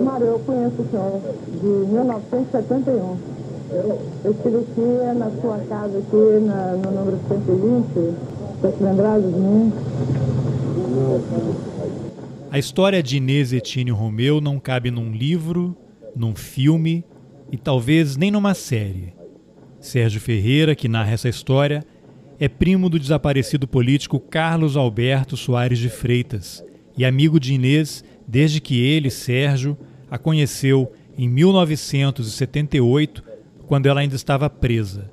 Mário, 0.00 0.26
eu 0.26 0.38
conheço 0.40 0.82
o 0.82 0.88
senhor 0.90 1.20
de 1.48 1.66
1971. 1.92 3.16
Eu 4.24 4.30
estive 4.30 4.56
aqui 4.58 5.18
na 5.18 5.30
sua 5.40 5.58
casa, 5.68 5.98
aqui 5.98 6.40
na, 6.46 6.72
no 6.72 6.90
número 6.90 7.18
120. 7.28 7.88
Está 8.56 8.72
se 8.72 8.82
lembrado 8.82 9.22
de 9.22 9.38
mim? 9.38 9.72
A 12.50 12.58
história 12.58 13.02
de 13.02 13.16
Inês 13.16 13.52
Etínio 13.52 13.94
Romeu 13.94 14.40
não 14.40 14.58
cabe 14.58 14.90
num 14.90 15.12
livro, 15.12 15.76
num 16.14 16.34
filme 16.34 17.04
e 17.50 17.56
talvez 17.56 18.16
nem 18.16 18.30
numa 18.30 18.54
série. 18.54 19.12
Sérgio 19.80 20.20
Ferreira, 20.20 20.74
que 20.74 20.88
narra 20.88 21.12
essa 21.12 21.28
história, 21.28 21.84
é 22.40 22.48
primo 22.48 22.88
do 22.88 22.98
desaparecido 22.98 23.66
político 23.66 24.20
Carlos 24.20 24.76
Alberto 24.76 25.36
Soares 25.36 25.78
de 25.78 25.88
Freitas 25.88 26.64
e 26.96 27.04
amigo 27.04 27.40
de 27.40 27.54
Inês 27.54 28.04
desde 28.26 28.60
que 28.60 28.80
ele, 28.80 29.10
Sérgio, 29.10 29.76
a 30.10 30.18
conheceu 30.18 30.92
em 31.16 31.28
1978, 31.28 33.24
quando 33.66 33.86
ela 33.86 34.00
ainda 34.00 34.14
estava 34.14 34.48
presa. 34.48 35.10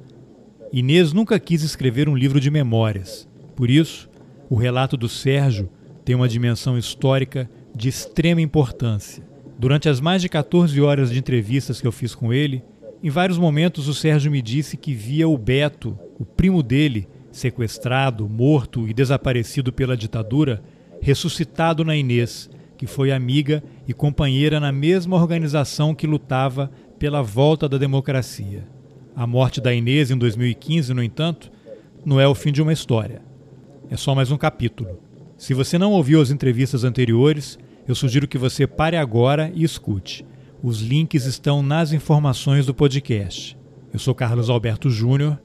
Inês 0.72 1.14
nunca 1.14 1.40
quis 1.40 1.64
escrever 1.64 2.08
um 2.08 2.16
livro 2.16 2.40
de 2.40 2.52
memórias. 2.52 3.28
Por 3.56 3.70
isso, 3.70 4.10
o 4.50 4.56
relato 4.56 4.96
do 4.96 5.10
Sérgio 5.10 5.70
tem 6.04 6.16
uma 6.16 6.30
dimensão 6.30 6.78
histórica 6.78 7.50
de 7.74 7.90
extrema 7.90 8.42
importância. 8.42 9.24
Durante 9.58 9.90
as 9.90 10.00
mais 10.00 10.22
de 10.22 10.30
14 10.30 10.80
horas 10.82 11.10
de 11.10 11.18
entrevistas 11.18 11.82
que 11.82 11.88
eu 11.88 11.92
fiz 11.92 12.14
com 12.14 12.32
ele, 12.32 12.62
em 13.02 13.10
vários 13.10 13.38
momentos 13.38 13.88
o 13.88 13.94
Sérgio 13.94 14.32
me 14.32 14.42
disse 14.42 14.78
que 14.78 14.94
via 14.94 15.28
o 15.28 15.38
Beto, 15.38 15.98
o 16.20 16.26
primo 16.26 16.62
dele, 16.62 17.08
sequestrado, 17.36 18.30
morto 18.30 18.88
e 18.88 18.94
desaparecido 18.94 19.74
pela 19.74 19.98
ditadura, 19.98 20.64
ressuscitado 21.02 21.84
na 21.84 21.94
Inês, 21.94 22.50
que 22.78 22.88
foi 22.88 23.12
amiga 23.12 23.62
e 23.86 23.94
companheira 23.94 24.58
na 24.58 24.72
mesma 24.72 25.18
organização 25.18 25.94
que 25.94 26.08
lutava 26.08 26.72
pela 26.98 27.22
volta 27.22 27.68
da 27.68 27.78
democracia. 27.78 28.66
A 29.14 29.28
morte 29.28 29.60
da 29.60 29.74
Inês 29.74 30.12
em 30.12 30.18
2015, 30.18 30.94
no 30.94 31.04
entanto, 31.04 31.52
não 32.06 32.22
é 32.22 32.28
o 32.28 32.34
fim 32.34 32.54
de 32.54 32.62
uma 32.62 32.72
história. 32.72 33.22
É 33.90 33.98
só 33.98 34.16
mais 34.16 34.32
um 34.32 34.38
capítulo. 34.38 34.98
Se 35.38 35.54
você 35.54 35.78
não 35.78 35.92
ouviu 35.92 36.22
as 36.22 36.32
entrevistas 36.32 36.86
anteriores, 36.86 37.60
eu 37.86 37.96
sugiro 37.96 38.30
que 38.30 38.38
você 38.38 38.66
pare 38.66 38.96
agora 38.96 39.52
e 39.54 39.66
escute. 39.66 40.26
Os 40.64 40.80
links 40.80 41.26
estão 41.26 41.62
nas 41.62 41.92
informações 41.92 42.66
do 42.66 42.74
podcast. 42.74 43.58
Eu 43.92 44.00
sou 44.00 44.16
Carlos 44.16 44.50
Alberto 44.50 44.90
Júnior 44.90 45.38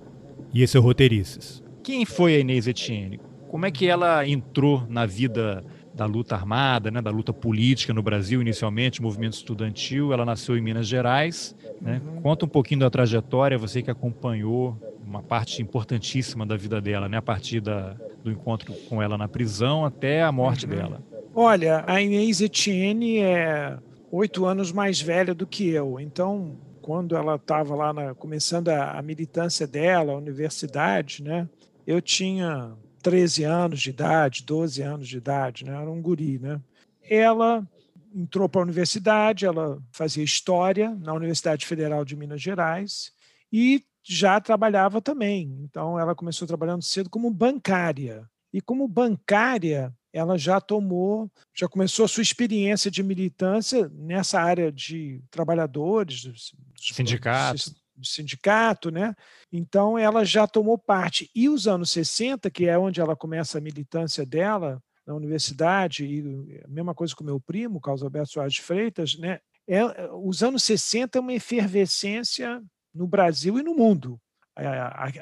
e 0.55 0.63
esse 0.63 0.77
é 0.77 0.81
o 0.81 0.83
Roteirices. 0.83 1.61
Quem 1.83 2.05
foi 2.05 2.37
a 2.37 2.39
Inês 2.39 2.67
Etienne? 2.67 3.21
Como 3.49 3.67
é 3.67 3.71
que 3.71 3.87
ela 3.87 4.27
entrou 4.27 4.87
na 4.89 5.07
vida 5.07 5.65
da 5.93 6.07
luta 6.07 6.35
armada, 6.35 6.91
né, 6.91 7.03
da 7.03 7.11
luta 7.11 7.33
política 7.33 7.93
no 7.93 8.03
Brasil, 8.03 8.41
inicialmente, 8.41 9.03
movimento 9.03 9.35
estudantil? 9.35 10.13
Ela 10.13 10.25
nasceu 10.25 10.57
em 10.57 10.61
Minas 10.61 10.87
Gerais. 10.87 11.55
Né? 11.81 12.01
Uhum. 12.05 12.23
Conta 12.23 12.45
um 12.45 12.49
pouquinho 12.49 12.81
da 12.81 12.91
trajetória, 12.91 13.59
você 13.59 13.83
que 13.83 13.91
acompanhou 13.91 14.77
uma 15.05 15.23
parte 15.23 15.61
importantíssima 15.61 16.47
da 16.47 16.57
vida 16.57 16.81
dela, 16.81 17.09
né, 17.09 17.17
a 17.17 17.23
partir 17.23 17.61
da, 17.61 17.97
do 18.23 18.31
encontro 18.31 18.73
com 18.89 19.03
ela 19.03 19.19
na 19.19 19.27
prisão 19.27 19.85
até 19.85 20.23
a 20.23 20.31
morte 20.31 20.67
uhum. 20.67 20.71
dela. 20.71 21.03
Olha, 21.35 21.85
a 21.87 22.01
Inês 22.01 22.41
Etienne 22.41 23.19
é 23.19 23.77
oito 24.11 24.45
anos 24.45 24.73
mais 24.73 25.01
velha 25.01 25.35
do 25.35 25.47
que 25.47 25.69
eu. 25.69 25.99
Então, 25.99 26.57
quando 26.81 27.17
ela 27.17 27.37
estava 27.37 27.75
lá 27.75 27.93
na, 27.93 28.15
começando 28.15 28.69
a, 28.69 28.99
a, 28.99 29.03
militância 29.03 29.67
dela, 29.67 30.13
a 30.13 30.17
universidade, 30.17 31.23
né? 31.23 31.49
Eu 31.91 32.01
tinha 32.01 32.73
13 33.03 33.43
anos 33.43 33.81
de 33.81 33.91
idade, 33.91 34.45
12 34.45 34.81
anos 34.81 35.09
de 35.09 35.17
idade, 35.17 35.65
né? 35.65 35.73
Era 35.73 35.91
um 35.91 36.01
guri, 36.01 36.39
né? 36.39 36.61
Ela 37.03 37.67
entrou 38.15 38.49
para 38.49 38.61
a 38.61 38.63
universidade, 38.63 39.45
ela 39.45 39.83
fazia 39.91 40.23
história 40.23 40.95
na 41.01 41.13
Universidade 41.13 41.67
Federal 41.67 42.05
de 42.05 42.15
Minas 42.15 42.41
Gerais 42.41 43.11
e 43.53 43.85
já 44.05 44.41
trabalhava 44.41 45.03
também. 45.03 45.53
Então, 45.65 45.99
ela 45.99 46.15
começou 46.15 46.47
trabalhando 46.47 46.83
cedo 46.83 47.11
como 47.11 47.29
bancária. 47.29 48.25
E 48.53 48.61
como 48.61 48.87
bancária, 48.87 49.93
ela 50.13 50.39
já 50.39 50.61
tomou, 50.61 51.29
já 51.53 51.67
começou 51.67 52.05
a 52.05 52.09
sua 52.09 52.23
experiência 52.23 52.89
de 52.89 53.03
militância 53.03 53.91
nessa 53.93 54.41
área 54.41 54.71
de 54.71 55.21
trabalhadores, 55.29 56.23
dos, 56.23 56.55
sindicato. 56.81 57.75
De 58.01 58.09
sindicato, 58.09 58.91
né? 58.91 59.15
Então 59.53 59.99
ela 59.99 60.25
já 60.25 60.47
tomou 60.47 60.79
parte. 60.79 61.31
E 61.35 61.49
os 61.49 61.67
anos 61.67 61.91
60, 61.91 62.51
que 62.51 62.67
é 62.67 62.79
onde 62.79 63.01
ela 63.01 63.15
começa 63.15 63.59
a 63.59 63.61
militância 63.61 64.25
dela 64.25 64.83
na 65.07 65.15
universidade, 65.15 66.05
e 66.05 66.61
a 66.65 66.69
mesma 66.69 66.95
coisa 66.95 67.15
com 67.15 67.25
meu 67.25 67.41
primo, 67.41 67.81
Carlos 67.81 68.03
Alberto 68.03 68.33
Soares 68.33 68.55
de 68.55 68.63
Freitas, 68.63 69.19
né? 69.19 69.41
É, 69.69 69.83
os 70.15 70.43
anos 70.43 70.65
60 70.65 71.19
é 71.19 71.21
uma 71.21 71.33
efervescência 71.33 72.63
no 72.95 73.07
Brasil 73.07 73.59
e 73.59 73.63
no 73.63 73.75
mundo. 73.75 74.21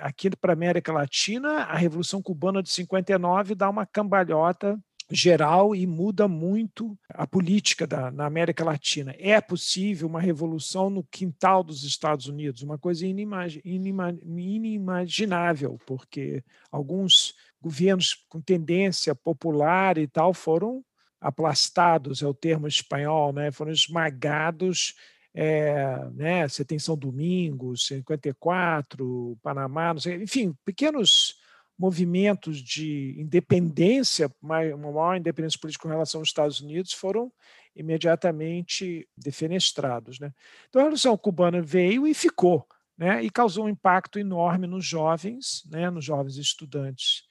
Aqui 0.00 0.30
para 0.30 0.52
a 0.52 0.54
América 0.54 0.92
Latina, 0.92 1.64
a 1.64 1.76
Revolução 1.76 2.22
Cubana 2.22 2.62
de 2.62 2.70
59 2.70 3.54
dá 3.54 3.68
uma 3.68 3.86
cambalhota 3.86 4.78
geral 5.10 5.74
e 5.74 5.86
muda 5.86 6.28
muito 6.28 6.98
a 7.08 7.26
política 7.26 7.86
da, 7.86 8.10
na 8.10 8.26
América 8.26 8.64
Latina. 8.64 9.14
É 9.18 9.40
possível 9.40 10.08
uma 10.08 10.20
revolução 10.20 10.90
no 10.90 11.02
quintal 11.04 11.62
dos 11.62 11.84
Estados 11.84 12.26
Unidos, 12.26 12.62
uma 12.62 12.78
coisa 12.78 13.06
inimag, 13.06 13.60
inima, 13.64 14.16
inimaginável, 14.24 15.78
porque 15.86 16.44
alguns 16.70 17.34
governos 17.60 18.14
com 18.28 18.40
tendência 18.40 19.14
popular 19.14 19.98
e 19.98 20.06
tal 20.06 20.34
foram 20.34 20.84
aplastados, 21.20 22.22
é 22.22 22.26
o 22.26 22.34
termo 22.34 22.68
espanhol, 22.68 23.32
né? 23.32 23.50
foram 23.50 23.72
esmagados 23.72 24.94
é, 25.34 26.08
né, 26.14 26.48
você 26.48 26.64
tem 26.64 26.80
São 26.80 26.96
Domingos, 26.96 27.86
54, 27.86 29.38
Panamá, 29.40 29.94
sei, 29.98 30.22
enfim, 30.22 30.52
pequenos 30.64 31.37
movimentos 31.78 32.58
de 32.58 33.14
independência, 33.18 34.30
uma 34.42 34.60
maior 34.76 35.16
independência 35.16 35.60
política 35.60 35.82
com 35.82 35.88
relação 35.88 36.20
aos 36.20 36.28
Estados 36.28 36.60
Unidos, 36.60 36.92
foram 36.92 37.32
imediatamente 37.76 39.08
defenestrados. 39.16 40.18
Né? 40.18 40.32
Então 40.68 40.80
a 40.80 40.84
Revolução 40.84 41.16
Cubana 41.16 41.62
veio 41.62 42.06
e 42.06 42.12
ficou, 42.14 42.66
né? 42.96 43.22
e 43.22 43.30
causou 43.30 43.66
um 43.66 43.68
impacto 43.68 44.18
enorme 44.18 44.66
nos 44.66 44.84
jovens, 44.84 45.62
né? 45.70 45.88
nos 45.88 46.04
jovens 46.04 46.36
estudantes 46.36 47.22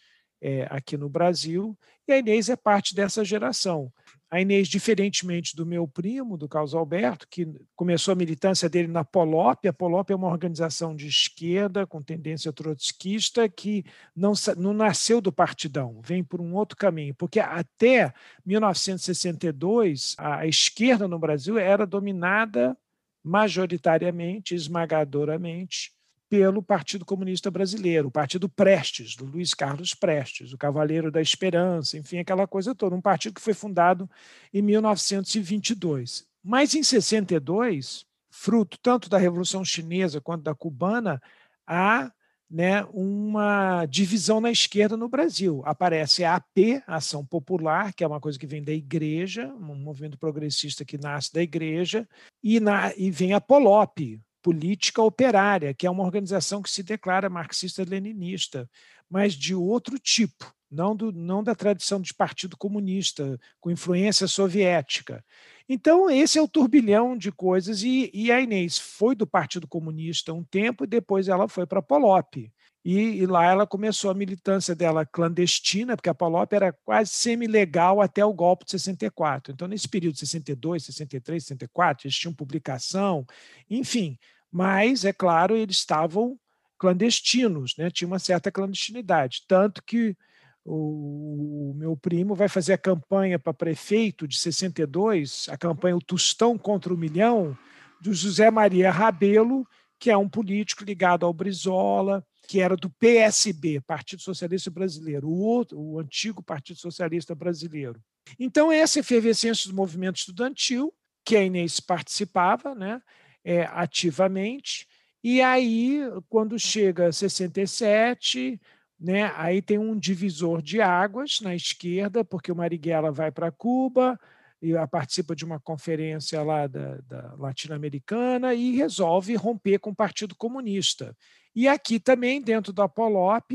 é, 0.42 0.66
aqui 0.70 0.96
no 0.96 1.10
Brasil, 1.10 1.78
e 2.08 2.14
a 2.14 2.18
Inês 2.18 2.48
é 2.48 2.56
parte 2.56 2.96
dessa 2.96 3.26
geração. 3.26 3.92
A 4.30 4.42
Inês, 4.42 4.68
diferentemente 4.68 5.56
do 5.56 5.66
meu 5.66 5.88
primo, 5.88 6.38
do 6.38 6.50
Carlos 6.50 6.76
Alberto, 6.76 7.26
que 7.30 7.48
começou 7.76 8.12
a 8.12 8.16
militância 8.16 8.68
dele 8.68 8.90
na 8.90 9.06
Polop, 9.06 9.66
a 9.66 9.72
Polop 9.72 10.10
é 10.10 10.16
uma 10.16 10.28
organização 10.28 10.94
de 10.94 11.08
esquerda 11.08 11.88
com 11.88 12.02
tendência 12.02 12.52
trotskista 12.52 13.48
que 13.48 13.86
não, 14.14 14.34
não 14.58 14.74
nasceu 14.74 15.22
do 15.22 15.32
partidão, 15.32 16.02
vem 16.04 16.26
por 16.26 16.42
um 16.42 16.54
outro 16.56 16.78
caminho, 16.78 17.16
porque 17.16 17.40
até 17.40 18.14
1962 18.46 20.16
a 20.18 20.46
esquerda 20.46 21.08
no 21.08 21.18
Brasil 21.18 21.58
era 21.58 21.88
dominada 21.88 22.78
majoritariamente, 23.24 24.56
esmagadoramente, 24.56 25.97
pelo 26.30 26.62
Partido 26.62 27.06
Comunista 27.06 27.50
Brasileiro, 27.50 28.10
o 28.10 28.12
Partido 28.12 28.50
Prestes, 28.50 29.16
do 29.16 29.26
Luiz 29.26 29.54
Carlos 29.54 29.94
Prestes, 29.94 30.52
o 30.52 30.58
Cavaleiro 30.58 31.12
da 31.12 31.22
Esperança, 31.22 31.98
enfim, 31.98 32.18
aquela 32.18 32.46
coisa 32.46 32.76
toda. 32.76 32.96
Um 32.96 33.02
partido 33.02 33.36
que 33.36 33.42
foi 33.42 33.54
fundado 33.54 34.10
em 34.54 34.62
1922. 34.62 36.26
Mas 36.44 36.76
em 36.76 36.84
62, 36.84 38.06
fruto 38.30 38.78
tanto 38.82 39.10
da 39.10 39.18
Revolução 39.18 39.64
Chinesa 39.64 40.22
quanto 40.22 40.44
da 40.44 40.54
cubana, 40.54 41.22
há 41.66 42.12
né, 42.50 42.86
uma 42.94 43.86
divisão 43.86 44.40
na 44.40 44.52
esquerda 44.52 44.96
no 44.96 45.10
Brasil. 45.10 45.62
Aparece 45.66 46.24
a 46.24 46.36
AP, 46.36 46.82
Ação 46.88 47.26
Popular, 47.26 47.94
que 47.94 48.04
é 48.04 48.08
uma 48.08 48.22
coisa 48.22 48.40
que 48.40 48.48
vem 48.48 48.64
da 48.64 48.72
igreja, 48.72 49.48
um 49.48 49.76
movimento 49.76 50.18
progressista 50.18 50.86
que 50.86 50.98
nasce 50.98 51.34
da 51.34 51.42
igreja, 51.42 52.08
e, 52.42 52.60
na, 52.60 52.94
e 52.96 53.12
vem 53.12 53.34
a 53.34 53.42
POLOP, 53.42 54.22
Política 54.48 55.02
Operária, 55.02 55.74
que 55.74 55.86
é 55.86 55.92
uma 55.92 56.06
organização 56.06 56.62
que 56.62 56.70
se 56.70 56.82
declara 56.82 57.30
marxista-leninista, 57.30 58.70
mas 59.10 59.34
de 59.34 59.54
outro 59.54 60.00
tipo, 60.00 60.50
não, 60.72 60.96
do, 60.96 61.12
não 61.12 61.44
da 61.44 61.54
tradição 61.54 62.00
de 62.00 62.14
Partido 62.14 62.56
Comunista, 62.56 63.38
com 63.60 63.70
influência 63.70 64.26
soviética. 64.26 65.22
Então, 65.68 66.10
esse 66.10 66.38
é 66.40 66.42
o 66.42 66.48
turbilhão 66.48 67.18
de 67.18 67.30
coisas, 67.30 67.84
e, 67.84 68.10
e 68.14 68.32
a 68.32 68.40
Inês 68.40 68.78
foi 68.78 69.18
do 69.18 69.28
Partido 69.28 69.68
Comunista 69.68 70.32
um 70.32 70.46
tempo 70.46 70.86
e 70.86 70.88
depois 70.88 71.28
ela 71.28 71.50
foi 71.50 71.68
para 71.68 71.80
a 71.80 71.84
Polop. 71.84 72.38
E, 72.86 73.00
e, 73.18 73.26
lá 73.26 73.44
ela 73.46 73.68
começou 73.68 74.10
a 74.10 74.14
militância 74.14 74.74
dela 74.74 75.06
clandestina, 75.06 75.98
porque 75.98 76.10
a 76.10 76.16
Polop 76.16 76.54
era 76.54 76.72
quase 76.86 77.12
semi-legal 77.12 78.00
até 78.00 78.24
o 78.24 78.32
golpe 78.32 78.64
de 78.64 78.72
64. 78.72 79.52
Então, 79.52 79.68
nesse 79.68 79.90
período 79.90 80.14
de 80.14 80.22
62, 80.22 80.86
63, 80.86 81.44
64, 81.44 82.08
eles 82.08 82.16
tinham 82.16 82.34
publicação, 82.34 83.26
enfim, 83.70 84.18
mas, 84.52 85.06
é 85.06 85.14
claro, 85.14 85.56
eles 85.56 85.78
estavam 85.78 86.40
clandestinos, 86.78 87.76
né? 87.78 87.90
tinha 87.90 88.08
uma 88.08 88.20
certa 88.20 88.52
clandestinidade. 88.52 89.44
Tanto 89.48 89.84
que 89.84 90.16
o, 90.64 91.74
meu 91.76 91.96
primo 91.96 92.36
vai 92.36 92.50
fazer 92.50 92.74
a 92.74 92.78
campanha 92.78 93.40
para 93.40 93.54
prefeito 93.54 94.28
de 94.28 94.38
62, 94.38 95.48
a 95.50 95.58
campanha 95.58 95.96
O 95.96 96.02
Tostão 96.02 96.58
contra 96.58 96.94
o 96.94 96.98
Milhão, 96.98 97.58
do 98.02 98.14
José 98.14 98.52
Maria 98.52 98.92
Rabelo, 98.92 99.66
que 100.00 100.12
é 100.12 100.18
um 100.18 100.30
político 100.30 100.84
ligado 100.84 101.26
ao 101.26 101.34
Brizola, 101.34 102.24
que 102.48 102.60
era 102.60 102.76
do 102.76 102.90
PSB, 102.90 103.82
Partido 103.82 104.22
Socialista 104.22 104.70
Brasileiro, 104.70 105.28
o, 105.28 105.40
outro, 105.40 105.80
o 105.80 106.00
antigo 106.00 106.44
Partido 106.44 106.80
Socialista 106.80 107.34
Brasileiro. 107.34 108.00
Então, 108.40 108.72
essa 108.72 109.00
efervescência 109.00 109.70
do 109.70 109.76
movimento 109.76 110.18
estudantil, 110.18 110.94
que 111.26 111.36
a 111.36 111.44
Inês 111.44 111.80
participava 111.80 112.76
né, 112.76 113.02
é, 113.48 113.62
ativamente, 113.72 114.86
e 115.24 115.42
aí, 115.42 116.02
quando 116.28 116.60
chega 116.60 117.14
67, 117.14 118.60
né, 119.00 119.32
aí 119.38 119.62
tem 119.62 119.78
um 119.78 119.98
divisor 119.98 120.62
de 120.62 120.82
águas 120.82 121.40
na 121.42 121.56
esquerda, 121.56 122.26
porque 122.26 122.52
o 122.52 122.56
Marighella 122.56 123.10
vai 123.10 123.32
para 123.32 123.50
Cuba, 123.50 124.20
e 124.62 124.74
participa 124.92 125.34
de 125.34 125.46
uma 125.46 125.62
conferência 125.62 126.44
lá 126.44 126.68
da, 126.68 126.98
da 127.08 127.36
latino-americana 127.38 128.54
e 128.54 128.76
resolve 128.76 129.34
romper 129.36 129.80
com 129.80 129.92
o 129.92 129.96
Partido 129.96 130.36
Comunista. 130.36 131.16
E 131.56 131.70
aqui 131.70 132.02
também, 132.02 132.42
dentro 132.42 132.74
da 132.74 132.90
Polop, 132.90 133.52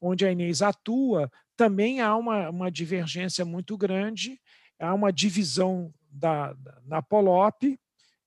onde 0.00 0.26
a 0.26 0.32
Inês 0.32 0.60
atua, 0.60 1.30
também 1.56 2.00
há 2.00 2.16
uma, 2.16 2.50
uma 2.50 2.70
divergência 2.70 3.44
muito 3.44 3.76
grande, 3.76 4.40
há 4.80 4.92
uma 4.92 5.12
divisão 5.12 5.92
da, 6.10 6.52
da, 6.54 6.80
na 6.84 7.00
Polop, 7.00 7.62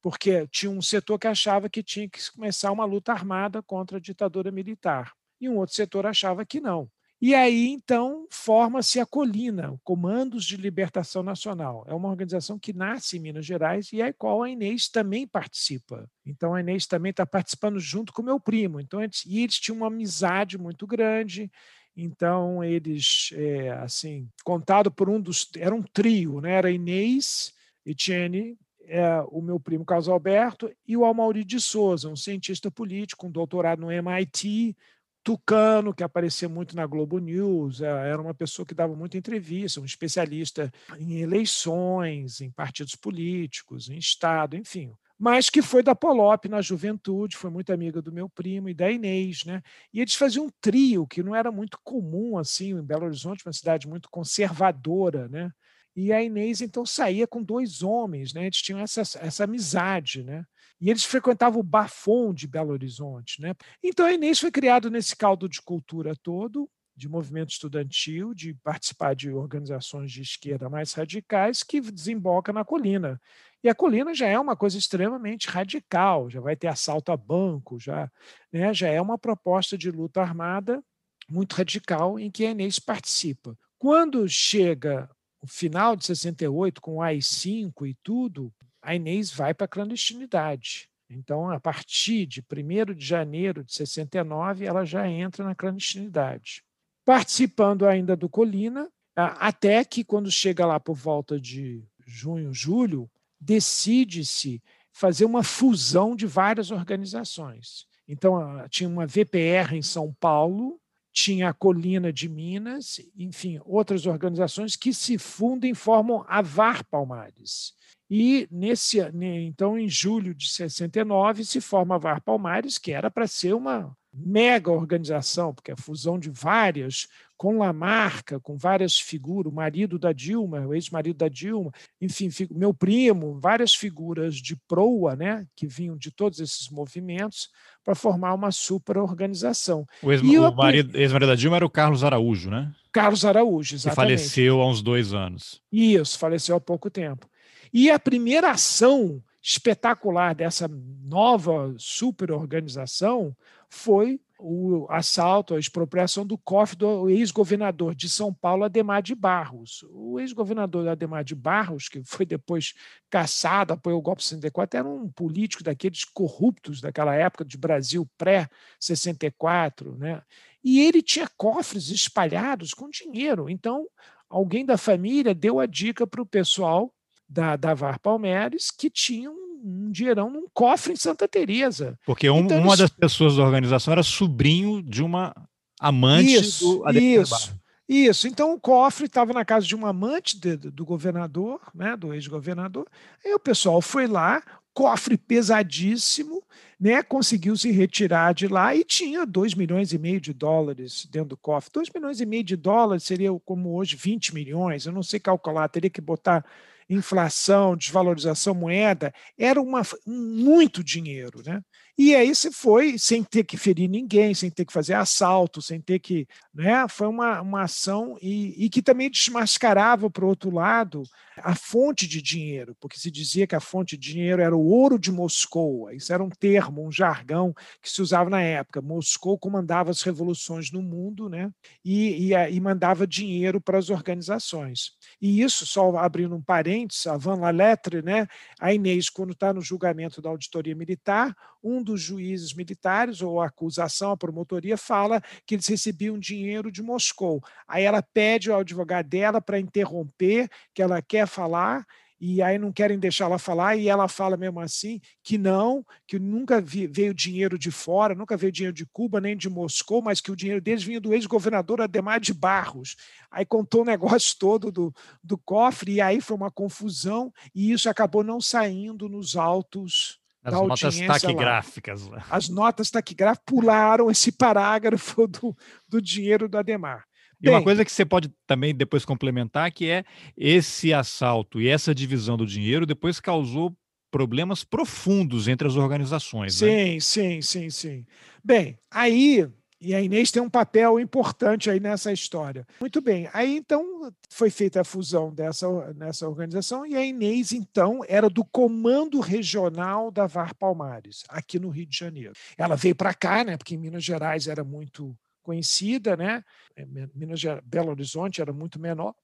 porque 0.01 0.47
tinha 0.47 0.71
um 0.71 0.81
setor 0.81 1.19
que 1.19 1.27
achava 1.27 1.69
que 1.69 1.83
tinha 1.83 2.09
que 2.09 2.19
começar 2.31 2.71
uma 2.71 2.85
luta 2.85 3.11
armada 3.11 3.61
contra 3.61 3.97
a 3.97 4.01
ditadura 4.01 4.51
militar, 4.51 5.13
e 5.39 5.49
um 5.49 5.57
outro 5.57 5.75
setor 5.75 6.05
achava 6.05 6.45
que 6.45 6.59
não. 6.59 6.89
E 7.21 7.35
aí, 7.35 7.67
então, 7.67 8.25
forma-se 8.31 8.97
a 8.97 9.05
Colina, 9.05 9.77
Comandos 9.83 10.45
de 10.45 10.55
Libertação 10.55 11.21
Nacional. 11.21 11.83
É 11.85 11.93
uma 11.93 12.07
organização 12.07 12.57
que 12.57 12.71
nasce 12.71 13.17
em 13.17 13.19
Minas 13.19 13.45
Gerais 13.45 13.91
e 13.91 14.01
é 14.01 14.05
a 14.05 14.13
qual 14.13 14.41
a 14.41 14.49
Inês 14.49 14.87
também 14.87 15.27
participa. 15.27 16.09
Então, 16.25 16.53
a 16.53 16.61
Inês 16.61 16.87
também 16.87 17.09
está 17.09 17.25
participando 17.25 17.77
junto 17.77 18.13
com 18.13 18.21
meu 18.21 18.39
primo. 18.39 18.79
Então, 18.79 19.03
eles, 19.03 19.25
e 19.25 19.43
eles 19.43 19.59
tinham 19.59 19.75
uma 19.75 19.87
amizade 19.87 20.57
muito 20.57 20.87
grande. 20.87 21.51
Então, 21.93 22.63
eles, 22.63 23.31
é, 23.33 23.71
assim, 23.71 24.29
contado 24.45 24.89
por 24.89 25.09
um 25.09 25.19
dos. 25.19 25.49
Era 25.57 25.75
um 25.75 25.83
trio, 25.83 26.39
né? 26.39 26.53
Era 26.53 26.71
Inês, 26.71 27.53
Etienne, 27.85 28.57
é, 28.89 29.21
o 29.29 29.41
meu 29.41 29.59
primo 29.59 29.85
Carlos 29.85 30.09
Alberto 30.09 30.69
e 30.87 30.97
o 30.97 31.05
Almauri 31.05 31.43
de 31.43 31.59
Souza, 31.59 32.09
um 32.09 32.15
cientista 32.15 32.71
político, 32.71 33.27
um 33.27 33.31
doutorado 33.31 33.79
no 33.79 33.91
MIT, 33.91 34.75
Tucano, 35.23 35.93
que 35.93 36.03
aparecia 36.03 36.49
muito 36.49 36.75
na 36.75 36.85
Globo 36.85 37.19
News, 37.19 37.81
é, 37.81 37.85
era 37.85 38.21
uma 38.21 38.33
pessoa 38.33 38.65
que 38.65 38.73
dava 38.73 38.95
muita 38.95 39.17
entrevista, 39.17 39.79
um 39.79 39.85
especialista 39.85 40.71
em 40.97 41.19
eleições, 41.19 42.41
em 42.41 42.49
partidos 42.49 42.95
políticos, 42.95 43.89
em 43.89 43.97
Estado, 43.97 44.55
enfim. 44.55 44.91
Mas 45.17 45.49
que 45.49 45.61
foi 45.61 45.83
da 45.83 45.93
Polop 45.93 46.45
na 46.45 46.61
juventude, 46.61 47.35
foi 47.35 47.49
muito 47.49 47.73
amiga 47.73 48.01
do 48.01 48.11
meu 48.11 48.29
primo 48.29 48.69
e 48.69 48.73
da 48.73 48.89
Inês, 48.89 49.43
né? 49.43 49.61
E 49.93 49.99
eles 49.99 50.15
faziam 50.15 50.45
um 50.45 50.51
trio 50.61 51.05
que 51.05 51.21
não 51.21 51.35
era 51.35 51.51
muito 51.51 51.77
comum 51.83 52.37
assim 52.37 52.71
em 52.71 52.81
Belo 52.81 53.05
Horizonte, 53.05 53.45
uma 53.45 53.51
cidade 53.51 53.85
muito 53.85 54.09
conservadora, 54.09 55.27
né? 55.27 55.51
E 55.95 56.13
a 56.13 56.21
Inês 56.21 56.61
então 56.61 56.85
saía 56.85 57.27
com 57.27 57.43
dois 57.43 57.81
homens, 57.81 58.33
né? 58.33 58.45
Eles 58.45 58.61
tinham 58.61 58.79
essa, 58.79 59.01
essa 59.01 59.43
amizade, 59.43 60.23
né? 60.23 60.45
E 60.79 60.89
eles 60.89 61.03
frequentavam 61.03 61.59
o 61.59 61.63
Bafon 61.63 62.33
de 62.33 62.47
Belo 62.47 62.71
Horizonte. 62.71 63.41
Né? 63.41 63.53
Então 63.83 64.05
a 64.05 64.13
Inês 64.13 64.39
foi 64.39 64.49
criado 64.49 64.89
nesse 64.89 65.15
caldo 65.15 65.49
de 65.49 65.61
cultura 65.61 66.15
todo, 66.23 66.69
de 66.95 67.09
movimento 67.09 67.51
estudantil, 67.51 68.33
de 68.33 68.53
participar 68.55 69.13
de 69.15 69.31
organizações 69.31 70.11
de 70.11 70.21
esquerda 70.21 70.69
mais 70.69 70.93
radicais, 70.93 71.63
que 71.63 71.79
desemboca 71.81 72.53
na 72.53 72.63
colina. 72.63 73.19
E 73.63 73.69
a 73.69 73.75
colina 73.75 74.13
já 74.13 74.27
é 74.27 74.39
uma 74.39 74.55
coisa 74.55 74.77
extremamente 74.77 75.49
radical, 75.49 76.29
já 76.29 76.39
vai 76.39 76.55
ter 76.55 76.67
assalto 76.67 77.11
a 77.11 77.17
banco, 77.17 77.79
já, 77.79 78.09
né, 78.51 78.73
já 78.73 78.87
é 78.87 79.01
uma 79.01 79.17
proposta 79.17 79.77
de 79.77 79.91
luta 79.91 80.21
armada 80.21 80.83
muito 81.29 81.53
radical 81.53 82.19
em 82.19 82.31
que 82.31 82.45
a 82.45 82.51
Inês 82.51 82.79
participa. 82.79 83.57
Quando 83.77 84.27
chega 84.27 85.09
o 85.41 85.47
final 85.47 85.95
de 85.95 86.05
68, 86.05 86.81
com 86.81 86.97
o 86.97 87.01
AI-5 87.01 87.87
e 87.87 87.93
tudo, 88.03 88.53
a 88.81 88.95
Inês 88.95 89.31
vai 89.31 89.53
para 89.53 89.65
a 89.65 89.69
clandestinidade. 89.69 90.89
Então, 91.09 91.49
a 91.49 91.59
partir 91.59 92.25
de 92.25 92.41
1 92.41 92.93
de 92.93 93.05
janeiro 93.05 93.63
de 93.63 93.73
69, 93.73 94.65
ela 94.65 94.85
já 94.85 95.07
entra 95.07 95.43
na 95.43 95.55
clandestinidade. 95.55 96.63
Participando 97.03 97.87
ainda 97.87 98.15
do 98.15 98.29
Colina, 98.29 98.89
até 99.15 99.83
que, 99.83 100.03
quando 100.03 100.31
chega 100.31 100.65
lá 100.65 100.79
por 100.79 100.95
volta 100.95 101.39
de 101.39 101.83
junho, 102.05 102.53
julho, 102.53 103.09
decide-se 103.39 104.61
fazer 104.91 105.25
uma 105.25 105.43
fusão 105.43 106.15
de 106.15 106.27
várias 106.27 106.71
organizações. 106.71 107.87
Então, 108.07 108.39
tinha 108.69 108.89
uma 108.89 109.07
VPR 109.07 109.75
em 109.75 109.81
São 109.81 110.13
Paulo, 110.19 110.79
tinha 111.11 111.49
a 111.49 111.53
Colina 111.53 112.13
de 112.13 112.29
Minas, 112.29 112.99
enfim, 113.17 113.59
outras 113.65 114.05
organizações 114.05 114.75
que 114.75 114.93
se 114.93 115.17
fundem 115.17 115.71
e 115.71 115.75
formam 115.75 116.23
a 116.27 116.41
VAR 116.41 116.85
Palmares. 116.85 117.73
E 118.09 118.47
nesse 118.49 118.99
então 118.99 119.77
em 119.77 119.87
julho 119.87 120.33
de 120.33 120.49
69 120.49 121.45
se 121.45 121.61
forma 121.61 121.95
a 121.95 121.99
VAR 121.99 122.21
Palmares, 122.21 122.77
que 122.77 122.91
era 122.91 123.11
para 123.11 123.27
ser 123.27 123.53
uma 123.53 123.95
mega 124.11 124.71
organização, 124.71 125.53
porque 125.53 125.71
é 125.71 125.75
a 125.75 125.77
fusão 125.77 126.17
de 126.17 126.29
várias, 126.31 127.07
com 127.39 127.57
Lamarca, 127.57 128.37
com 128.37 128.57
várias 128.57 128.99
figuras, 128.99 129.49
o 129.49 129.55
marido 129.55 129.97
da 129.97 130.11
Dilma, 130.11 130.67
o 130.67 130.73
ex-marido 130.73 131.15
da 131.15 131.29
Dilma, 131.29 131.71
enfim, 132.01 132.29
meu 132.51 132.73
primo, 132.73 133.39
várias 133.39 133.73
figuras 133.73 134.35
de 134.35 134.57
proa, 134.67 135.15
né, 135.15 135.47
que 135.55 135.65
vinham 135.65 135.95
de 135.95 136.11
todos 136.11 136.41
esses 136.41 136.69
movimentos, 136.69 137.47
para 137.81 137.95
formar 137.95 138.33
uma 138.33 138.51
super-organização. 138.51 139.87
O 140.03 140.11
ex-marido 140.11 140.97
ex 140.97 141.13
da 141.13 141.33
Dilma 141.33 141.55
era 141.55 141.65
o 141.65 141.69
Carlos 141.69 142.03
Araújo, 142.03 142.49
né? 142.49 142.73
Carlos 142.91 143.23
Araújo, 143.23 143.73
exatamente. 143.73 144.17
Que 144.17 144.17
faleceu 144.17 144.61
há 144.61 144.69
uns 144.69 144.81
dois 144.81 145.13
anos. 145.13 145.61
Isso, 145.71 146.19
faleceu 146.19 146.57
há 146.57 146.59
pouco 146.59 146.89
tempo. 146.89 147.25
E 147.71 147.89
a 147.89 147.97
primeira 147.97 148.51
ação 148.51 149.23
espetacular 149.41 150.35
dessa 150.35 150.69
nova 151.05 151.73
superorganização 151.77 153.33
foi 153.69 154.19
o 154.39 154.87
assalto, 154.89 155.53
a 155.53 155.59
expropriação 155.59 156.25
do 156.25 156.37
cofre 156.37 156.77
do 156.77 157.09
ex-governador 157.09 157.93
de 157.93 158.07
São 158.07 158.33
Paulo, 158.33 158.63
Ademar 158.63 159.01
de 159.01 159.13
Barros. 159.13 159.85
O 159.91 160.17
ex-governador 160.17 160.87
Ademar 160.87 161.25
de 161.25 161.35
Barros, 161.35 161.89
que 161.89 162.01
foi 162.05 162.25
depois 162.25 162.73
caçado, 163.09 163.73
apoiou 163.73 163.99
o 163.99 164.01
golpe 164.01 164.21
de 164.21 164.29
64, 164.29 164.79
era 164.79 164.87
um 164.87 165.09
político 165.09 165.61
daqueles 165.61 166.05
corruptos 166.05 166.79
daquela 166.79 167.13
época 167.13 167.43
de 167.43 167.57
Brasil 167.57 168.09
pré-64, 168.17 169.97
né? 169.97 170.21
E 170.63 170.79
ele 170.79 171.01
tinha 171.01 171.29
cofres 171.37 171.89
espalhados 171.89 172.73
com 172.73 172.89
dinheiro. 172.89 173.49
Então, 173.49 173.85
alguém 174.29 174.65
da 174.65 174.77
família 174.77 175.35
deu 175.35 175.59
a 175.59 175.65
dica 175.65 176.07
para 176.07 176.21
o 176.21 176.25
pessoal 176.25 176.93
da, 177.27 177.55
da 177.55 177.73
VAR 177.73 177.99
Palmeiras 177.99 178.71
que 178.71 178.89
tinha 178.89 179.29
um, 179.63 179.91
dinheirão 179.91 180.29
num 180.29 180.47
cofre 180.53 180.93
em 180.93 180.95
Santa 180.95 181.27
Teresa. 181.27 181.97
Porque 182.05 182.29
um, 182.29 182.39
então, 182.39 182.57
uma 182.57 182.67
eles... 182.67 182.79
das 182.79 182.89
pessoas 182.89 183.35
da 183.35 183.43
organização 183.43 183.91
era 183.91 184.03
sobrinho 184.03 184.81
de 184.81 185.03
uma 185.03 185.33
amante 185.79 186.35
isso, 186.35 186.83
do 186.83 186.99
Isso, 186.99 187.55
isso. 187.87 188.27
Então 188.27 188.53
o 188.53 188.59
cofre 188.59 189.05
estava 189.05 189.33
na 189.33 189.45
casa 189.45 189.65
de 189.65 189.75
uma 189.75 189.89
amante 189.89 190.39
de, 190.39 190.57
do 190.57 190.85
governador, 190.85 191.61
né, 191.73 191.95
do 191.95 192.13
ex-governador. 192.13 192.85
Aí 193.25 193.33
o 193.33 193.39
pessoal 193.39 193.81
foi 193.81 194.05
lá, 194.05 194.43
cofre 194.73 195.17
pesadíssimo, 195.17 196.43
né, 196.79 197.01
conseguiu 197.01 197.55
se 197.57 197.71
retirar 197.71 198.33
de 198.33 198.47
lá 198.47 198.75
e 198.75 198.83
tinha 198.83 199.25
2 199.25 199.55
milhões 199.55 199.91
e 199.91 199.97
meio 199.97 200.21
de 200.21 200.33
dólares 200.33 201.07
dentro 201.09 201.29
do 201.29 201.37
cofre. 201.37 201.71
2 201.73 201.89
milhões 201.93 202.21
e 202.21 202.25
meio 202.25 202.43
de 202.43 202.55
dólares 202.55 203.03
seria 203.03 203.29
como 203.45 203.75
hoje 203.75 203.95
20 203.95 204.33
milhões, 204.33 204.85
eu 204.85 204.91
não 204.91 205.03
sei 205.03 205.19
calcular, 205.19 205.67
teria 205.69 205.89
que 205.89 206.01
botar 206.01 206.45
inflação, 206.89 207.77
desvalorização 207.77 208.53
moeda, 208.55 209.13
era 209.37 209.61
uma, 209.61 209.81
muito 210.05 210.83
dinheiro. 210.83 211.41
Né? 211.45 211.61
E 212.01 212.15
aí 212.15 212.33
se 212.33 212.49
foi 212.49 212.97
sem 212.97 213.21
ter 213.25 213.43
que 213.43 213.57
ferir 213.57 213.89
ninguém, 213.89 214.33
sem 214.33 214.49
ter 214.49 214.63
que 214.63 214.71
fazer 214.71 214.93
assalto, 214.93 215.61
sem 215.61 215.81
ter 215.81 215.99
que. 215.99 216.25
Né? 216.53 216.87
Foi 216.87 217.07
uma, 217.07 217.41
uma 217.41 217.63
ação 217.63 218.17
e, 218.21 218.55
e 218.57 218.69
que 218.69 218.81
também 218.81 219.11
desmascarava, 219.11 220.09
por 220.09 220.23
outro 220.23 220.49
lado, 220.49 221.03
a 221.35 221.53
fonte 221.55 222.07
de 222.07 222.21
dinheiro, 222.21 222.73
porque 222.79 222.97
se 222.97 223.11
dizia 223.11 223.45
que 223.45 223.53
a 223.53 223.59
fonte 223.59 223.97
de 223.97 224.13
dinheiro 224.13 224.41
era 224.41 224.55
o 224.55 224.65
ouro 224.65 224.97
de 224.97 225.11
Moscou. 225.11 225.91
Isso 225.91 226.13
era 226.13 226.23
um 226.23 226.29
termo, 226.29 226.87
um 226.87 226.89
jargão 226.89 227.53
que 227.81 227.89
se 227.89 228.01
usava 228.01 228.29
na 228.29 228.41
época. 228.41 228.81
Moscou 228.81 229.37
comandava 229.37 229.91
as 229.91 230.01
revoluções 230.01 230.71
no 230.71 230.81
mundo 230.81 231.27
né? 231.27 231.51
e, 231.83 232.31
e, 232.31 232.33
e 232.33 232.59
mandava 232.61 233.05
dinheiro 233.05 233.59
para 233.59 233.77
as 233.77 233.89
organizações. 233.89 234.91
E 235.21 235.41
isso, 235.41 235.65
só 235.65 235.97
abrindo 235.97 236.33
um 236.33 236.41
parênteses. 236.41 237.07
A 237.07 237.17
Van 237.17 237.35
Lalettre, 237.35 238.01
né? 238.01 238.25
a 238.57 238.73
Inês, 238.73 239.09
quando 239.09 239.33
está 239.33 239.51
no 239.51 239.59
julgamento 239.59 240.21
da 240.21 240.29
auditoria 240.29 240.73
militar, 240.73 241.35
um 241.61 241.83
dos 241.89 242.01
juízes 242.01 242.53
militares, 242.53 243.21
ou 243.21 243.41
a 243.41 243.47
acusação, 243.47 244.11
a 244.11 244.17
promotoria, 244.17 244.77
fala 244.77 245.21
que 245.45 245.55
eles 245.55 245.67
recebiam 245.67 246.19
dinheiro 246.19 246.71
de 246.71 246.83
Moscou. 246.83 247.43
Aí 247.67 247.83
ela 247.83 248.01
pede 248.01 248.51
ao 248.51 248.59
advogado 248.59 249.07
dela 249.07 249.41
para 249.41 249.59
interromper, 249.59 250.47
que 250.73 250.83
ela 250.83 251.01
quer 251.01 251.27
falar, 251.27 251.85
e 252.21 252.41
aí 252.43 252.59
não 252.59 252.71
querem 252.71 252.99
deixar 252.99 253.25
ela 253.25 253.39
falar, 253.39 253.75
e 253.75 253.87
ela 253.87 254.07
fala 254.07 254.37
mesmo 254.37 254.59
assim 254.59 255.01
que 255.23 255.37
não, 255.37 255.83
que 256.05 256.19
nunca 256.19 256.61
veio 256.61 257.13
dinheiro 257.13 257.57
de 257.57 257.71
fora, 257.71 258.13
nunca 258.13 258.37
veio 258.37 258.51
dinheiro 258.51 258.75
de 258.75 258.85
Cuba 258.85 259.19
nem 259.19 259.35
de 259.35 259.49
Moscou, 259.49 260.01
mas 260.01 260.21
que 260.21 260.31
o 260.31 260.35
dinheiro 260.35 260.61
deles 260.61 260.83
vinha 260.83 260.99
do 260.99 261.13
ex-governador 261.13 261.81
Ademar 261.81 262.19
de 262.19 262.33
Barros. 262.33 262.95
Aí 263.31 263.45
contou 263.45 263.81
o 263.81 263.85
negócio 263.85 264.35
todo 264.37 264.71
do, 264.71 264.93
do 265.23 265.37
cofre, 265.39 265.93
e 265.93 266.01
aí 266.01 266.21
foi 266.21 266.37
uma 266.37 266.51
confusão, 266.51 267.33
e 267.55 267.71
isso 267.71 267.89
acabou 267.89 268.23
não 268.23 268.39
saindo 268.39 269.09
nos 269.09 269.35
autos 269.35 270.18
as 270.43 270.53
notas 270.53 270.99
taquigráficas. 270.99 272.07
Lá. 272.07 272.25
As 272.29 272.49
notas 272.49 272.89
taquigráficas 272.89 273.43
pularam 273.45 274.09
esse 274.09 274.31
parágrafo 274.31 275.27
do, 275.27 275.55
do 275.87 276.01
dinheiro 276.01 276.47
do 276.47 276.57
Ademar. 276.57 277.03
E 277.41 277.45
Bem, 277.45 277.53
uma 277.53 277.63
coisa 277.63 277.85
que 277.85 277.91
você 277.91 278.05
pode 278.05 278.29
também 278.45 278.75
depois 278.75 279.05
complementar, 279.05 279.71
que 279.71 279.89
é 279.89 280.03
esse 280.37 280.93
assalto 280.93 281.61
e 281.61 281.69
essa 281.69 281.95
divisão 281.95 282.35
do 282.35 282.45
dinheiro 282.45 282.85
depois 282.85 283.19
causou 283.19 283.75
problemas 284.11 284.63
profundos 284.63 285.47
entre 285.47 285.67
as 285.67 285.75
organizações. 285.75 286.55
Sim, 286.55 286.95
né? 286.95 286.99
sim, 286.99 287.41
sim, 287.41 287.69
sim. 287.69 288.05
Bem, 288.43 288.77
aí 288.91 289.47
e 289.81 289.95
a 289.95 290.01
Inês 290.01 290.29
tem 290.29 290.41
um 290.41 290.49
papel 290.49 290.99
importante 290.99 291.69
aí 291.69 291.79
nessa 291.79 292.11
história. 292.11 292.67
Muito 292.81 292.99
bem. 292.99 293.29
Aí 293.31 293.55
então 293.55 294.11
foi 294.29 294.49
feita 294.49 294.81
a 294.81 294.83
fusão 294.83 295.33
dessa 295.33 295.67
nessa 295.93 296.27
organização 296.27 296.85
e 296.85 296.95
a 296.95 297.03
Inês 297.03 297.51
então 297.51 298.01
era 298.07 298.29
do 298.29 298.43
comando 298.43 299.19
regional 299.19 300.11
da 300.11 300.27
VAR 300.27 300.53
Palmares, 300.53 301.23
aqui 301.29 301.59
no 301.59 301.69
Rio 301.69 301.85
de 301.85 301.97
Janeiro. 301.97 302.33
Ela 302.57 302.75
veio 302.75 302.95
para 302.95 303.13
cá, 303.13 303.43
né, 303.43 303.55
porque 303.55 303.75
em 303.75 303.77
Minas 303.77 304.03
Gerais 304.03 304.47
era 304.47 304.63
muito 304.63 305.17
conhecida, 305.41 306.15
né? 306.15 306.43
É, 306.75 306.85
Minas 307.15 307.41
Belo 307.63 307.91
Horizonte 307.91 308.41
era 308.41 308.53
muito 308.53 308.79
menor. 308.79 309.15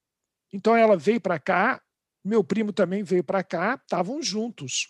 Então 0.51 0.75
ela 0.75 0.95
veio 0.95 1.19
para 1.19 1.37
cá, 1.37 1.81
meu 2.23 2.43
primo 2.43 2.71
também 2.71 3.03
veio 3.03 3.23
para 3.23 3.43
cá, 3.43 3.79
estavam 3.81 4.21
juntos, 4.21 4.87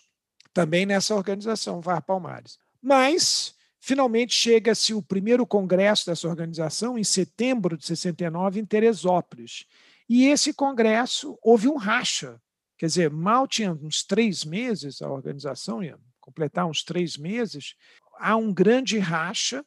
também 0.54 0.86
nessa 0.86 1.14
organização, 1.14 1.80
VAR 1.80 2.00
Palmares. 2.02 2.58
Mas, 2.80 3.55
finalmente, 3.86 4.34
chega-se 4.34 4.92
o 4.92 5.02
primeiro 5.02 5.46
congresso 5.46 6.06
dessa 6.06 6.28
organização, 6.28 6.98
em 6.98 7.04
setembro 7.04 7.76
de 7.76 7.86
69, 7.86 8.60
em 8.60 8.64
Teresópolis. 8.64 9.64
E 10.08 10.26
esse 10.26 10.52
congresso, 10.52 11.38
houve 11.42 11.68
um 11.68 11.76
racha. 11.76 12.40
Quer 12.76 12.86
dizer, 12.86 13.10
mal 13.10 13.46
tinha 13.46 13.72
uns 13.72 14.02
três 14.02 14.44
meses, 14.44 15.00
a 15.00 15.10
organização 15.10 15.82
ia 15.82 15.98
completar 16.20 16.66
uns 16.66 16.82
três 16.82 17.16
meses, 17.16 17.74
há 18.18 18.36
um 18.36 18.52
grande 18.52 18.98
racha 18.98 19.64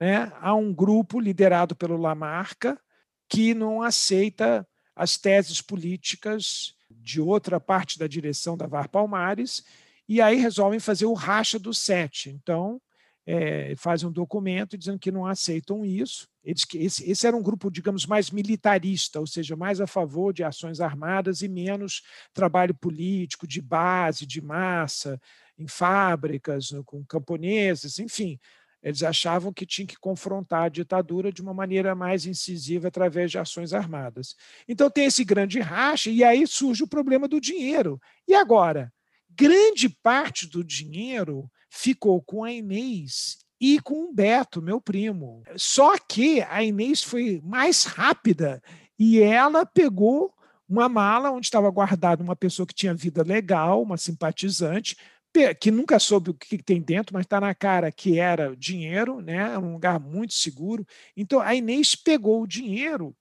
né, 0.00 0.32
há 0.40 0.54
um 0.54 0.72
grupo 0.72 1.18
liderado 1.18 1.74
pelo 1.74 1.96
Lamarca 1.96 2.80
que 3.28 3.52
não 3.54 3.82
aceita 3.82 4.66
as 4.94 5.16
teses 5.16 5.60
políticas 5.60 6.74
de 6.90 7.20
outra 7.20 7.60
parte 7.60 7.98
da 7.98 8.06
direção 8.06 8.56
da 8.56 8.66
VAR 8.66 8.88
Palmares, 8.88 9.62
e 10.08 10.20
aí 10.20 10.36
resolvem 10.36 10.80
fazer 10.80 11.04
o 11.04 11.12
racha 11.12 11.58
do 11.58 11.74
sete. 11.74 12.30
Então, 12.30 12.80
é, 13.30 13.74
fazem 13.76 14.08
um 14.08 14.12
documento 14.12 14.78
dizendo 14.78 14.98
que 14.98 15.12
não 15.12 15.26
aceitam 15.26 15.84
isso. 15.84 16.26
Eles, 16.42 16.64
esse, 16.74 17.10
esse 17.10 17.26
era 17.26 17.36
um 17.36 17.42
grupo, 17.42 17.70
digamos, 17.70 18.06
mais 18.06 18.30
militarista, 18.30 19.20
ou 19.20 19.26
seja, 19.26 19.54
mais 19.54 19.82
a 19.82 19.86
favor 19.86 20.32
de 20.32 20.42
ações 20.42 20.80
armadas 20.80 21.42
e 21.42 21.48
menos 21.48 22.02
trabalho 22.32 22.74
político, 22.74 23.46
de 23.46 23.60
base, 23.60 24.24
de 24.24 24.40
massa, 24.40 25.20
em 25.58 25.68
fábricas, 25.68 26.70
com 26.86 27.04
camponeses, 27.04 27.98
enfim, 27.98 28.40
eles 28.82 29.02
achavam 29.02 29.52
que 29.52 29.66
tinha 29.66 29.86
que 29.86 29.98
confrontar 29.98 30.62
a 30.62 30.68
ditadura 30.70 31.30
de 31.30 31.42
uma 31.42 31.52
maneira 31.52 31.94
mais 31.94 32.24
incisiva 32.24 32.88
através 32.88 33.30
de 33.30 33.38
ações 33.38 33.74
armadas. 33.74 34.34
Então 34.66 34.88
tem 34.88 35.04
esse 35.04 35.22
grande 35.22 35.60
racha, 35.60 36.08
e 36.08 36.24
aí 36.24 36.46
surge 36.46 36.82
o 36.82 36.88
problema 36.88 37.28
do 37.28 37.38
dinheiro. 37.38 38.00
E 38.26 38.34
agora? 38.34 38.90
Grande 39.38 39.88
parte 39.88 40.48
do 40.48 40.64
dinheiro 40.64 41.48
ficou 41.70 42.20
com 42.20 42.42
a 42.42 42.52
Inês 42.52 43.38
e 43.60 43.80
com 43.80 44.06
o 44.06 44.12
Beto, 44.12 44.60
meu 44.60 44.80
primo. 44.80 45.44
Só 45.56 45.96
que 45.96 46.42
a 46.42 46.64
Inês 46.64 47.04
foi 47.04 47.40
mais 47.44 47.84
rápida 47.84 48.60
e 48.98 49.20
ela 49.20 49.64
pegou 49.64 50.34
uma 50.68 50.88
mala 50.88 51.30
onde 51.30 51.46
estava 51.46 51.70
guardada 51.70 52.20
uma 52.20 52.34
pessoa 52.34 52.66
que 52.66 52.74
tinha 52.74 52.92
vida 52.92 53.22
legal, 53.22 53.80
uma 53.80 53.96
simpatizante, 53.96 54.96
que 55.60 55.70
nunca 55.70 56.00
soube 56.00 56.30
o 56.30 56.34
que 56.34 56.60
tem 56.60 56.82
dentro, 56.82 57.14
mas 57.14 57.24
está 57.24 57.40
na 57.40 57.54
cara 57.54 57.92
que 57.92 58.18
era 58.18 58.56
dinheiro, 58.56 59.20
né? 59.20 59.56
Um 59.56 59.74
lugar 59.74 60.00
muito 60.00 60.34
seguro. 60.34 60.84
Então 61.16 61.38
a 61.40 61.54
Inês 61.54 61.94
pegou 61.94 62.42
o 62.42 62.46
dinheiro 62.46 63.14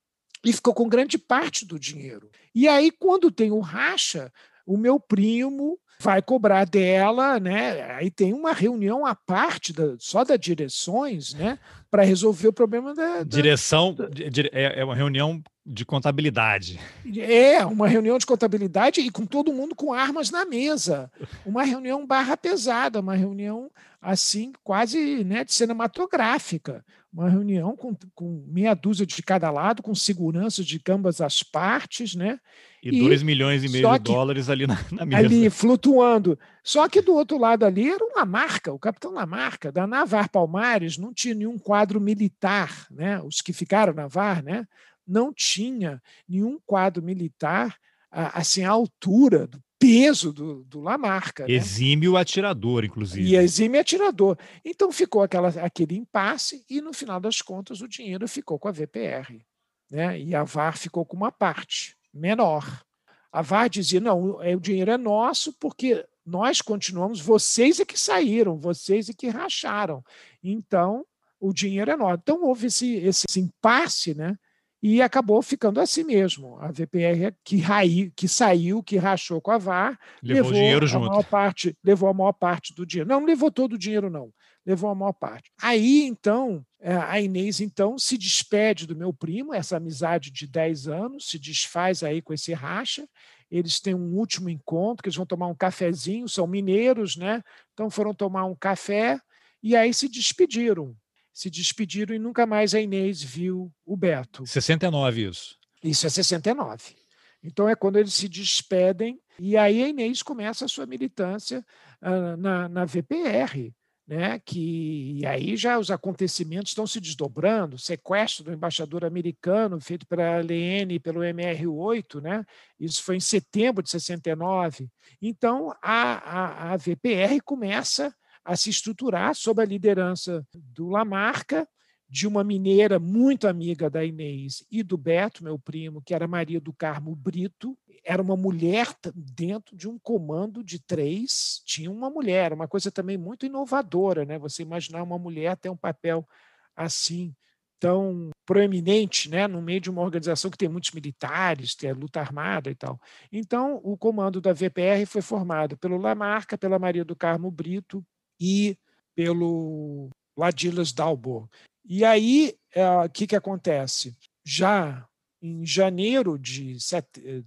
e 0.44 0.52
ficou 0.52 0.74
com 0.74 0.90
grande 0.90 1.20
parte 1.20 1.64
do 1.64 1.80
dinheiro. 1.80 2.28
E 2.56 2.68
aí, 2.68 2.90
quando 2.90 3.32
tem 3.32 3.52
o 3.52 3.60
racha, 3.60 4.34
o 4.66 4.78
meu 4.78 5.00
primo 5.00 5.80
vai 6.00 6.22
cobrar 6.22 6.66
dela, 6.66 7.40
né? 7.40 7.96
Aí 7.96 8.12
tem 8.12 8.34
uma 8.34 8.54
reunião 8.54 9.06
à 9.06 9.16
parte 9.16 9.74
da, 9.74 9.96
só 9.98 10.24
da 10.24 10.38
direções, 10.38 11.34
né? 11.34 11.58
Para 11.90 12.04
resolver 12.04 12.50
o 12.50 12.54
problema 12.54 12.94
da, 12.94 13.18
da 13.18 13.24
direção. 13.24 13.94
Da, 13.94 14.06
é, 14.52 14.82
é 14.82 14.86
uma 14.86 14.96
reunião 14.96 15.42
de 15.66 15.86
contabilidade. 15.86 16.80
É, 17.18 17.66
uma 17.66 17.88
reunião 17.88 18.18
de 18.18 18.26
contabilidade 18.26 19.02
e 19.02 19.10
com 19.10 19.26
todo 19.26 19.52
mundo 19.52 19.76
com 19.76 19.92
armas 19.92 20.32
na 20.32 20.46
mesa. 20.46 21.12
Uma 21.46 21.64
reunião 21.64 22.06
barra 22.06 22.38
pesada, 22.38 23.02
uma 23.02 23.16
reunião 23.16 23.70
assim, 24.02 24.54
quase 24.64 25.24
né, 25.24 25.44
de 25.44 25.54
cinematográfica. 25.54 26.86
Uma 27.12 27.30
reunião 27.30 27.76
com, 27.76 27.96
com 28.14 28.46
meia 28.48 28.74
dúzia 28.74 29.06
de 29.06 29.24
cada 29.24 29.50
lado, 29.50 29.82
com 29.82 29.96
segurança 29.96 30.64
de 30.64 30.80
ambas 30.90 31.22
as 31.22 31.42
partes, 31.42 32.14
né? 32.14 32.40
E 32.84 33.00
2 33.00 33.24
milhões 33.24 33.64
e 33.64 33.70
meio 33.70 33.92
de 33.94 34.00
dólares 34.00 34.50
ali 34.50 34.68
na, 34.68 34.78
na, 34.92 35.06
mesa. 35.06 35.26
Ali, 35.26 35.50
flutuando. 35.52 36.38
Só 36.64 36.88
que 36.88 37.02
do 37.02 37.14
outro 37.14 37.38
lado 37.38 37.66
ali 37.66 37.90
era 37.90 38.04
uma 38.04 38.26
marca, 38.26 38.72
o 38.72 38.80
capitão 38.80 39.14
Lamarca, 39.14 39.72
da 39.72 39.88
Navar 39.88 40.30
Palmares, 40.30 40.98
não 40.98 41.14
tinha 41.14 41.34
nenhum 41.34 41.58
quadro 41.58 42.00
militar, 42.00 42.86
né? 42.92 43.22
Os 43.22 43.42
que 43.42 43.54
ficaram 43.54 43.94
na 43.94 44.08
VAR, 44.08 44.44
né? 44.44 44.68
não 45.08 45.34
tinha 45.34 46.02
nenhum 46.28 46.60
quadro 46.66 47.02
militar 47.02 47.78
assim 48.12 48.64
à 48.64 48.70
altura 48.70 49.48
do 49.48 49.64
peso 49.80 50.34
do, 50.34 50.64
do 50.64 50.80
Lamarca. 50.80 51.46
Né? 51.48 51.54
Exímio 51.54 52.18
atirador, 52.18 52.84
inclusive. 52.84 53.28
E 53.28 53.36
exímio 53.36 53.80
atirador. 53.80 54.38
Então 54.64 54.92
ficou 54.92 55.22
aquela, 55.22 55.50
aquele 55.50 55.96
impasse 55.96 56.64
e, 56.70 56.82
no 56.82 56.94
final 56.94 57.20
das 57.20 57.42
contas, 57.42 57.82
o 57.82 57.88
dinheiro 57.88 58.28
ficou 58.28 58.58
com 58.60 58.68
a 58.68 58.72
VPR. 58.72 59.46
Né? 59.90 60.20
E 60.20 60.36
a 60.36 60.44
VAR 60.44 60.78
ficou 60.78 61.06
com 61.06 61.16
uma 61.16 61.32
parte 61.32 61.96
menor. 62.14 62.84
A 63.32 63.42
VAR 63.42 63.70
dizia: 63.70 64.00
não, 64.00 64.42
é, 64.42 64.56
o 64.56 64.60
dinheiro 64.60 64.92
é 64.92 64.98
nosso 64.98 65.54
porque 65.54 66.06
nós 66.26 66.62
continuamos, 66.62 67.22
vocês 67.22 67.80
é 67.80 67.86
que 67.86 67.98
saíram, 67.98 68.58
vocês 68.58 69.10
é 69.10 69.14
que 69.14 69.30
racharam. 69.30 70.04
Então, 70.44 71.06
o 71.40 71.54
dinheiro 71.54 71.90
é 71.90 71.96
nosso. 71.96 72.20
Então, 72.22 72.44
houve 72.44 72.68
esse, 72.68 72.96
esse 72.96 73.40
impasse, 73.40 74.14
né? 74.14 74.38
E 74.82 75.02
acabou 75.02 75.42
ficando 75.42 75.80
assim 75.80 76.04
mesmo. 76.04 76.58
A 76.60 76.72
VPR 76.72 77.34
que, 77.44 77.58
raí, 77.58 78.12
que 78.12 78.28
saiu, 78.28 78.84
que 78.84 78.98
rachou 78.98 79.42
com 79.42 79.52
a 79.52 79.58
VAR, 79.58 80.00
levou, 80.22 80.44
levou 80.44 80.54
dinheiro 80.54 80.86
a 80.86 80.88
junto. 80.88 81.08
Maior 81.08 81.24
parte, 81.24 81.78
levou 81.84 82.10
a 82.10 82.14
maior 82.14 82.34
parte 82.34 82.74
do 82.76 82.86
dinheiro. 82.86 83.10
Não, 83.10 83.20
não 83.20 83.28
levou 83.28 83.52
todo 83.52 83.74
o 83.74 83.78
dinheiro, 83.78 84.10
não. 84.10 84.32
Levou 84.66 84.90
a 84.90 84.96
maior 84.96 85.14
parte. 85.14 85.52
Aí, 85.62 86.04
então, 86.04 86.64
é, 86.80 86.94
a 86.96 87.20
Inês 87.20 87.60
então 87.60 87.98
se 87.98 88.18
despede 88.18 88.86
do 88.86 88.96
meu 88.96 89.14
primo, 89.14 89.54
essa 89.54 89.78
amizade 89.78 90.30
de 90.30 90.46
10 90.46 90.88
anos, 90.88 91.30
se 91.30 91.40
desfaz 91.40 92.04
aí 92.04 92.22
com 92.22 92.34
esse 92.34 92.54
racha. 92.54 93.08
Eles 93.50 93.80
têm 93.80 93.96
um 93.96 94.16
último 94.16 94.50
encontro, 94.50 95.02
que 95.02 95.08
eles 95.08 95.16
vão 95.16 95.26
tomar 95.26 95.48
um 95.48 95.56
cafezinho, 95.56 96.28
são 96.28 96.46
mineiros, 96.46 97.16
né? 97.16 97.42
Então 97.74 97.90
foram 97.90 98.14
tomar 98.14 98.46
um 98.46 98.56
café 98.56 99.20
e 99.64 99.76
aí 99.76 99.94
se 99.94 100.10
despediram 100.10 100.96
se 101.38 101.52
despediram 101.52 102.16
e 102.16 102.20
nunca 102.20 102.48
mais 102.48 102.74
a 102.74 102.82
Inês 102.82 103.22
viu 103.22 103.72
o 103.86 103.96
Beto. 103.96 104.44
69 104.48 105.28
isso. 105.30 105.56
Isso 105.84 106.08
é 106.08 106.10
69. 106.10 106.96
Então 107.44 107.70
é 107.70 107.76
quando 107.76 107.98
eles 107.98 108.16
se 108.16 108.28
despedem 108.28 109.22
e 109.38 109.56
aí 109.56 109.84
a 109.84 109.88
Inês 109.88 110.24
começa 110.24 110.66
a 110.66 110.68
sua 110.68 110.88
militância 110.88 111.64
uh, 112.02 112.36
na, 112.38 112.68
na 112.68 112.86
VPR, 112.86 113.72
né? 114.08 114.40
Que 114.40 115.20
e 115.20 115.28
aí 115.28 115.56
já 115.56 115.78
os 115.78 115.92
acontecimentos 115.92 116.72
estão 116.72 116.88
se 116.88 117.00
desdobrando, 117.00 117.78
sequestro 117.78 118.46
do 118.46 118.52
embaixador 118.52 119.06
americano 119.06 119.80
feito 119.80 120.08
pela 120.08 120.40
LN 120.42 120.96
e 120.96 121.00
pelo 121.00 121.20
MR8, 121.20 122.20
né? 122.20 122.44
Isso 122.80 123.04
foi 123.04 123.18
em 123.18 123.20
setembro 123.20 123.84
de 123.84 123.92
69. 123.92 124.90
Então 125.22 125.72
a, 125.84 126.14
a, 126.14 126.74
a 126.74 126.78
VPR 126.78 127.40
começa 127.46 128.12
a 128.48 128.56
se 128.56 128.70
estruturar 128.70 129.36
sob 129.36 129.62
a 129.62 129.66
liderança 129.66 130.48
do 130.56 130.88
Lamarca, 130.88 131.68
de 132.10 132.26
uma 132.26 132.46
mineira 132.46 132.98
muito 132.98 133.46
amiga 133.46 133.90
da 133.90 134.06
Inês 134.06 134.66
e 134.72 134.82
do 134.82 134.98
Beto, 134.98 135.44
meu 135.44 135.60
primo, 135.60 136.02
que 136.02 136.14
era 136.14 136.26
Maria 136.26 136.62
do 136.62 136.72
Carmo 136.72 137.14
Brito. 137.14 137.78
era 138.06 138.22
uma 138.22 138.38
mulher 138.38 138.88
dentro 139.14 139.76
de 139.76 139.90
um 139.90 140.00
comando 140.00 140.64
de 140.64 140.80
três, 140.80 141.62
tinha 141.66 141.92
uma 141.92 142.10
mulher, 142.10 142.54
uma 142.54 142.70
coisa 142.70 142.90
também 142.90 143.18
muito 143.18 143.46
inovadora, 143.46 144.24
né? 144.24 144.40
Você 144.40 144.62
imaginar 144.62 145.04
uma 145.04 145.20
mulher 145.20 145.58
ter 145.58 145.70
um 145.70 145.76
papel 145.76 146.26
assim 146.74 147.36
tão 147.80 148.30
proeminente, 148.46 149.30
né, 149.30 149.46
no 149.46 149.62
meio 149.62 149.82
de 149.82 149.90
uma 149.90 150.02
organização 150.02 150.50
que 150.50 150.58
tem 150.58 150.70
muitos 150.70 150.92
militares, 150.92 151.76
tem 151.76 151.92
a 151.92 151.94
luta 151.94 152.22
armada 152.22 152.72
e 152.72 152.76
tal. 152.76 153.00
Então, 153.30 153.82
o 153.84 153.98
comando 153.98 154.40
da 154.40 154.54
VPR 154.54 155.06
foi 155.06 155.22
formado 155.22 155.78
pelo 155.78 155.98
Lamarca, 155.98 156.58
pela 156.58 156.80
Maria 156.80 157.04
do 157.06 157.16
Carmo 157.16 157.52
Brito 157.52 158.04
e 158.40 158.78
pelo 159.16 160.10
Ladilas 160.38 160.92
Dalbor. 160.94 161.48
E 161.86 162.04
aí, 162.04 162.56
eh, 162.74 163.06
o 163.06 163.10
que, 163.10 163.28
que 163.28 163.36
acontece? 163.36 164.16
Já 164.46 165.08
em 165.42 165.66
janeiro 165.66 166.38
de, 166.38 166.78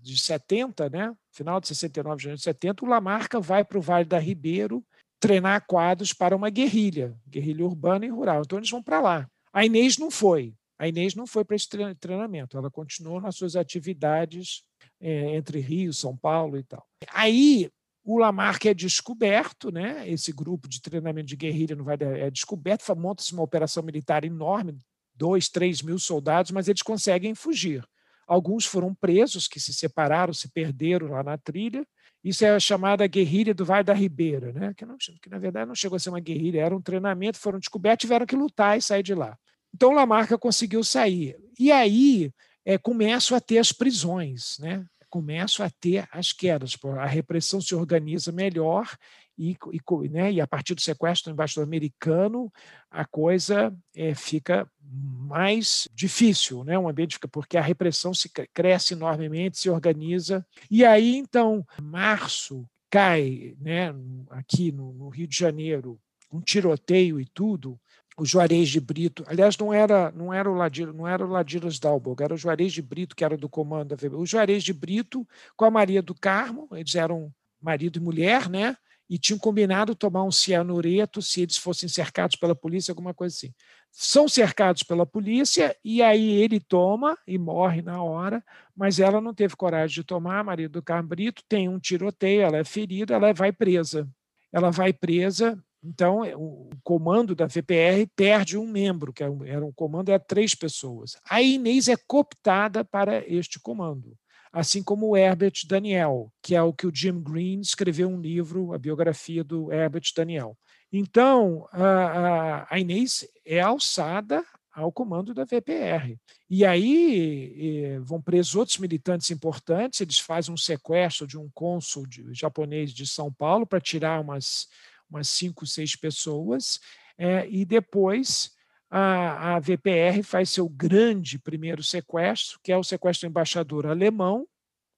de 0.00 0.18
70, 0.18 0.88
né, 0.90 1.14
final 1.32 1.60
de 1.60 1.68
69, 1.68 2.22
janeiro 2.22 2.38
de 2.38 2.44
70, 2.44 2.84
o 2.84 2.88
Lamarca 2.88 3.40
vai 3.40 3.64
para 3.64 3.78
o 3.78 3.82
Vale 3.82 4.04
da 4.04 4.18
Ribeiro 4.18 4.84
treinar 5.20 5.66
quadros 5.66 6.12
para 6.12 6.34
uma 6.34 6.48
guerrilha, 6.48 7.14
guerrilha 7.28 7.64
urbana 7.64 8.06
e 8.06 8.08
rural. 8.08 8.42
Então 8.42 8.58
eles 8.58 8.70
vão 8.70 8.82
para 8.82 9.00
lá. 9.00 9.28
A 9.52 9.64
Inês 9.64 9.98
não 9.98 10.10
foi. 10.10 10.54
A 10.78 10.88
Inês 10.88 11.14
não 11.14 11.26
foi 11.26 11.44
para 11.44 11.56
esse 11.56 11.68
treinamento. 12.00 12.56
Ela 12.56 12.70
continuou 12.70 13.20
nas 13.20 13.36
suas 13.36 13.54
atividades 13.54 14.64
é, 14.98 15.36
entre 15.36 15.60
Rio, 15.60 15.92
São 15.92 16.16
Paulo 16.16 16.56
e 16.56 16.62
tal. 16.62 16.82
Aí 17.12 17.70
o 18.04 18.18
Lamarck 18.18 18.66
é 18.66 18.74
descoberto, 18.74 19.70
né? 19.70 20.08
Esse 20.08 20.32
grupo 20.32 20.68
de 20.68 20.80
treinamento 20.80 21.26
de 21.26 21.36
guerrilha 21.36 21.76
não 21.76 21.84
vai 21.84 21.96
é 22.00 22.30
descoberto, 22.30 22.84
monta-se 22.96 23.32
uma 23.32 23.42
operação 23.42 23.82
militar 23.82 24.24
enorme, 24.24 24.78
dois, 25.14 25.48
três 25.48 25.82
mil 25.82 25.98
soldados, 25.98 26.50
mas 26.50 26.68
eles 26.68 26.82
conseguem 26.82 27.34
fugir. 27.34 27.84
Alguns 28.26 28.64
foram 28.64 28.94
presos, 28.94 29.48
que 29.48 29.58
se 29.58 29.74
separaram, 29.74 30.32
se 30.32 30.48
perderam 30.48 31.08
lá 31.08 31.22
na 31.22 31.36
trilha. 31.36 31.84
Isso 32.22 32.44
é 32.44 32.50
a 32.50 32.60
chamada 32.60 33.06
guerrilha 33.06 33.52
do 33.52 33.64
Vale 33.64 33.84
da 33.84 33.92
Ribeira, 33.92 34.52
né? 34.52 34.72
que, 34.76 34.86
não, 34.86 34.96
que 34.96 35.28
na 35.28 35.38
verdade 35.38 35.66
não 35.66 35.74
chegou 35.74 35.96
a 35.96 35.98
ser 35.98 36.10
uma 36.10 36.20
guerrilha, 36.20 36.60
era 36.60 36.76
um 36.76 36.80
treinamento, 36.80 37.38
foram 37.38 37.58
descobertos, 37.58 38.02
tiveram 38.02 38.26
que 38.26 38.36
lutar 38.36 38.78
e 38.78 38.82
sair 38.82 39.02
de 39.02 39.14
lá. 39.14 39.36
Então 39.74 39.92
Lamarca 39.92 40.38
conseguiu 40.38 40.84
sair. 40.84 41.36
E 41.58 41.72
aí 41.72 42.32
é, 42.64 42.78
começam 42.78 43.36
a 43.36 43.40
ter 43.40 43.58
as 43.58 43.72
prisões, 43.72 44.58
né? 44.58 44.84
Começam 45.10 45.66
a 45.66 45.70
ter 45.70 46.08
as 46.12 46.32
quedas. 46.32 46.76
A 46.98 47.06
repressão 47.06 47.60
se 47.60 47.74
organiza 47.74 48.30
melhor 48.32 48.96
e, 49.36 49.56
e, 49.72 50.08
né, 50.08 50.32
e 50.32 50.40
a 50.40 50.46
partir 50.46 50.74
do 50.74 50.80
sequestro 50.80 51.30
do 51.30 51.34
embaixador 51.34 51.64
americano, 51.64 52.52
a 52.90 53.04
coisa 53.04 53.74
é, 53.96 54.14
fica 54.14 54.70
mais 54.82 55.88
difícil, 55.94 56.62
né? 56.62 56.78
um 56.78 56.88
ambiente 56.88 57.18
porque 57.30 57.56
a 57.56 57.62
repressão 57.62 58.12
se 58.12 58.30
cresce 58.52 58.94
enormemente, 58.94 59.58
se 59.58 59.70
organiza. 59.70 60.46
E 60.70 60.84
aí, 60.84 61.16
então, 61.16 61.66
março 61.80 62.68
cai 62.90 63.54
né, 63.60 63.94
aqui 64.30 64.72
no, 64.72 64.92
no 64.92 65.08
Rio 65.08 65.26
de 65.26 65.36
Janeiro 65.38 65.98
um 66.32 66.40
tiroteio 66.40 67.20
e 67.20 67.26
tudo, 67.26 67.80
o 68.20 68.24
Juarez 68.26 68.68
de 68.68 68.78
Brito, 68.78 69.24
aliás, 69.26 69.56
não 69.56 69.72
era 69.72 70.12
não 70.12 70.32
era 70.32 70.50
o 70.50 70.54
Ladiro, 70.54 70.92
não 70.92 71.08
era 71.08 71.24
o 71.24 71.30
Ladiras 71.30 71.78
Dalborg, 71.78 72.22
era 72.22 72.34
o 72.34 72.36
Juarez 72.36 72.70
de 72.70 72.82
Brito 72.82 73.16
que 73.16 73.24
era 73.24 73.34
do 73.34 73.48
comando 73.48 73.88
da 73.88 73.96
VB. 73.96 74.14
O 74.14 74.26
Juarez 74.26 74.62
de 74.62 74.74
Brito 74.74 75.26
com 75.56 75.64
a 75.64 75.70
Maria 75.70 76.02
do 76.02 76.14
Carmo, 76.14 76.68
eles 76.72 76.94
eram 76.94 77.32
marido 77.62 77.98
e 77.98 78.02
mulher, 78.02 78.50
né? 78.50 78.76
E 79.08 79.18
tinham 79.18 79.38
combinado 79.38 79.94
tomar 79.94 80.22
um 80.22 80.30
cianureto 80.30 81.22
se 81.22 81.40
eles 81.40 81.56
fossem 81.56 81.88
cercados 81.88 82.36
pela 82.36 82.54
polícia, 82.54 82.92
alguma 82.92 83.14
coisa 83.14 83.34
assim. 83.34 83.54
São 83.90 84.28
cercados 84.28 84.82
pela 84.82 85.06
polícia 85.06 85.74
e 85.82 86.02
aí 86.02 86.42
ele 86.42 86.60
toma 86.60 87.16
e 87.26 87.38
morre 87.38 87.80
na 87.80 88.02
hora, 88.02 88.44
mas 88.76 89.00
ela 89.00 89.18
não 89.18 89.32
teve 89.32 89.56
coragem 89.56 89.94
de 89.94 90.04
tomar, 90.04 90.40
a 90.40 90.44
Maria 90.44 90.68
do 90.68 90.82
Carmo 90.82 91.08
Brito 91.08 91.42
tem 91.48 91.70
um 91.70 91.78
tiroteio, 91.78 92.42
ela 92.42 92.58
é 92.58 92.64
ferida, 92.64 93.14
ela 93.14 93.32
vai 93.32 93.50
presa. 93.50 94.06
Ela 94.52 94.70
vai 94.70 94.92
presa 94.92 95.58
então, 95.82 96.24
é, 96.24 96.36
o 96.36 96.68
comando 96.82 97.34
da 97.34 97.46
VPR 97.46 98.06
perde 98.14 98.58
um 98.58 98.66
membro, 98.66 99.12
que 99.12 99.22
era 99.22 99.64
um 99.64 99.72
comando, 99.72 100.10
era 100.10 100.20
três 100.20 100.54
pessoas. 100.54 101.16
A 101.28 101.40
Inês 101.40 101.88
é 101.88 101.96
cooptada 101.96 102.84
para 102.84 103.26
este 103.26 103.58
comando, 103.58 104.14
assim 104.52 104.82
como 104.82 105.08
o 105.08 105.16
Herbert 105.16 105.54
Daniel, 105.66 106.30
que 106.42 106.54
é 106.54 106.62
o 106.62 106.72
que 106.72 106.86
o 106.86 106.94
Jim 106.94 107.22
Green 107.22 107.60
escreveu 107.60 108.08
um 108.08 108.20
livro, 108.20 108.74
a 108.74 108.78
biografia 108.78 109.42
do 109.42 109.72
Herbert 109.72 110.04
Daniel. 110.14 110.56
Então, 110.92 111.66
a, 111.72 112.66
a 112.68 112.78
Inês 112.78 113.26
é 113.46 113.60
alçada 113.60 114.44
ao 114.72 114.92
comando 114.92 115.34
da 115.34 115.44
VPR. 115.44 116.16
E 116.48 116.64
aí 116.64 117.98
vão 118.02 118.20
presos 118.20 118.54
outros 118.54 118.78
militantes 118.78 119.30
importantes, 119.30 120.00
eles 120.00 120.18
fazem 120.18 120.52
um 120.52 120.56
sequestro 120.56 121.26
de 121.26 121.38
um 121.38 121.48
cônsul 121.54 122.04
japonês 122.32 122.92
de 122.92 123.06
São 123.06 123.32
Paulo 123.32 123.66
para 123.66 123.80
tirar 123.80 124.20
umas 124.20 124.68
umas 125.10 125.28
cinco, 125.28 125.66
seis 125.66 125.96
pessoas, 125.96 126.80
é, 127.18 127.46
e 127.48 127.64
depois 127.64 128.52
a, 128.90 129.56
a 129.56 129.60
VPR 129.60 130.22
faz 130.22 130.50
seu 130.50 130.68
grande 130.68 131.38
primeiro 131.38 131.82
sequestro, 131.82 132.58
que 132.62 132.72
é 132.72 132.76
o 132.76 132.84
sequestro 132.84 133.28
do 133.28 133.30
embaixador 133.30 133.86
alemão, 133.86 134.46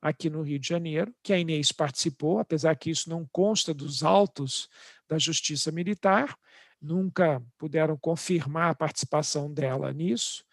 aqui 0.01 0.29
no 0.29 0.43
Rio 0.43 0.59
de 0.59 0.69
Janeiro, 0.69 1.15
que 1.23 1.33
a 1.33 1.39
Inês 1.39 1.71
participou, 1.71 2.41
apesar 2.41 2.75
que 2.75 2.91
isso 2.91 3.09
não 3.09 3.27
consta 3.31 3.73
dos 3.73 4.03
autos 4.03 4.69
da 5.09 5.17
Justiça 5.17 5.71
Militar, 5.71 6.37
nunca 6.81 7.41
puderam 7.57 7.97
confirmar 7.97 8.71
a 8.71 8.75
participação 8.75 9.53
dela 9.53 9.93
nisso. 9.93 10.45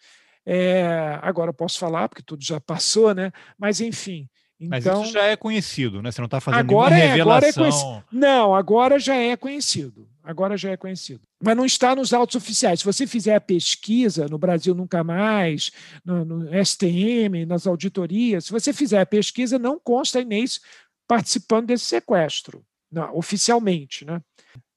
É, 0.46 1.18
agora 1.20 1.52
posso 1.52 1.78
falar, 1.78 2.08
porque 2.08 2.22
tudo 2.22 2.44
já 2.44 2.60
passou, 2.62 3.12
né? 3.12 3.32
mas 3.58 3.80
enfim, 3.80 4.28
mas 4.68 4.84
então, 4.84 5.02
isso 5.02 5.12
já 5.12 5.24
é 5.24 5.36
conhecido, 5.36 6.02
né? 6.02 6.12
Você 6.12 6.20
não 6.20 6.26
está 6.26 6.40
fazendo 6.40 6.60
agora 6.60 6.94
nenhuma 6.94 7.12
é, 7.12 7.16
revelação. 7.16 7.64
Agora 7.64 7.98
é 7.98 8.02
não, 8.12 8.54
agora 8.54 8.98
já 8.98 9.14
é 9.14 9.36
conhecido. 9.36 10.06
Agora 10.22 10.56
já 10.56 10.70
é 10.70 10.76
conhecido. 10.76 11.22
Mas 11.42 11.56
não 11.56 11.64
está 11.64 11.96
nos 11.96 12.12
autos 12.12 12.36
oficiais. 12.36 12.80
Se 12.80 12.84
você 12.84 13.06
fizer 13.06 13.34
a 13.34 13.40
pesquisa 13.40 14.28
no 14.28 14.38
Brasil 14.38 14.74
Nunca 14.74 15.02
Mais, 15.02 15.72
no, 16.04 16.24
no 16.24 16.64
STM, 16.64 17.46
nas 17.46 17.66
auditorias, 17.66 18.44
se 18.44 18.52
você 18.52 18.72
fizer 18.72 19.00
a 19.00 19.06
pesquisa, 19.06 19.58
não 19.58 19.78
consta 19.78 20.18
a 20.18 20.22
Inês 20.22 20.60
participando 21.08 21.66
desse 21.66 21.86
sequestro, 21.86 22.62
não, 22.92 23.16
oficialmente. 23.16 24.04
Né? 24.04 24.20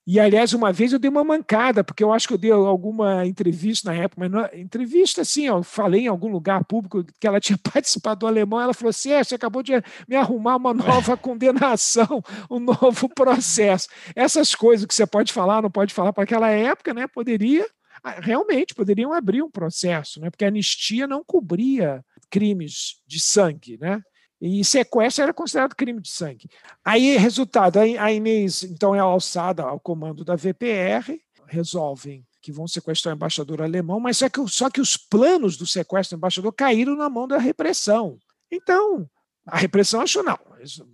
E, 0.05 0.19
aliás, 0.19 0.53
uma 0.53 0.73
vez 0.73 0.91
eu 0.91 0.99
dei 0.99 1.09
uma 1.09 1.23
mancada, 1.23 1.81
porque 1.81 2.03
eu 2.03 2.11
acho 2.11 2.27
que 2.27 2.33
eu 2.33 2.37
dei 2.37 2.51
alguma 2.51 3.25
entrevista 3.25 3.89
na 3.89 3.97
época, 3.97 4.19
mas 4.19 4.31
não, 4.31 4.59
entrevista 4.59 5.21
assim, 5.21 5.45
eu 5.45 5.63
falei 5.63 6.01
em 6.01 6.07
algum 6.07 6.29
lugar 6.29 6.65
público 6.65 7.05
que 7.19 7.25
ela 7.25 7.39
tinha 7.41 7.57
participado 7.57 8.21
do 8.21 8.27
alemão, 8.27 8.59
ela 8.59 8.73
falou 8.73 8.89
assim: 8.89 9.11
é, 9.11 9.23
você 9.23 9.35
acabou 9.35 9.63
de 9.63 9.71
me 10.07 10.15
arrumar 10.15 10.57
uma 10.57 10.73
nova 10.73 11.15
condenação, 11.17 12.21
um 12.51 12.59
novo 12.59 13.07
processo. 13.07 13.87
Essas 14.13 14.53
coisas 14.53 14.85
que 14.85 14.93
você 14.93 15.07
pode 15.07 15.31
falar, 15.31 15.61
não 15.61 15.71
pode 15.71 15.93
falar 15.93 16.11
para 16.11 16.23
aquela 16.23 16.49
época, 16.49 16.93
né? 16.93 17.07
Poderia, 17.07 17.65
ah, 18.03 18.19
realmente, 18.19 18.75
poderiam 18.75 19.13
abrir 19.13 19.41
um 19.41 19.49
processo, 19.49 20.19
né? 20.19 20.29
Porque 20.29 20.43
a 20.43 20.49
anistia 20.49 21.07
não 21.07 21.23
cobria 21.23 22.03
crimes 22.29 23.01
de 23.07 23.21
sangue, 23.21 23.77
né? 23.79 24.01
E 24.45 24.61
sequestro 24.65 25.23
era 25.23 25.33
considerado 25.33 25.73
crime 25.73 26.01
de 26.01 26.09
sangue. 26.09 26.49
Aí, 26.83 27.15
resultado, 27.15 27.79
a 27.79 28.11
Inês, 28.11 28.61
então, 28.61 28.93
é 28.93 28.99
alçada 28.99 29.63
ao 29.63 29.79
comando 29.79 30.25
da 30.25 30.35
VPR, 30.35 31.17
resolvem 31.47 32.25
que 32.41 32.51
vão 32.51 32.67
sequestrar 32.67 33.13
o 33.13 33.15
embaixador 33.15 33.61
alemão, 33.61 34.01
mas 34.01 34.17
só 34.17 34.27
que, 34.27 34.45
só 34.49 34.69
que 34.69 34.81
os 34.81 34.97
planos 34.97 35.55
do 35.55 35.65
sequestro 35.65 36.17
do 36.17 36.19
embaixador 36.19 36.51
caíram 36.51 36.93
na 36.93 37.09
mão 37.09 37.25
da 37.25 37.37
repressão. 37.37 38.17
Então, 38.51 39.09
a 39.47 39.57
repressão 39.57 40.01
achou, 40.01 40.21
não, 40.21 40.37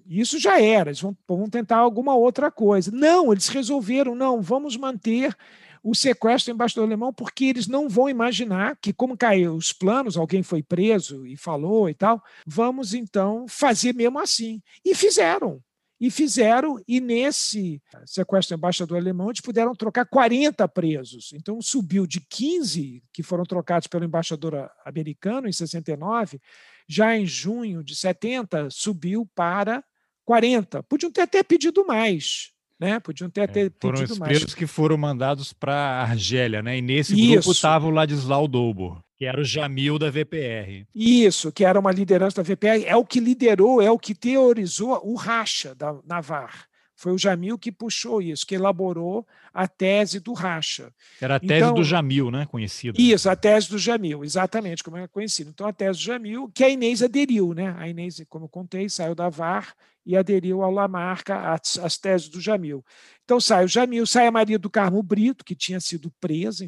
isso 0.06 0.40
já 0.40 0.62
era, 0.62 0.92
eles 0.92 1.02
vão, 1.02 1.18
vão 1.28 1.50
tentar 1.50 1.78
alguma 1.78 2.14
outra 2.14 2.52
coisa. 2.52 2.92
Não, 2.92 3.32
eles 3.32 3.48
resolveram, 3.48 4.14
não, 4.14 4.44
vamos 4.44 4.78
manter 4.78 5.36
o 5.84 5.96
sequestro 5.96 6.52
do 6.52 6.56
embaixador 6.56 6.86
alemão, 6.86 7.14
porque 7.14 7.46
eles 7.46 7.68
não 7.68 7.88
vão 7.88 8.10
imaginar 8.10 8.78
que, 8.82 8.94
como 8.94 9.18
caiu 9.18 9.56
os 9.56 9.74
planos, 9.74 10.18
alguém 10.18 10.44
foi 10.44 10.62
preso 10.62 11.26
e 11.26 11.36
falou 11.38 11.90
e 11.90 11.94
tal, 11.94 12.22
vamos 12.46 12.94
então 12.94 13.46
fazer 13.48 13.94
mesmo 13.94 14.20
assim. 14.20 14.62
E 14.84 14.94
fizeram. 14.94 15.62
E 16.00 16.10
fizeram, 16.10 16.82
e 16.88 17.02
nesse 17.02 17.82
sequestro 18.06 18.56
do 18.56 18.60
embaixador 18.60 18.98
alemão, 18.98 19.28
eles 19.28 19.42
puderam 19.42 19.76
trocar 19.76 20.06
40 20.06 20.66
presos. 20.70 21.34
Então, 21.34 21.62
subiu 21.62 22.08
de 22.08 22.22
15 22.22 23.04
que 23.12 23.22
foram 23.22 23.44
trocados 23.44 23.88
pelo 23.88 24.06
embaixador 24.06 24.72
americano 24.86 25.50
em 25.50 25.52
69, 25.52 26.40
já 26.88 27.18
em 27.18 27.26
junho 27.26 27.84
de 27.84 27.98
70, 27.98 28.70
subiu 28.70 29.30
para 29.36 29.84
40. 30.24 30.84
Podiam 30.84 31.12
ter 31.12 31.22
até 31.22 31.44
pedido 31.44 31.86
mais, 31.86 32.54
né? 32.80 33.00
Podiam 33.00 33.30
ter, 33.30 33.42
é, 33.42 33.48
ter 33.48 33.74
foram 33.80 34.04
os 34.04 34.18
mais. 34.18 34.54
que 34.54 34.66
foram 34.66 34.98
mandados 34.98 35.52
para 35.52 36.02
Argélia, 36.02 36.62
né? 36.62 36.78
E 36.78 36.82
nesse 36.82 37.14
Isso. 37.14 37.34
grupo 37.34 37.52
estava 37.52 37.86
o 37.86 37.90
Ladislau 37.90 38.48
Dobor, 38.48 39.04
que 39.18 39.26
era 39.26 39.42
o 39.42 39.44
Jamil 39.44 40.00
da 40.00 40.10
VPR. 40.10 40.88
Isso, 40.96 41.52
que 41.52 41.66
era 41.66 41.80
uma 41.80 41.92
liderança 41.92 42.42
da 42.42 42.44
VPR, 42.44 42.86
é 42.86 42.96
o 42.96 43.06
que 43.06 43.20
liderou, 43.20 43.82
é 43.82 43.92
o 43.92 44.00
que 44.00 44.16
teorizou 44.16 45.00
o 45.04 45.16
racha 45.16 45.76
da 45.76 45.94
Navar. 46.08 46.70
Foi 46.96 47.14
o 47.14 47.18
Jamil 47.18 47.58
que 47.58 47.72
puxou 47.72 48.22
isso, 48.22 48.46
que 48.46 48.56
elaborou 48.56 49.26
a 49.54 49.70
tese 49.70 50.20
do 50.20 50.34
racha. 50.34 50.92
Era 51.22 51.36
a 51.38 51.40
tese 51.40 51.64
então, 51.64 51.74
do 51.74 51.84
Jamil, 51.84 52.30
né? 52.30 52.46
Conhecida. 52.46 53.00
Isso, 53.00 53.30
a 53.30 53.38
tese 53.38 53.70
do 53.70 53.78
Jamil, 53.78 54.24
exatamente, 54.26 54.84
como 54.84 54.98
é 54.98 55.08
conhecido. 55.08 55.50
Então, 55.50 55.66
a 55.66 55.72
tese 55.72 56.00
do 56.00 56.04
Jamil, 56.04 56.52
que 56.54 56.62
a 56.62 56.70
Inês 56.70 57.02
aderiu, 57.02 57.54
né? 57.54 57.74
A 57.78 57.88
Inês, 57.88 58.22
como 58.28 58.46
eu 58.46 58.50
contei, 58.50 58.90
saiu 58.90 59.16
da 59.16 59.30
VAR 59.30 59.74
e 60.10 60.18
aderiu 60.18 60.64
ao 60.64 60.72
Lamarca, 60.72 61.54
às, 61.54 61.78
às 61.78 61.96
teses 61.96 62.30
do 62.30 62.42
Jamil. 62.42 62.84
Então, 63.24 63.40
sai 63.40 63.64
o 63.64 63.68
Jamil, 63.68 64.08
sai 64.08 64.26
a 64.26 64.32
Maria 64.32 64.58
do 64.58 64.68
Carmo 64.68 65.04
Brito, 65.04 65.46
que 65.46 65.54
tinha 65.54 65.80
sido 65.80 66.12
presa 66.20 66.66
em 66.66 66.68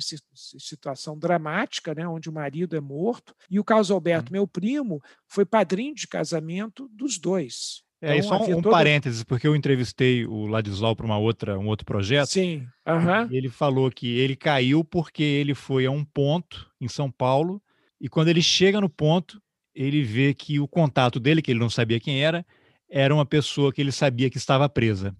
situação 0.59 1.17
dramática, 1.17 1.95
né? 1.95 2.07
Onde 2.07 2.29
o 2.29 2.31
marido 2.33 2.75
é 2.75 2.79
morto, 2.79 3.33
e 3.49 3.59
o 3.59 3.63
Carlos 3.63 3.89
Alberto, 3.89 4.29
hum. 4.29 4.33
meu 4.33 4.47
primo, 4.47 5.01
foi 5.27 5.43
padrinho 5.43 5.95
de 5.95 6.07
casamento 6.07 6.87
dos 6.93 7.17
dois. 7.17 7.81
É, 7.99 8.15
então, 8.15 8.29
só 8.29 8.43
um, 8.45 8.57
um 8.59 8.61
toda... 8.61 8.75
parênteses, 8.75 9.23
porque 9.23 9.47
eu 9.47 9.55
entrevistei 9.55 10.23
o 10.23 10.45
Ladislau 10.45 10.95
para 10.95 11.07
uma 11.07 11.17
outra, 11.17 11.57
um 11.57 11.65
outro 11.65 11.83
projeto. 11.83 12.27
Sim. 12.27 12.67
Uhum. 12.87 13.27
ele 13.31 13.49
falou 13.49 13.89
que 13.89 14.19
ele 14.19 14.35
caiu 14.35 14.83
porque 14.83 15.23
ele 15.23 15.55
foi 15.55 15.87
a 15.87 15.91
um 15.91 16.05
ponto 16.05 16.69
em 16.79 16.87
São 16.87 17.09
Paulo 17.09 17.59
e 17.99 18.07
quando 18.07 18.27
ele 18.27 18.41
chega 18.43 18.79
no 18.79 18.89
ponto, 18.89 19.41
ele 19.73 20.03
vê 20.03 20.31
que 20.31 20.59
o 20.59 20.67
contato 20.67 21.19
dele, 21.19 21.41
que 21.41 21.49
ele 21.49 21.59
não 21.59 21.71
sabia 21.71 21.99
quem 21.99 22.23
era, 22.23 22.45
era 22.91 23.15
uma 23.15 23.25
pessoa 23.25 23.71
que 23.71 23.81
ele 23.81 23.91
sabia 23.91 24.29
que 24.29 24.37
estava 24.37 24.67
presa, 24.67 25.15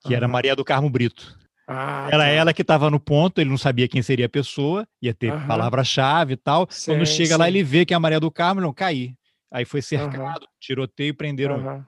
que 0.00 0.14
era 0.14 0.26
Maria 0.26 0.56
do 0.56 0.64
Carmo 0.64 0.90
Brito. 0.90 1.38
Ah, 1.68 2.08
era 2.08 2.24
tá. 2.24 2.26
ela 2.26 2.52
que 2.52 2.62
estava 2.62 2.90
no 2.90 2.98
ponto, 2.98 3.40
ele 3.40 3.48
não 3.48 3.56
sabia 3.56 3.86
quem 3.86 4.02
seria 4.02 4.26
a 4.26 4.28
pessoa, 4.28 4.86
ia 5.00 5.14
ter 5.14 5.32
uhum. 5.32 5.46
palavra-chave 5.46 6.34
e 6.34 6.36
tal. 6.36 6.66
Sim, 6.68 6.92
Quando 6.92 7.06
chega 7.06 7.34
sim. 7.34 7.38
lá, 7.38 7.48
ele 7.48 7.62
vê 7.62 7.86
que 7.86 7.94
é 7.94 7.96
a 7.96 8.00
Maria 8.00 8.18
do 8.18 8.30
Carmo, 8.30 8.60
não, 8.60 8.74
cair. 8.74 9.14
Aí 9.50 9.64
foi 9.64 9.80
cercado, 9.80 10.46
tiroteio 10.58 11.14
prenderam. 11.14 11.86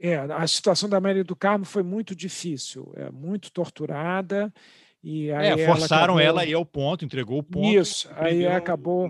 É, 0.00 0.16
a 0.16 0.46
situação 0.46 0.88
da 0.88 0.98
Maria 0.98 1.22
do 1.22 1.36
Carmo 1.36 1.66
foi 1.66 1.82
muito 1.82 2.16
difícil, 2.16 2.90
é 2.96 3.10
muito 3.10 3.52
torturada. 3.52 4.52
E 5.02 5.30
é, 5.30 5.66
forçaram 5.66 6.18
ela, 6.18 6.20
acabou... 6.20 6.20
ela 6.20 6.40
a 6.42 6.46
ir 6.46 6.54
ao 6.54 6.64
ponto, 6.64 7.04
entregou 7.04 7.38
o 7.38 7.42
ponto. 7.42 7.66
Isso, 7.66 8.08
aí 8.16 8.46
acabou, 8.46 9.08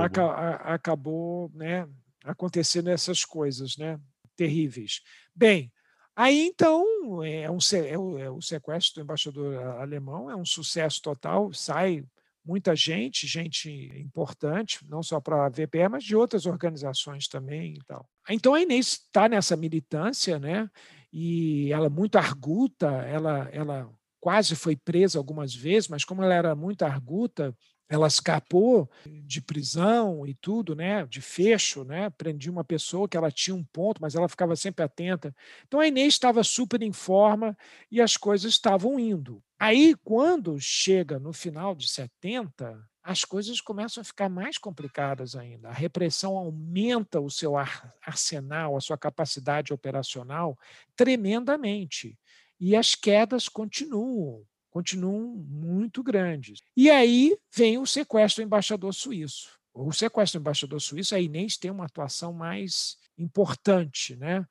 aca, 0.00 0.26
acabou 0.64 1.50
né, 1.54 1.86
acontecendo 2.24 2.88
essas 2.88 3.24
coisas 3.24 3.76
né, 3.76 3.98
terríveis. 4.38 5.02
Bem, 5.34 5.70
aí 6.14 6.46
então 6.46 6.84
é 7.24 7.50
um, 7.50 7.58
é 7.84 7.98
o, 7.98 8.18
é 8.18 8.30
o 8.30 8.40
sequestro 8.40 8.94
do 8.94 9.04
embaixador 9.04 9.54
alemão 9.80 10.30
é 10.30 10.36
um 10.36 10.44
sucesso 10.44 11.02
total, 11.02 11.52
sai 11.52 12.04
muita 12.44 12.74
gente, 12.74 13.26
gente 13.26 13.68
importante, 13.98 14.78
não 14.88 15.02
só 15.02 15.20
para 15.20 15.44
a 15.44 15.48
VPE, 15.50 15.88
mas 15.90 16.04
de 16.04 16.16
outras 16.16 16.46
organizações 16.46 17.28
também 17.28 17.74
e 17.74 17.84
tal. 17.86 18.08
Então 18.30 18.54
a 18.54 18.62
Inês 18.62 18.92
está 18.92 19.28
nessa 19.28 19.54
militância, 19.54 20.38
né? 20.38 20.70
E 21.12 21.70
ela 21.72 21.86
é 21.86 21.90
muito 21.90 22.16
arguta, 22.16 22.86
ela, 22.86 23.48
ela 23.52 23.90
quase 24.20 24.54
foi 24.54 24.76
presa 24.76 25.18
algumas 25.18 25.54
vezes, 25.54 25.88
mas 25.88 26.04
como 26.04 26.22
ela 26.22 26.34
era 26.34 26.54
muito 26.54 26.82
arguta, 26.84 27.54
ela 27.88 28.06
escapou 28.06 28.90
de 29.06 29.40
prisão 29.40 30.26
e 30.26 30.34
tudo, 30.34 30.74
né, 30.74 31.06
de 31.06 31.20
fecho, 31.20 31.84
né, 31.84 32.10
prendi 32.10 32.50
uma 32.50 32.64
pessoa 32.64 33.08
que 33.08 33.16
ela 33.16 33.30
tinha 33.30 33.54
um 33.54 33.64
ponto, 33.64 34.00
mas 34.00 34.14
ela 34.14 34.28
ficava 34.28 34.54
sempre 34.56 34.84
atenta. 34.84 35.34
Então 35.66 35.80
a 35.80 35.86
Inês 35.86 36.14
estava 36.14 36.44
super 36.44 36.82
em 36.82 36.92
forma 36.92 37.56
e 37.90 38.00
as 38.00 38.16
coisas 38.16 38.52
estavam 38.52 38.98
indo. 38.98 39.42
Aí, 39.58 39.94
quando 40.04 40.58
chega 40.60 41.18
no 41.18 41.32
final 41.32 41.74
de 41.74 41.88
70, 41.88 42.78
as 43.02 43.24
coisas 43.24 43.60
começam 43.60 44.00
a 44.02 44.04
ficar 44.04 44.28
mais 44.28 44.58
complicadas 44.58 45.34
ainda. 45.34 45.68
A 45.68 45.72
repressão 45.72 46.36
aumenta 46.36 47.20
o 47.20 47.30
seu 47.30 47.54
arsenal, 47.56 48.76
a 48.76 48.80
sua 48.80 48.98
capacidade 48.98 49.72
operacional 49.72 50.56
tremendamente. 50.94 52.18
E 52.60 52.76
as 52.76 52.94
quedas 52.94 53.48
continuam 53.48 54.44
continuam 54.70 55.34
muito 55.48 56.02
grandes. 56.02 56.60
E 56.76 56.90
aí 56.90 57.36
vem 57.54 57.78
o 57.78 57.86
sequestro 57.86 58.42
do 58.42 58.46
embaixador 58.46 58.92
suíço. 58.94 59.58
O 59.72 59.92
sequestro 59.92 60.38
do 60.38 60.42
embaixador 60.42 60.80
suíço, 60.80 61.14
a 61.14 61.20
Inês 61.20 61.56
tem 61.56 61.70
uma 61.70 61.84
atuação 61.84 62.32
mais 62.32 62.96
importante, 63.16 64.16
né? 64.16 64.46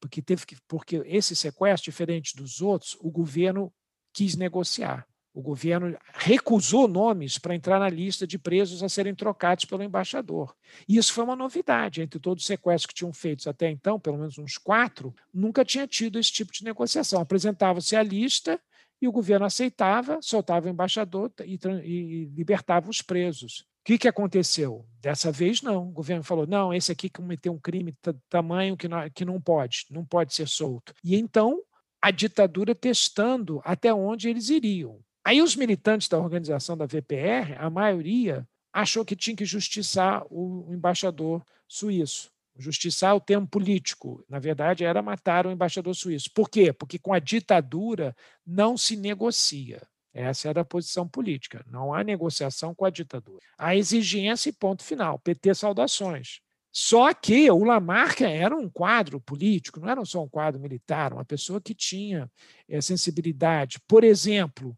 porque 0.00 0.22
teve 0.22 0.46
que, 0.46 0.56
porque 0.66 1.02
esse 1.06 1.34
sequestro, 1.34 1.90
diferente 1.90 2.36
dos 2.36 2.60
outros, 2.60 2.96
o 3.00 3.10
governo 3.10 3.72
quis 4.12 4.36
negociar. 4.36 5.06
O 5.32 5.42
governo 5.42 5.96
recusou 6.14 6.88
nomes 6.88 7.38
para 7.38 7.54
entrar 7.54 7.78
na 7.78 7.88
lista 7.88 8.26
de 8.26 8.38
presos 8.38 8.82
a 8.82 8.88
serem 8.88 9.14
trocados 9.14 9.66
pelo 9.66 9.84
embaixador. 9.84 10.52
E 10.88 10.96
isso 10.96 11.12
foi 11.12 11.22
uma 11.22 11.36
novidade. 11.36 12.02
Entre 12.02 12.18
todos 12.18 12.42
os 12.42 12.46
sequestros 12.46 12.86
que 12.86 12.94
tinham 12.94 13.12
feitos 13.12 13.46
até 13.46 13.70
então, 13.70 14.00
pelo 14.00 14.18
menos 14.18 14.36
uns 14.36 14.58
quatro, 14.58 15.14
nunca 15.32 15.64
tinha 15.64 15.86
tido 15.86 16.18
esse 16.18 16.32
tipo 16.32 16.52
de 16.52 16.64
negociação. 16.64 17.20
Apresentava-se 17.20 17.94
a 17.94 18.02
lista 18.02 18.60
e 19.00 19.08
o 19.08 19.12
governo 19.12 19.46
aceitava, 19.46 20.18
soltava 20.20 20.66
o 20.66 20.70
embaixador 20.70 21.32
e, 21.44 21.58
e 21.84 22.24
libertava 22.26 22.90
os 22.90 23.00
presos. 23.00 23.60
O 23.60 23.64
que, 23.84 23.98
que 23.98 24.08
aconteceu? 24.08 24.86
Dessa 25.00 25.32
vez, 25.32 25.62
não. 25.62 25.88
O 25.88 25.92
governo 25.92 26.22
falou: 26.22 26.46
não, 26.46 26.74
esse 26.74 26.92
aqui 26.92 27.08
cometeu 27.08 27.52
um 27.52 27.58
crime 27.58 27.94
tamanho 28.28 28.76
que 28.76 28.88
não, 28.88 29.08
que 29.10 29.24
não 29.24 29.40
pode, 29.40 29.86
não 29.90 30.04
pode 30.04 30.34
ser 30.34 30.46
solto. 30.46 30.92
E 31.02 31.16
então 31.16 31.62
a 32.00 32.10
ditadura 32.10 32.74
testando 32.74 33.60
até 33.64 33.92
onde 33.92 34.28
eles 34.28 34.50
iriam. 34.50 35.00
Aí 35.24 35.42
os 35.42 35.56
militantes 35.56 36.08
da 36.08 36.18
organização 36.18 36.76
da 36.76 36.86
VPR, 36.86 37.56
a 37.58 37.68
maioria, 37.68 38.46
achou 38.72 39.04
que 39.04 39.16
tinha 39.16 39.36
que 39.36 39.44
justiçar 39.44 40.24
o 40.30 40.72
embaixador 40.72 41.42
suíço. 41.66 42.30
Justiçar 42.58 43.14
o 43.14 43.20
termo 43.20 43.46
político, 43.46 44.24
na 44.28 44.38
verdade, 44.38 44.84
era 44.84 45.00
matar 45.00 45.46
o 45.46 45.50
embaixador 45.50 45.94
suíço. 45.94 46.30
Por 46.34 46.50
quê? 46.50 46.72
Porque 46.72 46.98
com 46.98 47.14
a 47.14 47.18
ditadura 47.18 48.14
não 48.44 48.76
se 48.76 48.96
negocia. 48.96 49.80
Essa 50.12 50.48
era 50.48 50.62
a 50.62 50.64
posição 50.64 51.06
política. 51.06 51.64
Não 51.70 51.94
há 51.94 52.02
negociação 52.02 52.74
com 52.74 52.84
a 52.84 52.90
ditadura. 52.90 53.44
Há 53.56 53.76
exigência 53.76 54.50
e 54.50 54.52
ponto 54.52 54.82
final. 54.82 55.18
PT 55.20 55.54
saudações. 55.54 56.40
Só 56.72 57.12
que 57.14 57.50
o 57.50 57.64
Lamarca 57.64 58.28
era 58.28 58.56
um 58.56 58.68
quadro 58.68 59.20
político, 59.20 59.80
não 59.80 59.88
era 59.88 60.04
só 60.04 60.22
um 60.22 60.28
quadro 60.28 60.60
militar, 60.60 61.12
uma 61.12 61.24
pessoa 61.24 61.60
que 61.60 61.74
tinha 61.74 62.30
é, 62.68 62.80
sensibilidade. 62.80 63.80
Por 63.86 64.04
exemplo, 64.04 64.76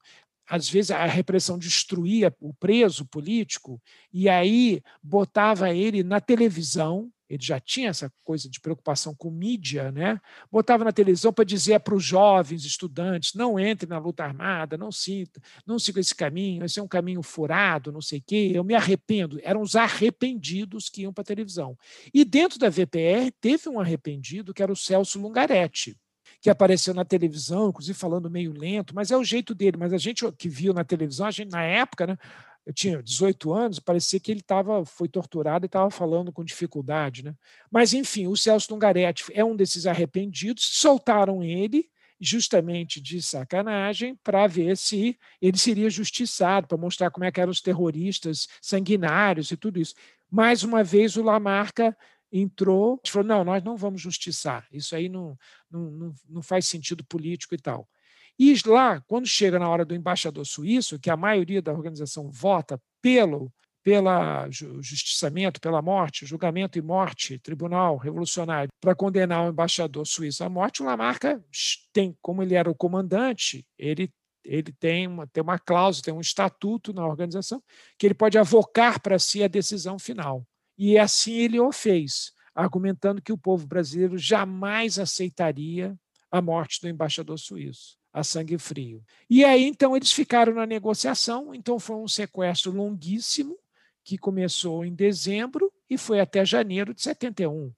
às 0.48 0.68
vezes 0.68 0.90
a 0.90 1.04
repressão 1.06 1.58
destruía 1.58 2.34
o 2.40 2.52
preso 2.54 3.04
político 3.06 3.80
e 4.12 4.28
aí 4.28 4.82
botava 5.02 5.74
ele 5.74 6.02
na 6.02 6.20
televisão 6.20 7.10
ele 7.30 7.42
já 7.42 7.60
tinha 7.60 7.90
essa 7.90 8.12
coisa 8.24 8.50
de 8.50 8.58
preocupação 8.60 9.14
com 9.14 9.30
mídia, 9.30 9.92
né? 9.92 10.20
Botava 10.50 10.82
na 10.82 10.90
televisão 10.90 11.32
para 11.32 11.44
dizer 11.44 11.78
para 11.78 11.94
os 11.94 12.04
jovens 12.04 12.64
estudantes: 12.64 13.34
não 13.34 13.58
entre 13.58 13.88
na 13.88 13.98
luta 13.98 14.24
armada, 14.24 14.76
não 14.76 14.90
sinta, 14.90 15.40
não 15.64 15.78
siga 15.78 16.00
esse 16.00 16.14
caminho, 16.14 16.64
esse 16.64 16.80
é 16.80 16.82
um 16.82 16.88
caminho 16.88 17.22
furado, 17.22 17.92
não 17.92 18.00
sei 18.00 18.18
o 18.18 18.24
quê. 18.26 18.50
Eu 18.52 18.64
me 18.64 18.74
arrependo. 18.74 19.38
Eram 19.44 19.62
os 19.62 19.76
arrependidos 19.76 20.88
que 20.88 21.02
iam 21.02 21.12
para 21.12 21.22
a 21.22 21.24
televisão. 21.24 21.78
E 22.12 22.24
dentro 22.24 22.58
da 22.58 22.68
VPR 22.68 23.30
teve 23.40 23.68
um 23.68 23.78
arrependido 23.78 24.52
que 24.52 24.62
era 24.62 24.72
o 24.72 24.76
Celso 24.76 25.20
Lungaretti 25.20 25.96
que 26.40 26.48
apareceu 26.48 26.94
na 26.94 27.04
televisão, 27.04 27.68
inclusive 27.68 27.98
falando 27.98 28.30
meio 28.30 28.52
lento, 28.52 28.94
mas 28.94 29.10
é 29.10 29.16
o 29.16 29.24
jeito 29.24 29.54
dele. 29.54 29.76
Mas 29.76 29.92
a 29.92 29.98
gente 29.98 30.30
que 30.32 30.48
viu 30.48 30.72
na 30.72 30.84
televisão, 30.84 31.26
a 31.26 31.30
gente, 31.30 31.50
na 31.50 31.62
época, 31.62 32.06
né, 32.06 32.16
eu 32.66 32.72
tinha 32.72 33.02
18 33.02 33.52
anos, 33.52 33.78
parecia 33.78 34.20
que 34.20 34.30
ele 34.30 34.42
tava, 34.42 34.84
foi 34.84 35.08
torturado 35.08 35.64
e 35.64 35.66
estava 35.66 35.90
falando 35.90 36.32
com 36.32 36.44
dificuldade. 36.44 37.24
Né? 37.24 37.34
Mas, 37.70 37.92
enfim, 37.94 38.26
o 38.26 38.36
Celso 38.36 38.68
Tungaretti 38.68 39.24
é 39.32 39.44
um 39.44 39.56
desses 39.56 39.86
arrependidos, 39.86 40.68
soltaram 40.72 41.42
ele 41.42 41.88
justamente 42.20 43.00
de 43.00 43.22
sacanagem 43.22 44.14
para 44.22 44.46
ver 44.46 44.76
se 44.76 45.18
ele 45.40 45.56
seria 45.56 45.88
justiçado, 45.88 46.68
para 46.68 46.76
mostrar 46.76 47.10
como 47.10 47.24
é 47.24 47.32
que 47.32 47.40
eram 47.40 47.50
os 47.50 47.62
terroristas 47.62 48.46
sanguinários 48.60 49.50
e 49.50 49.56
tudo 49.56 49.80
isso. 49.80 49.94
Mais 50.30 50.62
uma 50.62 50.84
vez, 50.84 51.16
o 51.16 51.22
Lamarca 51.22 51.96
entrou 52.30 53.00
e 53.04 53.10
falou: 53.10 53.26
não, 53.26 53.44
nós 53.44 53.62
não 53.62 53.76
vamos 53.76 54.02
justiçar, 54.02 54.66
isso 54.70 54.94
aí 54.94 55.08
não, 55.08 55.36
não, 55.70 56.14
não 56.28 56.42
faz 56.42 56.66
sentido 56.66 57.02
político 57.04 57.54
e 57.54 57.58
tal. 57.58 57.88
E 58.42 58.54
lá, 58.64 59.02
quando 59.02 59.26
chega 59.26 59.58
na 59.58 59.68
hora 59.68 59.84
do 59.84 59.94
embaixador 59.94 60.46
suíço, 60.46 60.98
que 60.98 61.10
a 61.10 61.16
maioria 61.16 61.60
da 61.60 61.74
organização 61.74 62.30
vota 62.30 62.80
pelo 63.02 63.52
pela 63.82 64.48
justiçamento, 64.50 65.60
pela 65.60 65.82
morte, 65.82 66.24
julgamento 66.24 66.78
e 66.78 66.82
morte, 66.82 67.38
tribunal 67.38 67.98
revolucionário, 67.98 68.70
para 68.80 68.94
condenar 68.94 69.46
o 69.46 69.50
embaixador 69.50 70.06
suíço 70.06 70.42
à 70.42 70.48
morte, 70.48 70.82
o 70.82 70.86
Lamarca 70.86 71.42
tem, 71.92 72.16
como 72.22 72.42
ele 72.42 72.54
era 72.54 72.70
o 72.70 72.74
comandante, 72.74 73.66
ele 73.78 74.10
ele 74.42 74.72
tem 74.72 75.06
uma, 75.06 75.26
tem 75.26 75.42
uma 75.42 75.58
cláusula, 75.58 76.04
tem 76.04 76.14
um 76.14 76.20
estatuto 76.20 76.94
na 76.94 77.06
organização 77.06 77.62
que 77.98 78.06
ele 78.06 78.14
pode 78.14 78.38
avocar 78.38 78.98
para 79.02 79.18
si 79.18 79.42
a 79.42 79.48
decisão 79.48 79.98
final. 79.98 80.46
E 80.78 80.98
assim 80.98 81.34
ele 81.34 81.60
o 81.60 81.70
fez, 81.70 82.32
argumentando 82.54 83.20
que 83.20 83.32
o 83.32 83.38
povo 83.38 83.66
brasileiro 83.66 84.16
jamais 84.16 84.98
aceitaria 84.98 85.94
a 86.30 86.40
morte 86.40 86.80
do 86.80 86.88
embaixador 86.88 87.38
suíço 87.38 87.99
a 88.12 88.24
sangue 88.24 88.58
frio. 88.58 89.02
E 89.28 89.44
aí, 89.44 89.64
então, 89.64 89.96
eles 89.96 90.12
ficaram 90.12 90.54
na 90.54 90.66
negociação. 90.66 91.54
Então, 91.54 91.78
foi 91.78 91.96
um 91.96 92.08
sequestro 92.08 92.72
longuíssimo, 92.72 93.56
que 94.02 94.18
começou 94.18 94.84
em 94.84 94.94
dezembro 94.94 95.72
e 95.88 95.96
foi 95.96 96.20
até 96.20 96.44
janeiro 96.44 96.94
de 96.94 97.02
71. 97.02 97.72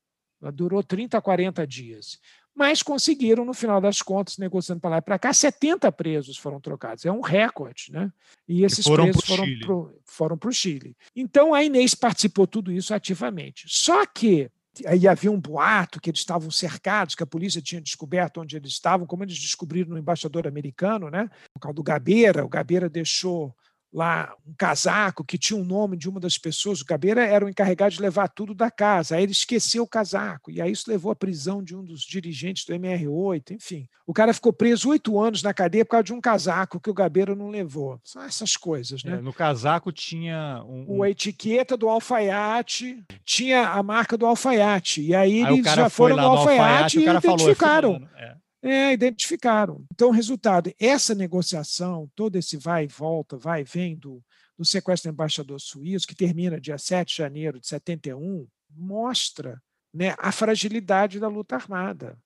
Durou 0.52 0.82
30, 0.82 1.20
40 1.20 1.66
dias. 1.66 2.18
mas 2.54 2.82
conseguiram, 2.82 3.44
no 3.44 3.54
final 3.54 3.80
das 3.80 4.02
contas, 4.02 4.36
negociando 4.36 4.80
para 4.80 4.90
lá 4.90 4.98
e 4.98 5.02
para 5.02 5.18
cá, 5.18 5.32
70 5.32 5.90
presos 5.92 6.36
foram 6.36 6.60
trocados. 6.60 7.04
É 7.04 7.12
um 7.12 7.20
recorde, 7.20 7.90
né? 7.90 8.12
E 8.46 8.64
esses 8.64 8.84
foram 8.84 9.04
presos 9.04 9.24
pro 9.60 10.00
foram 10.04 10.36
para 10.36 10.50
o 10.50 10.52
Chile. 10.52 10.96
Então 11.16 11.54
a 11.54 11.64
Inês 11.64 11.94
participou 11.94 12.46
tudo 12.46 12.70
isso 12.70 12.92
ativamente. 12.92 13.64
Só 13.68 14.04
que 14.04 14.50
aí 14.86 15.06
havia 15.06 15.30
um 15.30 15.40
boato 15.40 16.00
que 16.00 16.10
eles 16.10 16.20
estavam 16.20 16.50
cercados, 16.50 17.14
que 17.14 17.22
a 17.22 17.26
polícia 17.26 17.60
tinha 17.60 17.80
descoberto 17.80 18.40
onde 18.40 18.56
eles 18.56 18.72
estavam, 18.72 19.06
como 19.06 19.24
eles 19.24 19.38
descobriram 19.38 19.90
no 19.90 19.98
embaixador 19.98 20.46
americano, 20.46 21.10
né? 21.10 21.28
Por 21.52 21.60
causa 21.60 21.74
do 21.74 21.82
Gabeira, 21.82 22.44
o 22.44 22.48
Gabeira 22.48 22.88
deixou 22.88 23.54
lá 23.92 24.34
um 24.46 24.54
casaco 24.54 25.24
que 25.24 25.36
tinha 25.36 25.58
o 25.58 25.62
um 25.62 25.64
nome 25.64 25.96
de 25.96 26.08
uma 26.08 26.18
das 26.18 26.38
pessoas. 26.38 26.80
O 26.80 26.84
Gabeira 26.84 27.24
era 27.24 27.44
o 27.44 27.48
encarregado 27.48 27.94
de 27.94 28.00
levar 28.00 28.28
tudo 28.28 28.54
da 28.54 28.70
casa. 28.70 29.16
Aí 29.16 29.22
ele 29.22 29.32
esqueceu 29.32 29.82
o 29.82 29.88
casaco. 29.88 30.50
E 30.50 30.60
aí 30.60 30.72
isso 30.72 30.90
levou 30.90 31.12
à 31.12 31.16
prisão 31.16 31.62
de 31.62 31.76
um 31.76 31.84
dos 31.84 32.00
dirigentes 32.00 32.64
do 32.64 32.72
MR8. 32.72 33.50
Enfim, 33.52 33.86
o 34.06 34.14
cara 34.14 34.32
ficou 34.32 34.52
preso 34.52 34.88
oito 34.88 35.20
anos 35.20 35.42
na 35.42 35.52
cadeia 35.52 35.84
por 35.84 35.92
causa 35.92 36.04
de 36.04 36.12
um 36.14 36.20
casaco 36.20 36.80
que 36.80 36.90
o 36.90 36.94
Gabeira 36.94 37.34
não 37.34 37.50
levou. 37.50 38.00
São 38.02 38.22
essas 38.22 38.56
coisas, 38.56 39.04
né? 39.04 39.18
É, 39.18 39.20
no 39.20 39.32
casaco 39.32 39.92
tinha 39.92 40.62
um, 40.66 40.98
um... 40.98 41.02
a 41.02 41.10
etiqueta 41.10 41.76
do 41.76 41.88
alfaiate, 41.88 43.04
tinha 43.24 43.68
a 43.68 43.82
marca 43.82 44.16
do 44.16 44.26
alfaiate. 44.26 45.02
E 45.02 45.14
aí, 45.14 45.44
aí 45.44 45.58
eles 45.58 45.72
já 45.72 45.90
foram 45.90 46.16
no 46.16 46.22
alfaiate, 46.22 46.98
alfaiate 46.98 46.98
e 46.98 47.30
identificaram. 47.30 47.92
Falou, 47.94 48.08
é 48.16 48.22
é, 48.22 48.36
identificaram. 48.62 49.84
Então, 49.92 50.10
resultado, 50.10 50.72
essa 50.78 51.14
negociação, 51.14 52.10
todo 52.14 52.36
esse 52.36 52.56
vai 52.56 52.84
e 52.84 52.88
volta, 52.88 53.36
vai 53.36 53.62
e 53.62 53.64
vem 53.64 53.96
do, 53.96 54.22
do 54.56 54.64
sequestro 54.64 55.10
do 55.10 55.14
embaixador 55.14 55.60
suíço, 55.60 56.06
que 56.06 56.14
termina 56.14 56.60
dia 56.60 56.78
7 56.78 57.08
de 57.08 57.16
janeiro 57.16 57.60
de 57.60 57.66
71, 57.66 58.46
mostra 58.70 59.60
né, 59.92 60.14
a 60.18 60.30
fragilidade 60.30 61.18
da 61.18 61.28
luta 61.28 61.56
armada, 61.56 62.16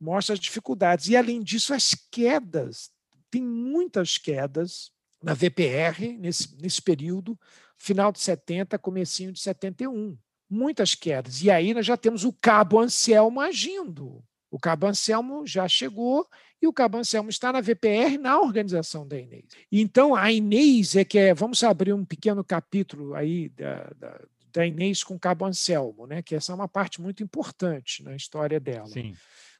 mostra 0.00 0.34
as 0.34 0.40
dificuldades. 0.40 1.08
E, 1.08 1.16
além 1.16 1.42
disso, 1.42 1.72
as 1.72 1.94
quedas. 2.10 2.90
Tem 3.30 3.42
muitas 3.42 4.18
quedas 4.18 4.90
na 5.22 5.32
VPR 5.32 6.16
nesse, 6.18 6.54
nesse 6.60 6.82
período, 6.82 7.38
final 7.78 8.12
de 8.12 8.20
70, 8.20 8.78
comecinho 8.78 9.32
de 9.32 9.40
71. 9.40 10.16
Muitas 10.50 10.94
quedas. 10.94 11.42
E 11.42 11.50
aí 11.50 11.72
nós 11.72 11.86
já 11.86 11.96
temos 11.96 12.24
o 12.24 12.32
Cabo 12.32 12.78
Anselmo 12.78 13.40
agindo. 13.40 14.22
O 14.54 14.58
Cabo 14.60 14.86
Anselmo 14.86 15.44
já 15.44 15.66
chegou 15.66 16.28
e 16.62 16.68
o 16.68 16.72
Cabo 16.72 16.96
Anselmo 16.98 17.28
está 17.28 17.52
na 17.52 17.60
VPR 17.60 18.16
na 18.16 18.40
organização 18.40 19.04
da 19.04 19.18
Inês. 19.18 19.46
Então, 19.70 20.14
a 20.14 20.30
Inês 20.30 20.94
é 20.94 21.04
que 21.04 21.18
é, 21.18 21.34
vamos 21.34 21.64
abrir 21.64 21.92
um 21.92 22.04
pequeno 22.04 22.44
capítulo 22.44 23.16
aí 23.16 23.48
da, 23.48 23.90
da, 23.98 24.24
da 24.52 24.64
Inês 24.64 25.02
com 25.02 25.16
o 25.16 25.18
Cabo 25.18 25.44
Anselmo, 25.44 26.06
né? 26.06 26.22
que 26.22 26.36
essa 26.36 26.52
é 26.52 26.54
uma 26.54 26.68
parte 26.68 27.02
muito 27.02 27.20
importante 27.20 28.04
na 28.04 28.14
história 28.14 28.60
dela. 28.60 28.86
Sim. 28.86 29.16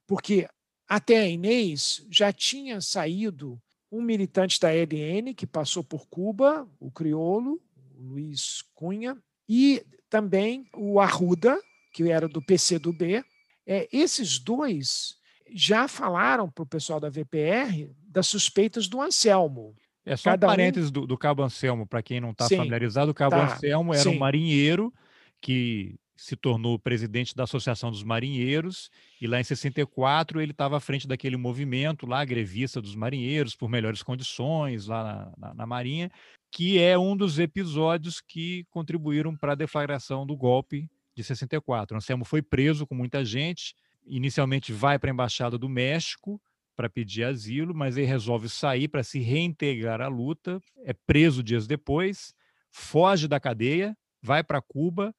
Porque 0.06 0.48
até 0.88 1.18
a 1.18 1.28
Inês 1.28 2.06
já 2.08 2.32
tinha 2.32 2.80
saído 2.80 3.60
um 3.90 4.00
militante 4.00 4.60
da 4.60 4.70
LN 4.70 5.34
que 5.34 5.44
passou 5.44 5.82
por 5.82 6.06
Cuba, 6.06 6.70
o 6.78 6.88
criolo, 6.92 7.60
o 7.98 8.00
Luiz 8.10 8.62
Cunha, 8.72 9.20
e 9.48 9.84
também 10.08 10.68
o 10.72 11.00
Arruda, 11.00 11.60
que 11.92 12.08
era 12.08 12.28
do 12.28 12.40
PCdoB, 12.40 13.24
é, 13.66 13.88
esses 13.92 14.38
dois 14.38 15.16
já 15.54 15.86
falaram 15.86 16.50
para 16.50 16.62
o 16.62 16.66
pessoal 16.66 16.98
da 16.98 17.08
VPR 17.08 17.90
das 18.06 18.26
suspeitas 18.26 18.88
do 18.88 19.00
Anselmo. 19.00 19.74
É 20.04 20.16
só 20.16 20.30
Cada 20.30 20.46
um 20.46 20.50
parênteses 20.50 20.90
do, 20.90 21.06
do, 21.06 21.16
Cabo 21.16 21.42
Anselmo, 21.42 21.86
para 21.86 22.02
quem 22.02 22.20
não 22.20 22.30
está 22.30 22.48
familiarizado, 22.48 23.10
o 23.10 23.14
Cabo 23.14 23.36
tá, 23.36 23.54
Anselmo 23.54 23.94
era 23.94 24.02
sim. 24.02 24.10
um 24.10 24.18
marinheiro 24.18 24.92
que 25.40 25.94
se 26.16 26.36
tornou 26.36 26.78
presidente 26.78 27.34
da 27.34 27.44
Associação 27.44 27.90
dos 27.90 28.04
Marinheiros, 28.04 28.90
e 29.20 29.26
lá 29.26 29.40
em 29.40 29.44
64 29.44 30.40
ele 30.40 30.52
estava 30.52 30.76
à 30.76 30.80
frente 30.80 31.08
daquele 31.08 31.36
movimento 31.36 32.06
lá, 32.06 32.24
grevista 32.24 32.80
dos 32.80 32.94
marinheiros, 32.94 33.56
por 33.56 33.68
melhores 33.68 34.02
condições 34.02 34.86
lá 34.86 35.02
na, 35.02 35.48
na, 35.48 35.54
na 35.54 35.66
Marinha, 35.66 36.10
que 36.52 36.78
é 36.78 36.96
um 36.96 37.16
dos 37.16 37.38
episódios 37.38 38.20
que 38.20 38.64
contribuíram 38.70 39.36
para 39.36 39.52
a 39.52 39.56
deflagração 39.56 40.24
do 40.24 40.36
golpe 40.36 40.88
de 41.14 41.22
64. 41.22 41.96
Anselmo 41.96 42.24
foi 42.24 42.42
preso 42.42 42.86
com 42.86 42.94
muita 42.94 43.24
gente, 43.24 43.74
inicialmente 44.06 44.72
vai 44.72 44.98
para 44.98 45.10
a 45.10 45.12
Embaixada 45.12 45.56
do 45.56 45.68
México 45.68 46.40
para 46.76 46.90
pedir 46.90 47.24
asilo, 47.24 47.74
mas 47.74 47.96
ele 47.96 48.06
resolve 48.06 48.48
sair 48.48 48.88
para 48.88 49.02
se 49.02 49.20
reintegrar 49.20 50.00
à 50.00 50.08
luta, 50.08 50.60
é 50.84 50.92
preso 50.92 51.42
dias 51.42 51.66
depois, 51.66 52.34
foge 52.70 53.28
da 53.28 53.38
cadeia, 53.38 53.96
vai 54.20 54.42
para 54.42 54.60
Cuba, 54.60 55.14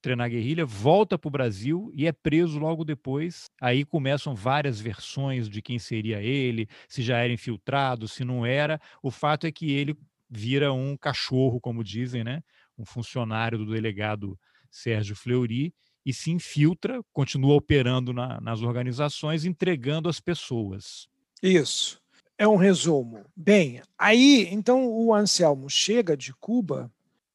treinar 0.00 0.30
guerrilha, 0.30 0.64
volta 0.64 1.18
para 1.18 1.28
o 1.28 1.30
Brasil 1.30 1.90
e 1.94 2.06
é 2.06 2.12
preso 2.12 2.58
logo 2.58 2.84
depois. 2.84 3.46
Aí 3.60 3.84
começam 3.84 4.34
várias 4.34 4.80
versões 4.80 5.48
de 5.48 5.60
quem 5.60 5.78
seria 5.78 6.22
ele, 6.22 6.68
se 6.88 7.02
já 7.02 7.18
era 7.18 7.32
infiltrado, 7.32 8.08
se 8.08 8.24
não 8.24 8.46
era. 8.46 8.80
O 9.02 9.10
fato 9.10 9.46
é 9.46 9.52
que 9.52 9.72
ele 9.72 9.96
vira 10.28 10.72
um 10.72 10.96
cachorro, 10.96 11.60
como 11.60 11.84
dizem, 11.84 12.24
né? 12.24 12.42
Um 12.78 12.84
funcionário 12.84 13.58
do 13.58 13.66
delegado 13.66 14.38
Sérgio 14.70 15.16
Fleury, 15.16 15.74
e 16.04 16.12
se 16.14 16.30
infiltra, 16.30 17.02
continua 17.12 17.54
operando 17.54 18.12
na, 18.12 18.40
nas 18.40 18.62
organizações, 18.62 19.44
entregando 19.44 20.08
as 20.08 20.20
pessoas. 20.20 21.08
Isso. 21.42 22.00
É 22.38 22.48
um 22.48 22.56
resumo. 22.56 23.24
Bem, 23.36 23.82
aí 23.98 24.48
então 24.50 24.88
o 24.88 25.14
Anselmo 25.14 25.68
chega 25.68 26.16
de 26.16 26.32
Cuba 26.34 26.90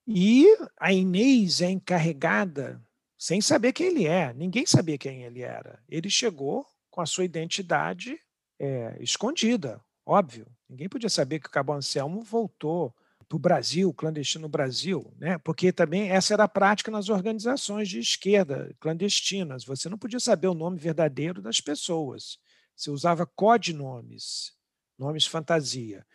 e 0.08 0.45
a 0.80 0.91
Inês 0.91 1.62
é 1.62 1.69
encarregada, 1.69 2.82
sem 3.17 3.39
saber 3.39 3.74
quem 3.74 3.88
ele 3.88 4.08
é, 4.08 4.34
ninguém 4.34 4.65
sabia 4.65 4.98
quem 4.98 5.24
ele 5.24 5.41
era. 5.41 5.80
Ele 5.88 6.10
chegou 6.10 6.65
com 6.89 7.02
a 7.02 7.06
sua 7.06 7.24
identidade 7.24 8.19
é, 8.60 8.98
escondida, 9.00 9.80
óbvio. 10.06 10.48
Ninguém 10.67 10.89
podia 10.89 11.10
saber 11.10 11.39
que 11.39 11.48
o 11.48 11.52
Cabo 11.52 11.74
Anselmo 11.74 12.21
voltou 12.21 12.93
para 13.28 13.36
o 13.36 13.40
Brasil, 13.40 13.94
clandestino 13.94 14.48
Brasil, 14.48 15.14
né? 15.18 15.38
porque 15.40 15.72
também 15.72 16.10
essa 16.10 16.34
era 16.34 16.44
a 16.44 16.48
prática 16.48 16.92
nas 16.92 17.10
organizações 17.10 17.90
de 17.90 18.00
esquerda 18.00 18.74
clandestinas. 18.80 19.66
Você 19.66 19.90
não 19.90 19.98
podia 19.98 20.20
saber 20.20 20.48
o 20.48 20.54
nome 20.54 20.78
verdadeiro 20.78 21.42
das 21.42 21.60
pessoas. 21.60 22.38
Você 22.76 22.92
usava 22.92 23.26
codinomes, 23.26 24.54
nomes 24.98 25.26
fantasia. 25.26 26.06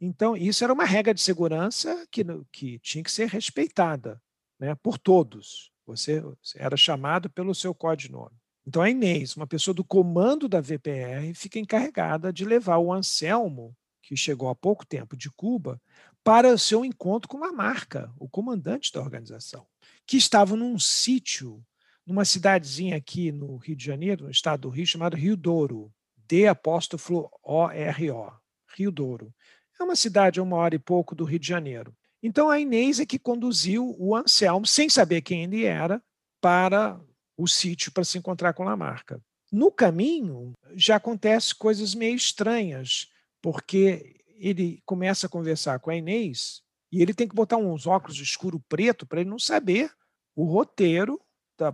Então, 0.00 0.36
isso 0.36 0.64
era 0.64 0.72
uma 0.72 0.84
regra 0.84 1.12
de 1.12 1.20
segurança 1.20 2.06
que, 2.10 2.24
que 2.50 2.78
tinha 2.78 3.04
que 3.04 3.12
ser 3.12 3.28
respeitada 3.28 4.20
né, 4.58 4.74
por 4.74 4.96
todos. 4.98 5.70
Você 5.86 6.22
era 6.56 6.76
chamado 6.76 7.28
pelo 7.28 7.54
seu 7.54 7.74
codinome. 7.74 8.36
Então, 8.66 8.82
a 8.82 8.90
Inês, 8.90 9.36
uma 9.36 9.46
pessoa 9.46 9.74
do 9.74 9.82
comando 9.82 10.48
da 10.48 10.60
VPR, 10.60 11.34
fica 11.34 11.58
encarregada 11.58 12.32
de 12.32 12.44
levar 12.44 12.78
o 12.78 12.92
Anselmo, 12.92 13.76
que 14.02 14.16
chegou 14.16 14.48
há 14.48 14.54
pouco 14.54 14.86
tempo 14.86 15.16
de 15.16 15.30
Cuba, 15.30 15.80
para 16.22 16.52
o 16.52 16.58
seu 16.58 16.84
encontro 16.84 17.28
com 17.28 17.38
Lamarca, 17.38 18.12
o 18.18 18.28
comandante 18.28 18.92
da 18.92 19.00
organização, 19.00 19.66
que 20.06 20.16
estava 20.16 20.54
num 20.56 20.78
sítio, 20.78 21.64
numa 22.06 22.24
cidadezinha 22.24 22.96
aqui 22.96 23.32
no 23.32 23.56
Rio 23.56 23.76
de 23.76 23.84
Janeiro, 23.84 24.24
no 24.24 24.30
estado 24.30 24.62
do 24.62 24.68
Rio, 24.68 24.86
chamado 24.86 25.16
Rio 25.16 25.36
Douro, 25.36 25.92
D 26.28 26.46
apóstrofo 26.46 27.30
O-R-O, 27.42 28.32
Rio 28.76 28.90
Douro. 28.90 29.34
É 29.78 29.82
uma 29.82 29.96
cidade 29.96 30.38
a 30.38 30.42
uma 30.42 30.56
hora 30.56 30.74
e 30.74 30.78
pouco 30.78 31.14
do 31.14 31.24
Rio 31.24 31.38
de 31.38 31.48
Janeiro. 31.48 31.94
Então 32.22 32.50
a 32.50 32.60
Inês 32.60 33.00
é 33.00 33.06
que 33.06 33.18
conduziu 33.18 33.96
o 33.98 34.14
Anselmo, 34.14 34.66
sem 34.66 34.90
saber 34.90 35.22
quem 35.22 35.44
ele 35.44 35.64
era, 35.64 36.02
para 36.40 37.00
o 37.36 37.46
sítio 37.48 37.90
para 37.92 38.04
se 38.04 38.18
encontrar 38.18 38.52
com 38.52 38.64
Lamarca. 38.64 39.22
No 39.50 39.72
caminho, 39.72 40.52
já 40.74 40.96
acontecem 40.96 41.56
coisas 41.58 41.94
meio 41.94 42.14
estranhas, 42.14 43.08
porque 43.42 44.19
ele 44.40 44.82
começa 44.86 45.26
a 45.26 45.30
conversar 45.30 45.78
com 45.80 45.90
a 45.90 45.96
Inês 45.96 46.62
e 46.90 47.02
ele 47.02 47.14
tem 47.14 47.28
que 47.28 47.34
botar 47.34 47.58
uns 47.58 47.86
óculos 47.86 48.18
escuro 48.18 48.58
preto 48.68 49.06
para 49.06 49.20
ele 49.20 49.30
não 49.30 49.38
saber 49.38 49.92
o 50.34 50.44
roteiro 50.44 51.20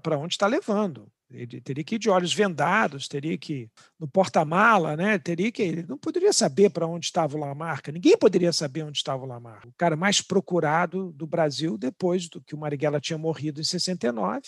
para 0.03 0.19
onde 0.19 0.35
está 0.35 0.47
levando. 0.47 1.11
Ele 1.31 1.61
teria 1.61 1.83
que 1.83 1.97
ir 1.97 1.99
de 1.99 2.09
olhos 2.09 2.33
vendados, 2.33 3.09
teria 3.09 3.37
que 3.37 3.53
ir 3.53 3.71
no 3.99 4.07
porta-mala, 4.07 4.97
né? 4.97 5.19
Teria 5.19 5.51
que 5.51 5.63
ele 5.63 5.83
não 5.83 5.99
poderia 5.99 6.33
saber 6.33 6.71
para 6.71 6.87
onde 6.87 7.07
estava 7.07 7.37
o 7.37 7.41
Lamarca. 7.41 7.91
Ninguém 7.91 8.17
poderia 8.17 8.53
saber 8.53 8.85
onde 8.85 8.99
estava 8.99 9.25
o 9.25 9.27
Lamarca. 9.27 9.69
O 9.69 9.75
cara 9.77 9.97
mais 9.97 10.21
procurado 10.21 11.13
do 11.13 11.27
Brasil 11.27 11.77
depois 11.77 12.29
do 12.29 12.41
que 12.41 12.55
o 12.55 12.59
Marighella 12.59 13.01
tinha 13.01 13.19
morrido 13.19 13.61
em 13.61 13.65
69. 13.65 14.41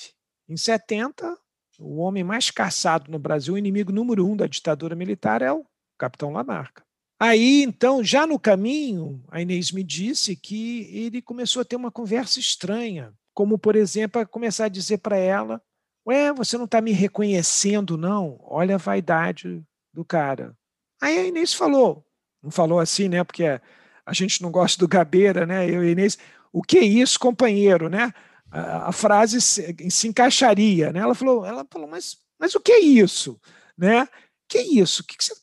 Em 0.49 0.57
70, 0.57 1.37
o 1.81 1.99
homem 1.99 2.23
mais 2.23 2.51
caçado 2.51 3.11
no 3.11 3.19
Brasil, 3.19 3.55
o 3.55 3.59
inimigo 3.59 3.93
número 3.93 4.25
um 4.27 4.37
da 4.37 4.47
ditadura 4.47 4.95
militar 4.95 5.43
é 5.43 5.53
o 5.53 5.67
Capitão 5.99 6.31
Lamarca. 6.31 6.88
Aí, 7.21 7.63
então, 7.63 8.03
já 8.05 8.27
no 8.27 8.39
caminho, 8.39 9.23
a 9.29 9.43
Inês 9.43 9.73
me 9.73 9.83
disse 9.83 10.37
que 10.37 10.89
ele 10.93 11.21
começou 11.21 11.63
a 11.63 11.65
ter 11.65 11.75
uma 11.75 11.91
conversa 11.91 12.39
estranha, 12.39 13.13
como, 13.35 13.59
por 13.59 13.75
exemplo, 13.75 14.21
a 14.21 14.27
começar 14.27 14.67
a 14.67 14.69
dizer 14.69 14.99
para 14.99 15.17
ela: 15.17 15.61
Ué, 16.07 16.33
você 16.33 16.57
não 16.57 16.65
está 16.65 16.81
me 16.81 16.93
reconhecendo, 16.93 17.99
não? 17.99 18.39
Olha 18.43 18.77
a 18.77 18.79
vaidade 18.79 19.63
do 19.93 20.05
cara. 20.05 20.57
Aí 21.01 21.19
a 21.19 21.25
Inês 21.25 21.53
falou, 21.53 22.05
não 22.43 22.51
falou 22.51 22.79
assim, 22.79 23.09
né? 23.09 23.23
Porque 23.25 23.45
a 23.45 24.13
gente 24.13 24.41
não 24.41 24.51
gosta 24.51 24.79
do 24.79 24.89
Gabeira, 24.89 25.45
né? 25.45 25.69
Eu 25.69 25.85
e 25.85 25.89
a 25.89 25.91
Inês, 25.91 26.17
o 26.53 26.63
que 26.63 26.79
é 26.79 26.85
isso, 26.85 27.19
companheiro, 27.19 27.89
né? 27.89 28.13
A, 28.51 28.89
a 28.89 28.93
frase 28.93 29.41
se, 29.41 29.77
se, 29.91 30.09
encaixaria, 30.09 30.93
né? 30.93 31.01
Ela 31.01 31.15
falou, 31.15 31.45
ela 31.45 31.67
falou, 31.71 31.89
mas, 31.89 32.17
mas 32.39 32.55
o 32.55 32.61
que 32.61 32.73
é 32.73 32.81
isso, 32.81 33.41
né? 33.77 34.09
que 34.49 34.59
isso? 34.59 35.05
Que 35.05 35.17
que 35.17 35.25
você, 35.25 35.35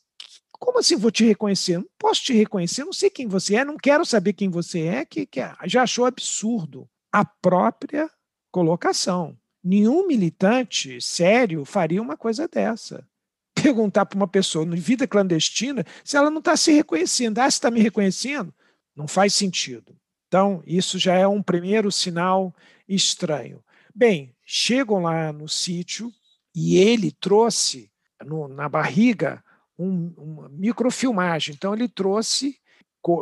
como 0.57 0.79
assim 0.79 0.95
vou 0.95 1.11
te 1.11 1.25
reconhecer? 1.25 1.77
Não 1.77 1.87
posso 1.97 2.23
te 2.23 2.33
reconhecer, 2.33 2.83
não 2.83 2.93
sei 2.93 3.09
quem 3.09 3.27
você 3.27 3.55
é, 3.55 3.65
não 3.65 3.77
quero 3.77 4.05
saber 4.05 4.33
quem 4.33 4.49
você 4.49 4.81
é, 4.81 5.05
que, 5.05 5.25
que 5.25 5.39
já 5.65 5.83
achou 5.83 6.05
absurdo 6.05 6.87
a 7.11 7.23
própria 7.23 8.09
colocação. 8.51 9.37
Nenhum 9.63 10.05
militante 10.05 11.01
sério 11.01 11.65
faria 11.65 12.01
uma 12.01 12.15
coisa 12.15 12.47
dessa. 12.47 13.07
Perguntar 13.55 14.05
para 14.05 14.17
uma 14.17 14.27
pessoa 14.27 14.65
em 14.65 14.75
vida 14.75 15.07
clandestina 15.07 15.85
se 16.03 16.17
ela 16.17 16.29
não 16.29 16.39
está 16.39 16.55
se 16.55 16.71
reconhecendo. 16.71 17.39
Ah, 17.39 17.49
você 17.49 17.55
está 17.55 17.71
me 17.71 17.81
reconhecendo? 17.81 18.53
Não 18.95 19.07
faz 19.07 19.33
sentido. 19.33 19.95
Então, 20.27 20.61
isso 20.65 20.99
já 20.99 21.15
é 21.15 21.27
um 21.27 21.41
primeiro 21.41 21.91
sinal 21.91 22.53
estranho. 22.87 23.63
Bem, 23.93 24.35
chegam 24.45 25.01
lá 25.01 25.31
no 25.31 25.47
sítio 25.47 26.11
e 26.53 26.77
ele 26.77 27.11
trouxe 27.11 27.89
no, 28.23 28.47
na 28.47 28.67
barriga 28.67 29.43
um, 29.77 30.13
uma 30.17 30.49
microfilmagem. 30.49 31.55
Então, 31.55 31.73
ele 31.73 31.87
trouxe 31.87 32.59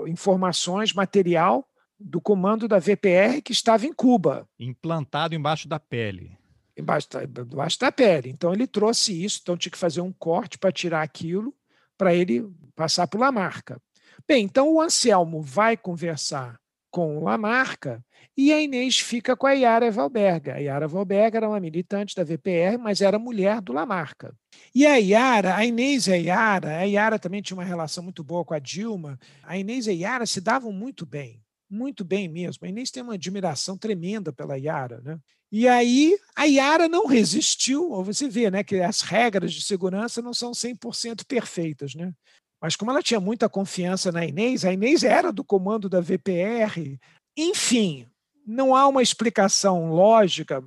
informações, 0.07 0.93
material 0.93 1.67
do 1.99 2.21
comando 2.21 2.67
da 2.67 2.79
VPR 2.79 3.41
que 3.43 3.51
estava 3.51 3.85
em 3.85 3.93
Cuba. 3.93 4.47
Implantado 4.59 5.35
embaixo 5.35 5.67
da 5.67 5.79
pele. 5.79 6.37
Embaixo 6.77 7.09
da, 7.09 7.23
embaixo 7.23 7.79
da 7.79 7.91
pele. 7.91 8.29
Então, 8.29 8.53
ele 8.53 8.67
trouxe 8.67 9.23
isso, 9.23 9.39
então 9.41 9.57
tinha 9.57 9.71
que 9.71 9.77
fazer 9.77 10.01
um 10.01 10.11
corte 10.11 10.57
para 10.57 10.71
tirar 10.71 11.01
aquilo, 11.01 11.53
para 11.97 12.13
ele 12.13 12.49
passar 12.75 13.07
por 13.07 13.19
Lamarca. 13.19 13.81
Bem, 14.27 14.45
então 14.45 14.73
o 14.73 14.81
Anselmo 14.81 15.41
vai 15.41 15.75
conversar 15.75 16.59
com 16.93 17.23
Lamarca 17.23 18.05
e 18.37 18.53
a 18.53 18.61
Inês 18.61 18.99
fica 18.99 19.35
com 19.35 19.47
a 19.47 19.53
Yara 19.53 19.89
Valberga. 19.89 20.53
A 20.53 20.57
Yara 20.59 20.87
Valberga 20.87 21.39
era 21.39 21.49
uma 21.49 21.59
militante 21.59 22.15
da 22.15 22.23
VPR, 22.23 22.77
mas 22.77 23.01
era 23.01 23.17
mulher 23.17 23.59
do 23.61 23.73
Lamarca. 23.73 24.31
E 24.75 24.85
a 24.85 24.97
Yara, 24.97 25.55
a 25.55 25.65
Inês 25.65 26.05
e 26.05 26.13
a 26.13 26.15
Yara, 26.15 26.77
a 26.77 26.83
Yara 26.83 27.17
também 27.17 27.41
tinha 27.41 27.57
uma 27.57 27.63
relação 27.63 28.03
muito 28.03 28.23
boa 28.23 28.45
com 28.45 28.53
a 28.53 28.59
Dilma, 28.59 29.19
a 29.41 29.57
Inês 29.57 29.87
e 29.87 29.89
a 29.89 29.93
Yara 29.93 30.27
se 30.27 30.39
davam 30.39 30.71
muito 30.71 31.03
bem, 31.03 31.41
muito 31.67 32.05
bem 32.05 32.27
mesmo. 32.27 32.63
A 32.63 32.69
Inês 32.69 32.91
tem 32.91 33.01
uma 33.01 33.15
admiração 33.15 33.75
tremenda 33.75 34.31
pela 34.31 34.55
Yara, 34.55 35.01
né? 35.01 35.17
E 35.51 35.67
aí 35.67 36.15
a 36.35 36.45
Yara 36.45 36.87
não 36.87 37.07
resistiu, 37.07 38.03
você 38.03 38.29
vê, 38.29 38.51
né, 38.51 38.63
que 38.63 38.75
as 38.81 39.01
regras 39.01 39.51
de 39.51 39.63
segurança 39.63 40.21
não 40.21 40.33
são 40.33 40.51
100% 40.51 41.25
perfeitas, 41.25 41.95
né? 41.95 42.13
Mas 42.63 42.77
como 42.77 42.91
ela 42.91 43.03
tinha 43.03 43.19
muita 43.19 43.49
confiança 43.49 44.09
na 44.09 44.25
Inês, 44.25 44.63
a 44.63 44.71
Inês 44.71 45.03
era 45.03 45.33
do 45.33 45.43
comando 45.43 45.89
da 45.89 45.99
VPR, 45.99 46.97
enfim, 47.35 48.07
não 48.47 48.73
há 48.73 48.87
uma 48.87 49.01
explicação 49.01 49.91
lógica. 49.91 50.63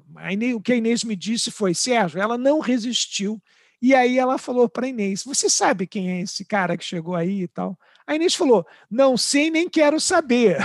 o 0.55 0.61
que 0.61 0.75
a 0.75 0.77
Inês 0.77 1.03
me 1.03 1.17
disse 1.17 1.51
foi: 1.51 1.73
Sérgio, 1.73 2.21
ela 2.21 2.37
não 2.37 2.61
resistiu. 2.61 3.43
E 3.81 3.95
aí 3.95 4.19
ela 4.19 4.37
falou 4.37 4.69
para 4.69 4.85
a 4.85 4.89
Inês: 4.91 5.25
Você 5.25 5.49
sabe 5.49 5.87
quem 5.87 6.11
é 6.11 6.21
esse 6.21 6.45
cara 6.45 6.77
que 6.77 6.85
chegou 6.85 7.15
aí 7.15 7.45
e 7.45 7.49
tal? 7.49 7.79
A 8.07 8.15
Inês 8.15 8.35
falou: 8.35 8.67
Não 8.91 9.17
sei, 9.17 9.51
nem 9.51 9.67
quero 9.67 9.99
saber. 9.99 10.59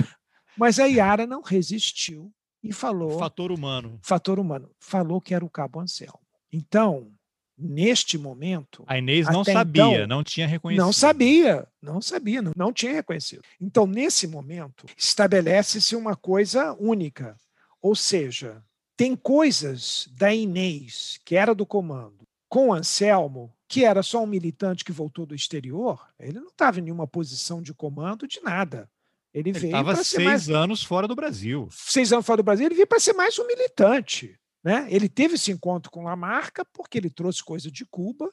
Mas 0.58 0.80
a 0.80 0.86
Yara 0.86 1.26
não 1.26 1.42
resistiu 1.42 2.30
e 2.62 2.74
falou. 2.74 3.18
Fator 3.18 3.54
humano. 3.54 3.98
Fator 4.02 4.38
humano. 4.38 4.70
Falou 4.82 5.22
que 5.22 5.34
era 5.34 5.46
o 5.46 5.50
Cabo 5.50 5.80
Anselmo. 5.80 6.20
Então, 6.52 7.10
neste 7.58 8.18
momento. 8.18 8.84
A 8.88 8.98
Inês 8.98 9.28
não 9.28 9.44
sabia, 9.44 9.84
então, 9.84 10.08
não 10.08 10.24
tinha 10.24 10.48
reconhecido. 10.48 10.84
Não 10.84 10.94
sabia, 10.94 11.68
não 11.82 12.02
sabia, 12.02 12.42
não, 12.42 12.54
não 12.56 12.74
tinha 12.74 12.94
reconhecido. 12.94 13.42
Então, 13.60 13.86
nesse 13.86 14.28
momento, 14.28 14.86
estabelece-se 14.98 15.96
uma 15.96 16.16
coisa 16.16 16.76
única. 16.80 17.36
Ou 17.82 17.96
seja, 17.96 18.64
tem 18.98 19.16
coisas 19.16 20.08
da 20.12 20.34
Inês, 20.34 21.20
que 21.26 21.36
era 21.36 21.54
do 21.54 21.66
comando, 21.66 22.28
com 22.48 22.74
Anselmo, 22.74 23.54
que 23.68 23.86
era 23.86 24.04
só 24.04 24.22
um 24.22 24.28
militante 24.28 24.84
que 24.84 24.92
voltou 24.92 25.26
do 25.26 25.34
exterior, 25.34 26.06
ele 26.20 26.40
não 26.40 26.50
estava 26.50 26.80
em 26.80 26.84
nenhuma 26.84 27.08
posição 27.08 27.62
de 27.62 27.74
comando 27.74 28.28
de 28.28 28.42
nada. 28.42 28.90
Ele, 29.34 29.50
ele 29.52 29.60
veio 29.60 29.84
para 29.84 29.96
ser 29.96 30.04
seis 30.04 30.26
mais... 30.26 30.50
anos 30.50 30.84
fora 30.84 31.08
do 31.08 31.16
Brasil. 31.16 31.70
Seis 31.72 32.12
anos 32.12 32.26
fora 32.26 32.38
do 32.38 32.44
Brasil, 32.44 32.66
ele 32.66 32.76
veio 32.76 32.88
para 32.88 33.00
ser 33.00 33.14
mais 33.14 33.40
um 33.40 33.48
militante. 33.48 34.38
Né? 34.64 34.88
Ele 34.90 35.10
teve 35.10 35.36
esse 35.36 35.52
encontro 35.52 35.92
com 35.92 36.04
Lamarca 36.04 36.64
porque 36.74 36.98
ele 36.98 37.10
trouxe 37.10 37.44
coisa 37.44 37.72
de 37.72 37.86
Cuba 37.86 38.32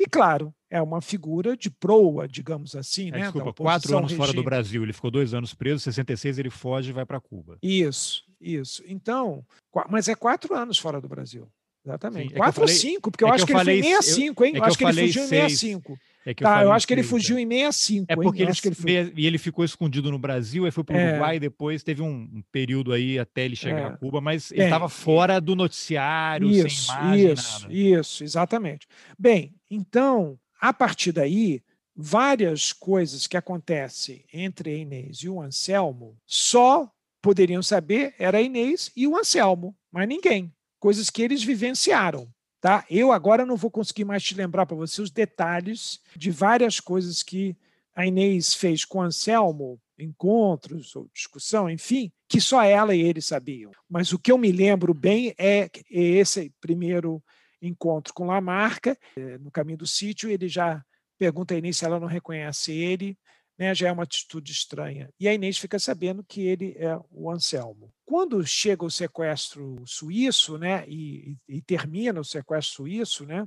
e, 0.00 0.06
claro, 0.06 0.54
é 0.70 0.80
uma 0.80 1.02
figura 1.02 1.54
de 1.54 1.70
proa, 1.70 2.26
digamos 2.26 2.74
assim. 2.74 3.08
É, 3.08 3.10
né? 3.10 3.20
Desculpa, 3.20 3.52
quatro 3.52 3.98
anos 3.98 4.10
regime. 4.10 4.26
fora 4.26 4.32
do 4.32 4.42
Brasil, 4.42 4.82
ele 4.82 4.94
ficou 4.94 5.10
dois 5.10 5.34
anos 5.34 5.52
preso, 5.52 5.76
em 5.76 5.92
66 5.92 6.38
ele 6.38 6.48
foge 6.48 6.88
e 6.88 6.92
vai 6.92 7.04
para 7.04 7.20
Cuba. 7.20 7.58
Isso, 7.62 8.24
isso. 8.40 8.82
Então, 8.86 9.44
mas 9.90 10.08
é 10.08 10.14
quatro 10.14 10.54
anos 10.54 10.78
fora 10.78 11.02
do 11.02 11.08
Brasil. 11.08 11.46
Exatamente. 11.84 12.30
Sim, 12.30 12.34
é 12.34 12.38
quatro 12.38 12.62
ou 12.62 12.68
cinco, 12.68 13.10
porque 13.10 13.24
eu 13.24 13.28
é 13.28 13.32
acho 13.32 13.44
que, 13.44 13.52
eu 13.52 13.56
que 13.56 13.70
ele 13.70 13.82
foi 13.82 13.90
em 13.90 14.02
65, 14.02 14.44
hein? 14.44 14.52
É 14.54 14.58
eu 14.58 14.64
acho 14.64 14.78
que 14.78 14.84
ele 14.84 15.06
fugiu 15.06 15.22
em 15.22 15.28
65. 15.28 15.98
É 16.24 16.34
que 16.34 16.42
tá, 16.42 16.60
eu, 16.60 16.66
eu 16.66 16.72
acho 16.72 16.86
que 16.86 16.92
ele 16.92 17.02
fugiu 17.02 17.38
é. 17.38 17.40
em 17.40 17.48
65. 17.48 18.06
É 18.08 18.14
porque 18.14 18.42
ele, 18.42 18.52
ele 18.64 18.74
foi... 18.74 19.12
e 19.16 19.26
ele 19.26 19.38
ficou 19.38 19.64
escondido 19.64 20.10
no 20.10 20.18
Brasil, 20.18 20.64
aí 20.64 20.70
foi 20.70 20.84
para 20.84 20.96
o 20.96 20.98
é. 20.98 21.10
Uruguai, 21.10 21.40
depois 21.40 21.82
teve 21.82 22.02
um, 22.02 22.28
um, 22.32 22.42
período 22.52 22.92
aí 22.92 23.18
até 23.18 23.44
ele 23.44 23.56
chegar 23.56 23.80
é. 23.80 23.84
a 23.86 23.96
Cuba, 23.96 24.20
mas 24.20 24.52
ele 24.52 24.64
estava 24.64 24.88
fora 24.88 25.40
do 25.40 25.56
noticiário, 25.56 26.50
isso, 26.50 26.86
sem 26.86 26.94
imagem, 26.94 27.32
isso, 27.32 27.60
nada. 27.62 27.74
Isso, 27.74 28.24
exatamente. 28.24 28.86
Bem, 29.18 29.54
então, 29.70 30.38
a 30.60 30.72
partir 30.72 31.12
daí, 31.12 31.62
várias 31.96 32.72
coisas 32.72 33.26
que 33.26 33.36
acontecem 33.36 34.24
entre 34.32 34.70
a 34.70 34.76
Inês 34.76 35.18
e 35.18 35.28
o 35.28 35.40
Anselmo, 35.40 36.16
só 36.26 36.90
poderiam 37.22 37.62
saber 37.62 38.14
era 38.18 38.38
a 38.38 38.42
Inês 38.42 38.90
e 38.94 39.06
o 39.06 39.16
Anselmo, 39.16 39.74
mas 39.90 40.08
ninguém. 40.08 40.52
Coisas 40.78 41.10
que 41.10 41.22
eles 41.22 41.42
vivenciaram. 41.42 42.28
Tá? 42.60 42.84
Eu 42.90 43.10
agora 43.10 43.46
não 43.46 43.56
vou 43.56 43.70
conseguir 43.70 44.04
mais 44.04 44.22
te 44.22 44.34
lembrar 44.34 44.66
para 44.66 44.76
você 44.76 45.00
os 45.00 45.10
detalhes 45.10 46.00
de 46.14 46.30
várias 46.30 46.78
coisas 46.78 47.22
que 47.22 47.56
a 47.94 48.06
Inês 48.06 48.54
fez 48.54 48.84
com 48.84 49.00
Anselmo, 49.00 49.80
encontros 49.98 50.94
ou 50.94 51.08
discussão, 51.12 51.68
enfim, 51.68 52.12
que 52.28 52.40
só 52.40 52.62
ela 52.62 52.94
e 52.94 53.00
ele 53.00 53.20
sabiam. 53.20 53.72
Mas 53.88 54.12
o 54.12 54.18
que 54.18 54.30
eu 54.30 54.38
me 54.38 54.52
lembro 54.52 54.92
bem 54.92 55.34
é, 55.38 55.70
esse 55.90 56.52
primeiro 56.60 57.22
encontro 57.60 58.12
com 58.14 58.26
Lamarca, 58.26 58.96
eh, 59.16 59.38
no 59.38 59.50
caminho 59.50 59.78
do 59.78 59.86
sítio, 59.86 60.30
ele 60.30 60.48
já 60.48 60.82
pergunta 61.18 61.54
a 61.54 61.58
Inês 61.58 61.76
se 61.76 61.84
ela 61.84 62.00
não 62.00 62.06
reconhece 62.06 62.72
ele, 62.72 63.18
né, 63.60 63.74
já 63.74 63.88
é 63.88 63.92
uma 63.92 64.04
atitude 64.04 64.50
estranha. 64.52 65.12
E 65.20 65.28
a 65.28 65.34
Inês 65.34 65.58
fica 65.58 65.78
sabendo 65.78 66.24
que 66.24 66.40
ele 66.40 66.74
é 66.78 66.98
o 67.10 67.30
Anselmo. 67.30 67.92
Quando 68.06 68.44
chega 68.46 68.86
o 68.86 68.90
sequestro 68.90 69.76
suíço, 69.84 70.56
né, 70.56 70.88
e, 70.88 71.36
e 71.46 71.60
termina 71.60 72.18
o 72.18 72.24
sequestro 72.24 72.76
suíço, 72.76 73.26
né, 73.26 73.46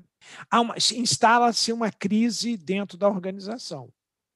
instala-se 0.96 1.74
uma 1.74 1.92
crise 1.92 2.56
dentro 2.56 2.96
da 2.96 3.10
organização. 3.10 3.90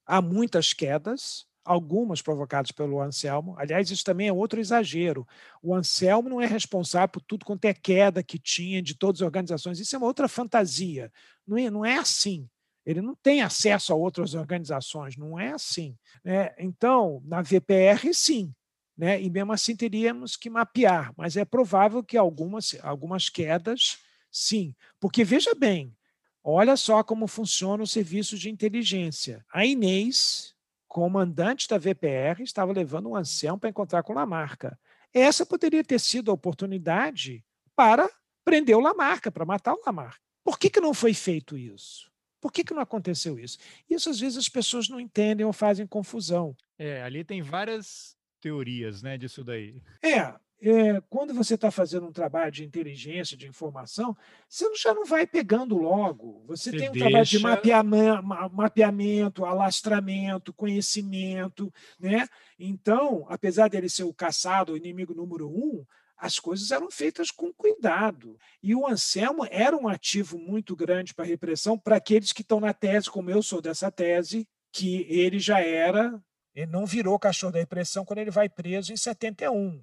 Há 0.04 0.20
muitas 0.20 0.72
quedas, 0.72 1.46
algumas 1.64 2.20
provocadas 2.20 2.72
pelo 2.72 3.00
Anselmo. 3.00 3.54
Aliás, 3.56 3.88
isso 3.88 4.02
também 4.02 4.26
é 4.26 4.32
outro 4.32 4.58
exagero. 4.58 5.24
O 5.62 5.72
Anselmo 5.72 6.28
não 6.28 6.40
é 6.40 6.46
responsável 6.46 7.08
por 7.08 7.22
tudo 7.22 7.44
quanto 7.44 7.66
é 7.66 7.74
queda 7.74 8.20
que 8.20 8.38
tinha 8.38 8.82
de 8.82 8.96
todas 8.96 9.22
as 9.22 9.26
organizações. 9.26 9.78
Isso 9.78 9.94
é 9.94 9.98
uma 9.98 10.08
outra 10.08 10.26
fantasia. 10.26 11.12
Não 11.46 11.56
é, 11.56 11.70
não 11.70 11.84
é 11.84 11.98
assim. 11.98 12.48
Ele 12.88 13.02
não 13.02 13.14
tem 13.14 13.42
acesso 13.42 13.92
a 13.92 13.96
outras 13.96 14.32
organizações, 14.32 15.14
não 15.14 15.38
é 15.38 15.50
assim. 15.50 15.94
Né? 16.24 16.54
Então, 16.58 17.20
na 17.26 17.42
VPR, 17.42 18.14
sim. 18.14 18.50
Né? 18.96 19.20
E 19.20 19.28
mesmo 19.28 19.52
assim 19.52 19.76
teríamos 19.76 20.36
que 20.36 20.48
mapear, 20.48 21.12
mas 21.14 21.36
é 21.36 21.44
provável 21.44 22.02
que 22.02 22.16
algumas, 22.16 22.74
algumas 22.82 23.28
quedas, 23.28 23.98
sim. 24.32 24.74
Porque 24.98 25.22
veja 25.22 25.54
bem, 25.54 25.94
olha 26.42 26.78
só 26.78 27.02
como 27.02 27.26
funciona 27.26 27.82
o 27.82 27.86
serviço 27.86 28.38
de 28.38 28.48
inteligência. 28.48 29.44
A 29.52 29.66
Inês, 29.66 30.54
comandante 30.88 31.68
da 31.68 31.76
VPR, 31.76 32.42
estava 32.42 32.72
levando 32.72 33.10
um 33.10 33.16
ancião 33.16 33.58
para 33.58 33.68
encontrar 33.68 34.02
com 34.02 34.14
Lamarca. 34.14 34.80
Essa 35.12 35.44
poderia 35.44 35.84
ter 35.84 36.00
sido 36.00 36.30
a 36.30 36.34
oportunidade 36.34 37.44
para 37.76 38.08
prender 38.46 38.78
o 38.78 38.80
Lamarca, 38.80 39.30
para 39.30 39.44
matar 39.44 39.74
o 39.74 39.82
Lamarca. 39.84 40.22
Por 40.42 40.58
que, 40.58 40.70
que 40.70 40.80
não 40.80 40.94
foi 40.94 41.12
feito 41.12 41.54
isso? 41.54 42.08
Por 42.40 42.52
que, 42.52 42.64
que 42.64 42.74
não 42.74 42.82
aconteceu 42.82 43.38
isso? 43.38 43.58
Isso 43.88 44.08
às 44.08 44.20
vezes 44.20 44.38
as 44.38 44.48
pessoas 44.48 44.88
não 44.88 45.00
entendem 45.00 45.44
ou 45.44 45.52
fazem 45.52 45.86
confusão. 45.86 46.56
É, 46.78 47.02
ali 47.02 47.24
tem 47.24 47.42
várias 47.42 48.16
teorias, 48.40 49.02
né, 49.02 49.18
disso 49.18 49.42
daí. 49.42 49.82
É, 50.02 50.34
é, 50.60 51.00
quando 51.08 51.32
você 51.32 51.54
está 51.54 51.70
fazendo 51.70 52.06
um 52.06 52.12
trabalho 52.12 52.50
de 52.50 52.64
inteligência, 52.64 53.36
de 53.36 53.46
informação, 53.46 54.16
você 54.48 54.64
já 54.74 54.92
não 54.92 55.04
vai 55.04 55.24
pegando 55.24 55.76
logo. 55.76 56.42
Você, 56.48 56.70
você 56.70 56.76
tem 56.76 56.88
um 56.88 56.92
deixa... 56.92 57.08
trabalho 57.08 57.26
de 57.26 57.38
mapeamento, 57.38 58.22
mapeamento, 58.52 59.44
alastramento, 59.44 60.52
conhecimento, 60.52 61.72
né? 61.98 62.26
Então, 62.58 63.24
apesar 63.28 63.68
dele 63.68 63.88
ser 63.88 64.02
o 64.02 64.12
caçado, 64.12 64.72
o 64.72 64.76
inimigo 64.76 65.14
número 65.14 65.48
um, 65.48 65.84
as 66.18 66.38
coisas 66.38 66.70
eram 66.72 66.90
feitas 66.90 67.30
com 67.30 67.52
cuidado. 67.52 68.36
E 68.60 68.74
o 68.74 68.86
Anselmo 68.86 69.46
era 69.50 69.76
um 69.76 69.86
ativo 69.86 70.36
muito 70.36 70.74
grande 70.74 71.14
para 71.14 71.24
a 71.24 71.28
repressão 71.28 71.78
para 71.78 71.96
aqueles 71.96 72.32
que 72.32 72.42
estão 72.42 72.58
na 72.58 72.74
tese, 72.74 73.08
como 73.08 73.30
eu 73.30 73.42
sou 73.42 73.62
dessa 73.62 73.90
tese, 73.90 74.46
que 74.72 75.06
ele 75.08 75.38
já 75.38 75.60
era, 75.60 76.20
ele 76.54 76.66
não 76.66 76.84
virou 76.84 77.18
cachorro 77.18 77.52
da 77.52 77.60
repressão 77.60 78.04
quando 78.04 78.18
ele 78.18 78.32
vai 78.32 78.48
preso 78.48 78.92
em 78.92 78.96
71. 78.96 79.82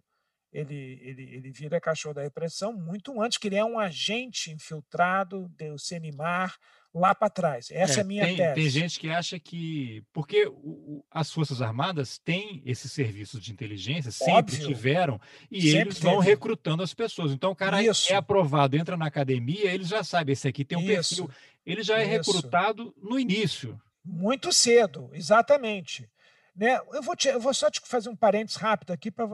Ele, 0.52 1.00
ele, 1.02 1.36
ele 1.36 1.52
vira 1.52 1.82
cachorro 1.82 2.16
da 2.16 2.22
repressão 2.22 2.74
muito 2.74 3.22
antes, 3.22 3.38
que 3.38 3.48
ele 3.48 3.56
é 3.56 3.66
um 3.66 3.80
agente 3.80 4.52
infiltrado 4.52 5.50
do 5.50 5.78
CENIMAR 5.78 6.58
lá 6.96 7.14
para 7.14 7.30
trás. 7.30 7.70
Essa 7.72 7.96
é, 7.96 7.98
é 7.98 8.02
a 8.02 8.04
minha 8.06 8.26
tem, 8.26 8.38
tese. 8.38 8.54
Tem 8.56 8.70
gente 8.70 9.00
que 9.00 9.10
acha 9.10 9.38
que. 9.38 10.02
Porque 10.14 10.48
o, 10.48 11.04
as 11.12 11.30
Forças 11.30 11.62
Armadas 11.62 12.18
têm 12.18 12.64
esses 12.66 12.92
serviços 12.92 13.44
de 13.44 13.52
inteligência, 13.52 14.12
sempre 14.12 14.56
Óbvio. 14.56 14.68
tiveram, 14.68 15.22
e 15.52 15.62
sempre 15.62 15.90
eles 15.90 16.00
vão 16.00 16.20
teve. 16.20 16.30
recrutando 16.30 16.82
as 16.82 16.94
pessoas. 16.94 17.34
Então 17.34 17.52
o 17.52 17.56
cara 17.56 17.84
Isso. 17.84 18.12
é 18.12 18.16
aprovado, 18.16 18.78
entra 18.78 18.96
na 18.96 19.06
academia, 19.06 19.72
eles 19.74 19.90
já 19.90 20.04
sabem, 20.04 20.34
esse 20.34 20.48
aqui 20.48 20.64
tem 20.64 20.78
um 20.78 20.82
Isso. 20.82 21.18
perfil. 21.18 21.30
Ele 21.66 21.84
já 21.84 22.00
é 22.00 22.04
Isso. 22.04 22.32
recrutado 22.32 22.96
no 23.02 23.20
início. 23.20 23.80
Muito 24.04 24.54
cedo, 24.54 25.10
exatamente. 25.14 26.08
Né? 26.56 26.80
Eu, 26.94 27.02
vou 27.02 27.16
te, 27.16 27.28
eu 27.28 27.40
vou 27.40 27.54
só 27.54 27.70
te 27.70 27.82
fazer 27.82 28.10
um 28.10 28.16
parênteses 28.16 28.58
rápido 28.58 28.94
aqui 28.94 29.12
para 29.12 29.26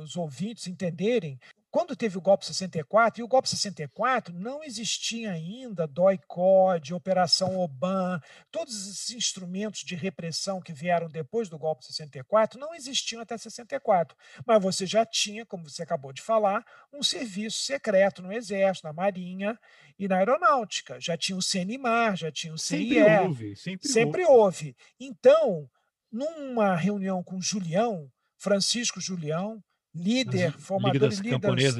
os 0.00 0.16
ouvintes 0.16 0.66
entenderem 0.66 1.38
quando 1.70 1.94
teve 1.94 2.16
o 2.16 2.20
golpe 2.20 2.46
64, 2.46 3.20
e 3.20 3.22
o 3.22 3.28
golpe 3.28 3.48
64 3.48 4.32
não 4.32 4.64
existia 4.64 5.32
ainda 5.32 5.86
DOI-CODE, 5.86 6.94
Operação 6.94 7.58
OBAN, 7.58 8.20
todos 8.50 8.74
esses 8.88 9.10
instrumentos 9.10 9.80
de 9.80 9.94
repressão 9.94 10.62
que 10.62 10.72
vieram 10.72 11.08
depois 11.08 11.48
do 11.48 11.58
golpe 11.58 11.84
64 11.84 12.58
não 12.58 12.74
existiam 12.74 13.20
até 13.20 13.36
64. 13.36 14.16
Mas 14.46 14.62
você 14.62 14.86
já 14.86 15.04
tinha, 15.04 15.44
como 15.44 15.68
você 15.68 15.82
acabou 15.82 16.10
de 16.10 16.22
falar, 16.22 16.64
um 16.90 17.02
serviço 17.02 17.60
secreto 17.60 18.22
no 18.22 18.32
Exército, 18.32 18.86
na 18.86 18.92
Marinha 18.94 19.58
e 19.98 20.08
na 20.08 20.16
Aeronáutica. 20.16 20.98
Já 20.98 21.18
tinha 21.18 21.36
o 21.36 21.42
CNMAR, 21.42 22.16
já 22.16 22.32
tinha 22.32 22.54
o 22.54 22.58
CIE. 22.58 22.94
Sempre 22.94 23.18
houve. 23.18 23.56
Sempre, 23.56 23.88
sempre 23.88 24.24
houve. 24.24 24.32
houve. 24.32 24.76
Então, 24.98 25.68
numa 26.10 26.74
reunião 26.74 27.22
com 27.22 27.40
Julião, 27.40 28.10
Francisco 28.36 29.00
Julião, 29.00 29.62
líder, 29.94 30.52
das 30.52 30.62
formador 30.62 31.00
das, 31.08 31.18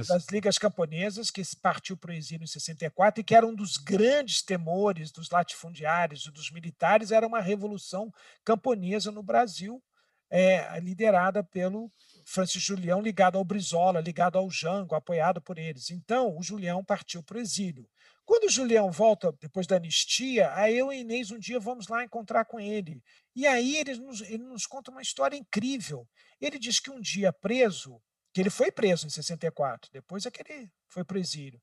das 0.07 0.27
ligas 0.29 0.59
camponesas, 0.59 1.31
que 1.31 1.43
partiu 1.63 1.97
para 1.97 2.11
o 2.11 2.15
exílio 2.15 2.45
em 2.45 2.49
64 2.49 3.21
e 3.21 3.25
que 3.25 3.35
era 3.35 3.47
um 3.47 3.55
dos 3.55 3.77
grandes 3.77 4.43
temores 4.43 5.13
dos 5.13 5.31
latifundiários 5.31 6.27
e 6.27 6.31
dos 6.31 6.51
militares, 6.51 7.11
era 7.13 7.27
uma 7.27 7.41
revolução 7.41 8.13
camponesa 8.45 9.11
no 9.11 9.23
Brasil, 9.23 9.83
é, 10.31 10.79
liderada 10.81 11.43
pelo 11.43 11.91
Francisco 12.31 12.75
Julião, 12.75 13.01
ligado 13.01 13.39
ao 13.39 13.45
Brizola, 13.45 14.03
ligado 14.03 14.37
ao 14.37 14.51
Jango, 14.51 14.95
apoiado 14.95 15.41
por 15.41 15.57
eles. 15.57 15.91
Então, 15.91 16.37
o 16.37 16.43
Julião 16.43 16.85
partiu 16.85 17.23
para 17.23 17.39
o 17.39 17.41
exílio. 17.41 17.89
Quando 18.27 18.45
o 18.45 18.51
Julião 18.51 18.91
volta, 18.91 19.33
depois 19.41 19.67
da 19.67 19.77
anistia, 19.77 20.53
aí 20.55 20.77
eu 20.77 20.93
e 20.93 20.99
Inês 20.99 21.31
um 21.31 21.39
dia 21.39 21.59
vamos 21.59 21.89
lá 21.89 22.05
encontrar 22.05 22.45
com 22.45 22.61
ele. 22.61 23.03
E 23.35 23.47
aí 23.47 23.79
ele 23.79 23.95
nos, 23.95 24.21
ele 24.21 24.45
nos 24.45 24.67
conta 24.67 24.91
uma 24.91 25.01
história 25.01 25.39
incrível. 25.39 26.07
Ele 26.39 26.59
diz 26.59 26.79
que 26.79 26.91
um 26.91 27.01
dia 27.01 27.33
preso, 27.33 27.99
que 28.35 28.43
ele 28.43 28.51
foi 28.51 28.71
preso 28.71 29.07
em 29.07 29.11
64, 29.11 29.91
depois 29.91 30.27
é 30.27 30.31
que 30.31 30.43
ele 30.43 30.71
foi 30.87 31.05
para 31.05 31.17
o 31.17 31.21
exílio. 31.21 31.59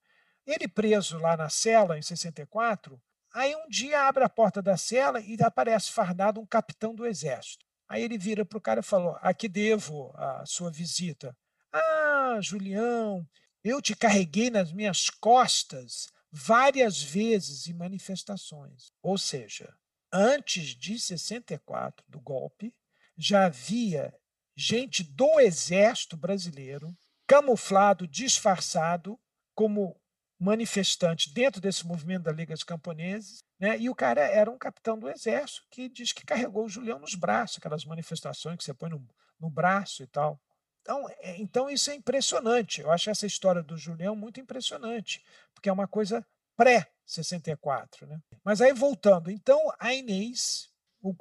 Ele 0.47 0.67
preso 0.67 1.19
lá 1.19 1.37
na 1.37 1.47
cela 1.47 1.95
em 1.95 2.01
64, 2.01 2.99
aí 3.31 3.55
um 3.55 3.67
dia 3.69 4.07
abre 4.07 4.23
a 4.23 4.29
porta 4.29 4.63
da 4.63 4.75
cela 4.75 5.21
e 5.21 5.37
aparece 5.43 5.91
fardado 5.91 6.41
um 6.41 6.45
capitão 6.45 6.95
do 6.95 7.05
exército. 7.05 7.63
Aí 7.87 8.03
ele 8.03 8.17
vira 8.17 8.45
para 8.45 8.57
o 8.57 8.61
cara 8.61 8.79
e 8.79 8.83
falou: 8.83 9.17
Aqui 9.21 9.47
devo 9.47 10.11
a 10.15 10.45
sua 10.45 10.71
visita. 10.71 11.35
Ah, 11.71 12.39
Julião, 12.41 13.25
eu 13.63 13.81
te 13.81 13.95
carreguei 13.95 14.49
nas 14.49 14.71
minhas 14.71 15.09
costas 15.09 16.07
várias 16.31 17.01
vezes 17.01 17.67
em 17.67 17.73
manifestações. 17.73 18.91
Ou 19.01 19.17
seja, 19.17 19.73
antes 20.11 20.75
de 20.75 20.99
64, 20.99 22.05
do 22.07 22.19
golpe, 22.19 22.73
já 23.17 23.45
havia 23.45 24.13
gente 24.55 25.03
do 25.03 25.39
exército 25.39 26.17
brasileiro, 26.17 26.95
camuflado, 27.27 28.07
disfarçado, 28.07 29.19
como 29.53 29.99
manifestante 30.39 31.33
dentro 31.33 31.61
desse 31.61 31.85
movimento 31.85 32.23
da 32.23 32.31
Liga 32.31 32.53
dos 32.53 32.63
Camponeses, 32.63 33.39
né? 33.59 33.77
e 33.77 33.89
o 33.89 33.95
cara 33.95 34.21
era 34.21 34.49
um 34.49 34.57
capitão 34.57 34.97
do 34.97 35.09
exército 35.09 35.65
que 35.69 35.89
diz 35.89 36.11
que 36.11 36.25
carregou 36.25 36.65
o 36.65 36.69
Julião 36.69 36.99
nos 36.99 37.15
braços, 37.15 37.57
aquelas 37.57 37.85
manifestações 37.85 38.57
que 38.57 38.63
você 38.63 38.73
põe 38.73 38.89
no, 38.89 39.05
no 39.39 39.49
braço 39.49 40.03
e 40.03 40.07
tal. 40.07 40.39
Então, 40.81 41.09
é, 41.19 41.37
então, 41.37 41.69
isso 41.69 41.89
é 41.89 41.95
impressionante. 41.95 42.81
Eu 42.81 42.91
acho 42.91 43.09
essa 43.09 43.25
história 43.25 43.63
do 43.63 43.75
Julião 43.75 44.15
muito 44.15 44.39
impressionante, 44.39 45.23
porque 45.53 45.67
é 45.67 45.73
uma 45.73 45.87
coisa 45.87 46.25
pré-64. 46.55 48.07
Né? 48.07 48.19
Mas 48.43 48.61
aí, 48.61 48.71
voltando, 48.71 49.31
então 49.31 49.59
a 49.79 49.93
Inês 49.93 50.69
o, 51.05 51.15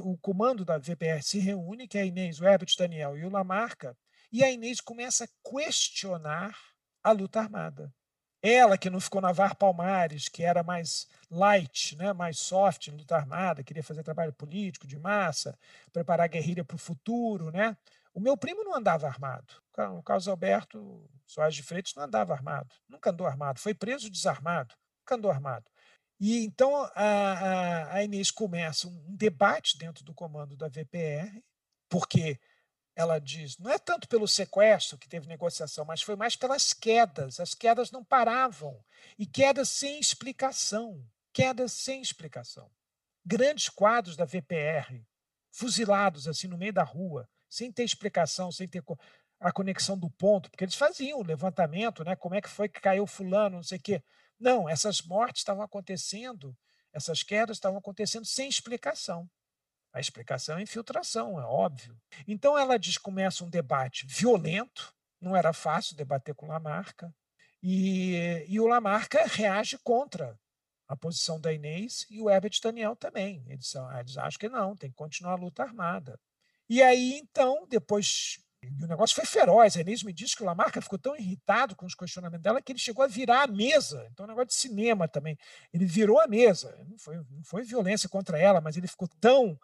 o 0.00 0.18
comando 0.18 0.64
da 0.64 0.78
VPR 0.78 1.22
se 1.22 1.38
reúne, 1.38 1.86
que 1.86 1.98
é 1.98 2.02
a 2.02 2.06
Inês, 2.06 2.40
o 2.40 2.44
Herbert 2.46 2.74
Daniel 2.78 3.18
e 3.18 3.24
o 3.24 3.30
Lamarca, 3.30 3.96
e 4.32 4.42
a 4.42 4.50
Inês 4.50 4.80
começa 4.80 5.24
a 5.24 5.50
questionar 5.50 6.56
a 7.02 7.12
luta 7.12 7.40
armada. 7.40 7.92
Ela, 8.42 8.78
que 8.78 8.90
não 8.90 9.00
ficou 9.00 9.20
na 9.20 9.32
VAR 9.32 9.56
Palmares, 9.56 10.28
que 10.28 10.42
era 10.42 10.62
mais 10.62 11.08
light, 11.30 11.96
né, 11.96 12.12
mais 12.12 12.38
soft 12.38 12.88
luta 12.88 13.16
armada, 13.16 13.64
queria 13.64 13.82
fazer 13.82 14.02
trabalho 14.02 14.32
político 14.32 14.86
de 14.86 14.98
massa, 14.98 15.58
preparar 15.92 16.24
a 16.24 16.28
guerrilha 16.28 16.64
para 16.64 16.76
o 16.76 16.78
futuro. 16.78 17.50
Né? 17.50 17.76
O 18.14 18.20
meu 18.20 18.36
primo 18.36 18.62
não 18.62 18.74
andava 18.74 19.06
armado. 19.06 19.54
O 19.98 20.02
Carlos 20.02 20.28
Alberto 20.28 21.08
Soares 21.26 21.54
de 21.54 21.62
Freitas 21.62 21.94
não 21.94 22.04
andava 22.04 22.32
armado. 22.32 22.74
Nunca 22.88 23.10
andou 23.10 23.26
armado. 23.26 23.58
Foi 23.58 23.74
preso 23.74 24.08
desarmado. 24.08 24.74
Nunca 25.00 25.16
andou 25.16 25.30
armado. 25.30 25.70
E 26.18 26.44
então 26.44 26.74
a, 26.76 26.90
a, 26.94 27.94
a 27.94 28.04
Inês 28.04 28.30
começa 28.30 28.88
um 28.88 29.14
debate 29.14 29.76
dentro 29.76 30.02
do 30.02 30.14
comando 30.14 30.56
da 30.56 30.68
VPR, 30.68 31.42
porque 31.88 32.40
ela 32.96 33.18
diz, 33.18 33.58
não 33.58 33.70
é 33.70 33.78
tanto 33.78 34.08
pelo 34.08 34.26
sequestro 34.26 34.96
que 34.96 35.08
teve 35.08 35.28
negociação, 35.28 35.84
mas 35.84 36.00
foi 36.00 36.16
mais 36.16 36.34
pelas 36.34 36.72
quedas. 36.72 37.38
As 37.38 37.54
quedas 37.54 37.90
não 37.90 38.02
paravam. 38.02 38.82
E 39.18 39.26
quedas 39.26 39.68
sem 39.68 40.00
explicação. 40.00 41.06
Quedas 41.30 41.72
sem 41.72 42.00
explicação. 42.00 42.70
Grandes 43.22 43.68
quadros 43.68 44.16
da 44.16 44.24
VPR, 44.24 45.04
fuzilados 45.52 46.26
assim 46.26 46.48
no 46.48 46.56
meio 46.56 46.72
da 46.72 46.84
rua, 46.84 47.28
sem 47.50 47.70
ter 47.70 47.84
explicação, 47.84 48.50
sem 48.50 48.66
ter 48.66 48.82
a 49.38 49.52
conexão 49.52 49.98
do 49.98 50.08
ponto, 50.08 50.50
porque 50.50 50.64
eles 50.64 50.74
faziam 50.74 51.18
o 51.18 51.26
levantamento, 51.26 52.02
né? 52.02 52.16
Como 52.16 52.34
é 52.34 52.40
que 52.40 52.48
foi 52.48 52.66
que 52.66 52.80
caiu 52.80 53.06
fulano, 53.06 53.56
não 53.56 53.62
sei 53.62 53.76
o 53.76 53.82
quê. 53.82 54.02
Não, 54.40 54.66
essas 54.66 55.02
mortes 55.02 55.40
estavam 55.40 55.62
acontecendo, 55.62 56.56
essas 56.94 57.22
quedas 57.22 57.58
estavam 57.58 57.78
acontecendo 57.78 58.24
sem 58.24 58.48
explicação. 58.48 59.28
A 59.96 60.00
explicação 60.00 60.58
é 60.58 60.62
infiltração, 60.62 61.40
é 61.40 61.44
óbvio. 61.46 61.98
Então 62.28 62.58
ela 62.58 62.78
diz 62.78 62.98
começa 62.98 63.42
um 63.42 63.48
debate 63.48 64.06
violento, 64.06 64.94
não 65.18 65.34
era 65.34 65.54
fácil 65.54 65.96
debater 65.96 66.34
com 66.34 66.48
Lamarca, 66.48 67.10
e, 67.62 68.44
e 68.46 68.60
o 68.60 68.66
Lamarca 68.66 69.24
reage 69.24 69.78
contra 69.78 70.38
a 70.86 70.94
posição 70.94 71.40
da 71.40 71.50
Inês 71.50 72.04
e 72.10 72.20
o 72.20 72.28
Herbert 72.28 72.60
Daniel 72.62 72.94
também. 72.94 73.42
Eles, 73.48 73.72
eles 73.98 74.18
acham 74.18 74.38
que 74.38 74.50
não, 74.50 74.76
tem 74.76 74.90
que 74.90 74.96
continuar 74.96 75.32
a 75.32 75.36
luta 75.36 75.62
armada. 75.62 76.20
E 76.68 76.82
aí, 76.82 77.14
então, 77.14 77.66
depois 77.66 78.38
e 78.62 78.84
o 78.84 78.88
negócio 78.88 79.14
foi 79.14 79.24
feroz. 79.24 79.76
A 79.76 79.80
Inês 79.80 80.02
me 80.02 80.12
disse 80.12 80.36
que 80.36 80.42
o 80.42 80.46
Lamarca 80.46 80.80
ficou 80.80 80.98
tão 80.98 81.16
irritado 81.16 81.76
com 81.76 81.86
os 81.86 81.94
questionamentos 81.94 82.42
dela 82.42 82.60
que 82.60 82.72
ele 82.72 82.78
chegou 82.78 83.04
a 83.04 83.08
virar 83.08 83.44
a 83.44 83.46
mesa. 83.46 84.06
Então, 84.10 84.24
é 84.24 84.26
um 84.26 84.30
negócio 84.30 84.48
de 84.48 84.54
cinema 84.54 85.08
também. 85.08 85.38
Ele 85.72 85.86
virou 85.86 86.20
a 86.20 86.26
mesa. 86.26 86.76
Não 86.88 86.98
foi, 86.98 87.16
não 87.16 87.44
foi 87.44 87.62
violência 87.62 88.08
contra 88.08 88.38
ela, 88.38 88.60
mas 88.60 88.76
ele 88.76 88.88
ficou 88.88 89.08
tão. 89.20 89.58